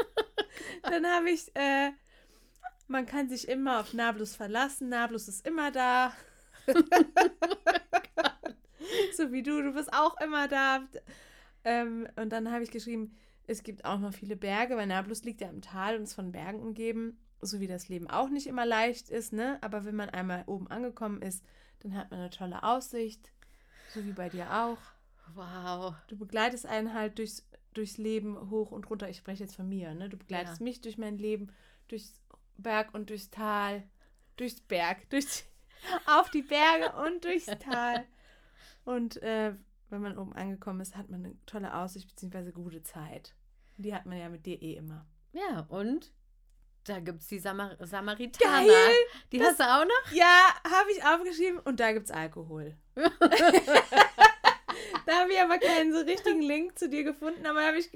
Dann 0.82 1.06
habe 1.08 1.28
ich, 1.28 1.54
äh, 1.54 1.90
man 2.88 3.04
kann 3.04 3.28
sich 3.28 3.46
immer 3.48 3.80
auf 3.80 3.92
Nablus 3.92 4.34
verlassen. 4.34 4.88
Nablus 4.88 5.28
ist 5.28 5.46
immer 5.46 5.72
da. 5.72 6.14
so 9.14 9.30
wie 9.30 9.42
du, 9.42 9.60
du 9.60 9.74
bist 9.74 9.92
auch 9.92 10.18
immer 10.22 10.48
da. 10.48 10.88
Ähm, 11.64 12.08
und 12.16 12.30
dann 12.30 12.50
habe 12.50 12.62
ich 12.62 12.70
geschrieben, 12.70 13.14
es 13.46 13.62
gibt 13.62 13.84
auch 13.84 13.98
noch 13.98 14.12
viele 14.14 14.36
Berge, 14.36 14.76
weil 14.76 14.86
Nablus 14.86 15.24
liegt 15.24 15.40
ja 15.40 15.48
im 15.48 15.62
Tal 15.62 15.96
und 15.96 16.04
ist 16.04 16.14
von 16.14 16.32
Bergen 16.32 16.60
umgeben, 16.60 17.18
so 17.40 17.60
wie 17.60 17.66
das 17.66 17.88
Leben 17.88 18.08
auch 18.08 18.28
nicht 18.30 18.46
immer 18.46 18.64
leicht 18.64 19.10
ist, 19.10 19.32
ne? 19.32 19.58
Aber 19.60 19.84
wenn 19.84 19.96
man 19.96 20.08
einmal 20.10 20.44
oben 20.46 20.66
angekommen 20.68 21.20
ist, 21.22 21.44
dann 21.80 21.94
hat 21.94 22.10
man 22.10 22.20
eine 22.20 22.30
tolle 22.30 22.62
Aussicht, 22.62 23.30
so 23.92 24.04
wie 24.04 24.12
bei 24.12 24.28
dir 24.30 24.46
auch. 24.54 24.78
Wow. 25.34 25.94
Du 26.08 26.16
begleitest 26.16 26.64
einen 26.66 26.94
halt 26.94 27.18
durchs, 27.18 27.46
durchs 27.74 27.98
Leben 27.98 28.50
hoch 28.50 28.70
und 28.70 28.88
runter. 28.88 29.08
Ich 29.08 29.18
spreche 29.18 29.42
jetzt 29.44 29.56
von 29.56 29.68
mir, 29.68 29.94
ne? 29.94 30.08
Du 30.08 30.16
begleitest 30.16 30.60
Ja. 30.60 30.64
mich 30.64 30.80
durch 30.80 30.96
mein 30.96 31.18
Leben, 31.18 31.52
durchs 31.88 32.20
Berg 32.56 32.94
und 32.94 33.10
durchs 33.10 33.30
Tal, 33.30 33.82
durchs 34.36 34.60
Berg, 34.60 35.08
durchs, 35.10 35.44
auf 36.06 36.30
die 36.30 36.42
Berge 36.42 36.92
und 37.06 37.24
durchs 37.24 37.46
Tal. 37.46 38.04
Und 38.84 39.20
äh, 39.22 39.54
wenn 39.94 40.02
man 40.02 40.18
oben 40.18 40.32
angekommen 40.32 40.80
ist, 40.80 40.96
hat 40.96 41.08
man 41.08 41.24
eine 41.24 41.36
tolle 41.46 41.74
Aussicht 41.74 42.14
bzw. 42.14 42.52
gute 42.52 42.82
Zeit. 42.82 43.34
Die 43.76 43.94
hat 43.94 44.06
man 44.06 44.18
ja 44.18 44.28
mit 44.28 44.44
dir 44.46 44.60
eh 44.60 44.74
immer. 44.74 45.06
Ja, 45.32 45.66
und 45.68 46.12
da 46.84 47.00
gibt 47.00 47.22
es 47.22 47.28
die 47.28 47.38
Samar 47.38 47.76
Samaritaner. 47.80 48.66
Geil! 48.66 48.96
Die 49.32 49.42
hast 49.42 49.58
du 49.58 49.64
auch 49.64 49.84
noch? 49.84 50.12
Ja, 50.12 50.48
habe 50.64 50.90
ich 50.92 51.04
aufgeschrieben 51.04 51.60
und 51.60 51.80
da 51.80 51.92
gibt 51.92 52.06
es 52.06 52.10
Alkohol. 52.10 52.76
da 55.06 55.20
habe 55.20 55.32
ich 55.32 55.40
aber 55.40 55.58
keinen 55.58 55.92
so 55.92 56.00
richtigen 56.00 56.42
Link 56.42 56.78
zu 56.78 56.88
dir 56.88 57.04
gefunden, 57.04 57.46
aber 57.46 57.66
habe 57.66 57.78
ich, 57.78 57.90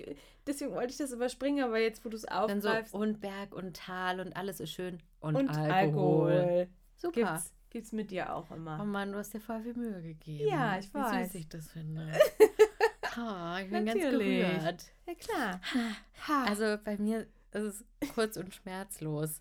deswegen 0.46 0.72
wollte 0.72 0.92
ich 0.92 0.96
das 0.96 1.12
überspringen, 1.12 1.64
aber 1.64 1.78
jetzt, 1.78 2.04
wo 2.04 2.08
du 2.08 2.16
es 2.16 2.22
Dann 2.22 2.60
so 2.60 2.68
aufgreifst. 2.68 2.94
und 2.94 3.20
Berg 3.20 3.54
und 3.54 3.76
Tal 3.76 4.20
und 4.20 4.36
alles 4.36 4.60
ist 4.60 4.72
schön. 4.72 5.02
Und, 5.20 5.36
und 5.36 5.50
Alkohol. 5.50 6.32
Alkohol. 6.32 6.68
Super. 6.96 7.12
Gibt's, 7.12 7.52
gibt's 7.70 7.92
mit 7.92 8.10
dir 8.10 8.32
auch 8.34 8.50
Oh 8.50 8.54
immer. 8.54 8.84
Mann, 8.84 9.12
du 9.12 9.18
hast 9.18 9.32
dir 9.34 9.40
voll 9.40 9.62
viel 9.62 9.74
Mühe 9.74 10.02
gegeben. 10.02 10.48
Ja, 10.48 10.78
ich 10.78 10.88
Wie 10.92 10.98
weiß. 10.98 11.26
süß 11.32 11.34
ich 11.36 11.48
das 11.48 11.70
finde. 11.70 12.12
oh, 13.18 13.56
ich 13.60 13.70
bin 13.70 13.86
ganz 13.86 14.02
Natürlich. 14.02 14.46
gerührt. 14.46 14.84
Ja, 15.06 15.14
klar. 15.14 15.60
Ha. 16.28 16.44
Also 16.44 16.78
bei 16.84 16.96
mir 16.98 17.26
ist 17.52 17.84
es 18.00 18.14
kurz 18.14 18.36
und 18.36 18.54
schmerzlos. 18.54 19.40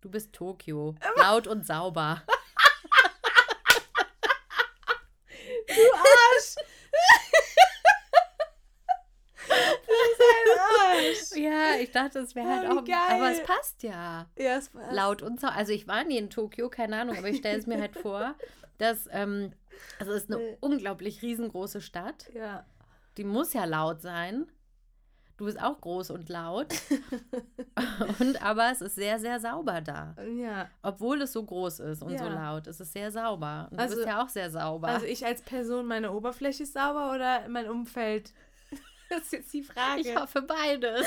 Du 0.00 0.10
bist 0.10 0.32
Tokio. 0.32 0.94
Laut 1.16 1.46
und 1.46 1.66
sauber. 1.66 2.22
du 5.66 5.72
Arsch! 5.92 6.54
du 9.48 9.86
bist 9.86 10.22
ein 10.30 10.58
Arsch! 10.58 11.32
Ja, 11.36 11.76
ich 11.80 11.83
dachte, 11.94 12.18
es 12.20 12.34
wäre 12.34 12.48
halt 12.48 12.68
Oh, 12.70 12.74
wie 12.74 12.78
auch. 12.78 12.84
geil. 12.84 13.16
Aber 13.20 13.30
es 13.30 13.42
passt 13.42 13.82
ja. 13.82 14.26
Ja, 14.36 14.56
es 14.56 14.74
war 14.74 14.92
Laut 14.92 15.22
und 15.22 15.40
sauber. 15.40 15.54
Also 15.56 15.72
ich 15.72 15.86
war 15.88 16.04
nie 16.04 16.18
in 16.18 16.30
Tokio, 16.30 16.68
keine 16.68 17.00
Ahnung, 17.00 17.16
aber 17.16 17.28
ich 17.28 17.38
stelle 17.38 17.58
es 17.58 17.66
mir 17.66 17.80
halt 17.80 17.96
vor, 17.96 18.34
dass. 18.78 19.08
Ähm, 19.10 19.52
also 19.98 20.12
es 20.12 20.24
ist 20.24 20.32
eine 20.32 20.56
unglaublich 20.60 21.22
riesengroße 21.22 21.80
Stadt. 21.80 22.30
Ja. 22.34 22.64
Die 23.16 23.24
muss 23.24 23.52
ja 23.52 23.64
laut 23.64 24.00
sein. 24.00 24.46
Du 25.36 25.46
bist 25.46 25.60
auch 25.60 25.80
groß 25.80 26.10
und 26.10 26.28
laut. 26.28 26.72
und 28.20 28.40
aber 28.40 28.70
es 28.70 28.80
ist 28.80 28.94
sehr, 28.94 29.18
sehr 29.18 29.40
sauber 29.40 29.80
da. 29.80 30.14
Ja. 30.36 30.68
Obwohl 30.82 31.22
es 31.22 31.32
so 31.32 31.42
groß 31.44 31.80
ist 31.80 32.02
und 32.02 32.16
so 32.16 32.24
Ja. 32.24 32.52
laut. 32.52 32.68
Es 32.68 32.78
ist 32.78 32.92
sehr 32.92 33.10
sauber. 33.10 33.66
Und 33.72 33.80
Also- 33.80 33.94
du 33.96 34.02
bist 34.02 34.08
ja 34.08 34.22
auch 34.22 34.28
sehr 34.28 34.48
sauber. 34.50 34.86
Also 34.88 35.06
ich 35.06 35.26
als 35.26 35.42
Person, 35.42 35.86
meine 35.86 36.12
Oberfläche 36.12 36.62
ist 36.62 36.74
sauber 36.74 37.12
oder 37.12 37.48
mein 37.48 37.68
Umfeld? 37.68 38.32
Das 39.10 39.20
ist 39.24 39.32
jetzt 39.32 39.52
die 39.52 39.62
Frage. 39.62 40.00
ich 40.00 40.16
hoffe 40.16 40.40
beides. 40.42 41.06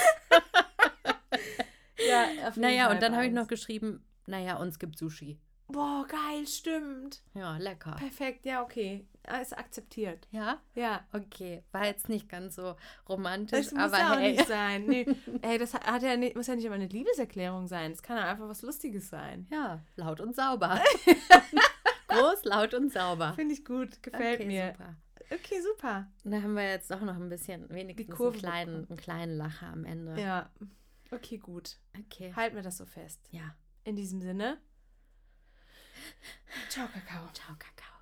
ja, 2.09 2.47
auf 2.47 2.55
jeden 2.55 2.61
Naja, 2.61 2.85
Fall 2.85 2.95
und 2.95 3.01
dann 3.03 3.15
habe 3.15 3.25
ich 3.25 3.33
noch 3.33 3.47
geschrieben, 3.47 4.03
naja, 4.25 4.57
uns 4.57 4.79
gibt 4.79 4.97
Sushi. 4.97 5.39
Boah, 5.69 6.05
geil, 6.07 6.47
stimmt. 6.47 7.21
Ja, 7.33 7.57
lecker. 7.57 7.91
Perfekt, 7.99 8.45
ja, 8.45 8.63
okay. 8.63 9.05
Ah, 9.27 9.39
Ist 9.39 9.57
akzeptiert. 9.57 10.25
Ja, 10.31 10.61
Ja. 10.75 11.05
okay. 11.11 11.61
War 11.73 11.85
jetzt 11.85 12.07
nicht 12.07 12.29
ganz 12.29 12.55
so 12.55 12.77
romantisch, 13.09 13.65
Das 13.65 13.73
muss 13.73 13.81
aber 13.83 13.97
ja 13.99 14.13
auch 14.13 14.17
hey. 14.19 14.31
nicht 14.31 14.47
sein. 14.47 14.85
Nee. 14.85 15.05
Ey, 15.41 15.57
das 15.57 15.73
hat 15.73 16.01
ja 16.03 16.15
nicht, 16.15 16.37
muss 16.37 16.47
ja 16.47 16.55
nicht 16.55 16.63
immer 16.63 16.75
eine 16.75 16.87
Liebeserklärung 16.87 17.67
sein. 17.67 17.91
Es 17.91 18.01
kann 18.01 18.15
ja 18.15 18.23
einfach 18.31 18.47
was 18.47 18.61
Lustiges 18.61 19.09
sein. 19.09 19.45
Ja, 19.51 19.83
laut 19.97 20.21
und 20.21 20.33
sauber. 20.37 20.81
Groß, 22.07 22.45
laut 22.45 22.73
und 22.73 22.93
sauber. 22.93 23.33
Finde 23.33 23.53
ich 23.53 23.65
gut, 23.65 24.01
gefällt 24.01 24.39
okay, 24.39 24.47
mir. 24.47 24.71
super. 24.77 24.95
Okay, 25.29 25.61
super. 25.61 26.07
Da 26.23 26.37
haben 26.41 26.53
wir 26.55 26.63
jetzt 26.69 26.89
doch 26.89 27.01
noch 27.01 27.15
ein 27.17 27.27
bisschen, 27.27 27.69
wenigstens 27.69 28.17
einen 28.21 28.31
kleinen, 28.33 28.87
einen 28.87 28.97
kleinen 28.97 29.35
Lacher 29.37 29.67
am 29.67 29.83
Ende. 29.83 30.17
Ja. 30.21 30.49
Okay, 31.11 31.37
gut. 31.37 31.77
Okay. 31.97 32.33
Halten 32.35 32.55
wir 32.55 32.63
das 32.63 32.77
so 32.77 32.85
fest. 32.85 33.19
Ja. 33.31 33.55
In 33.83 33.95
diesem 33.95 34.21
Sinne. 34.21 34.59
Ciao, 36.69 36.87
Kakao. 36.87 37.29
Ciao, 37.33 37.55
Kakao. 37.57 37.96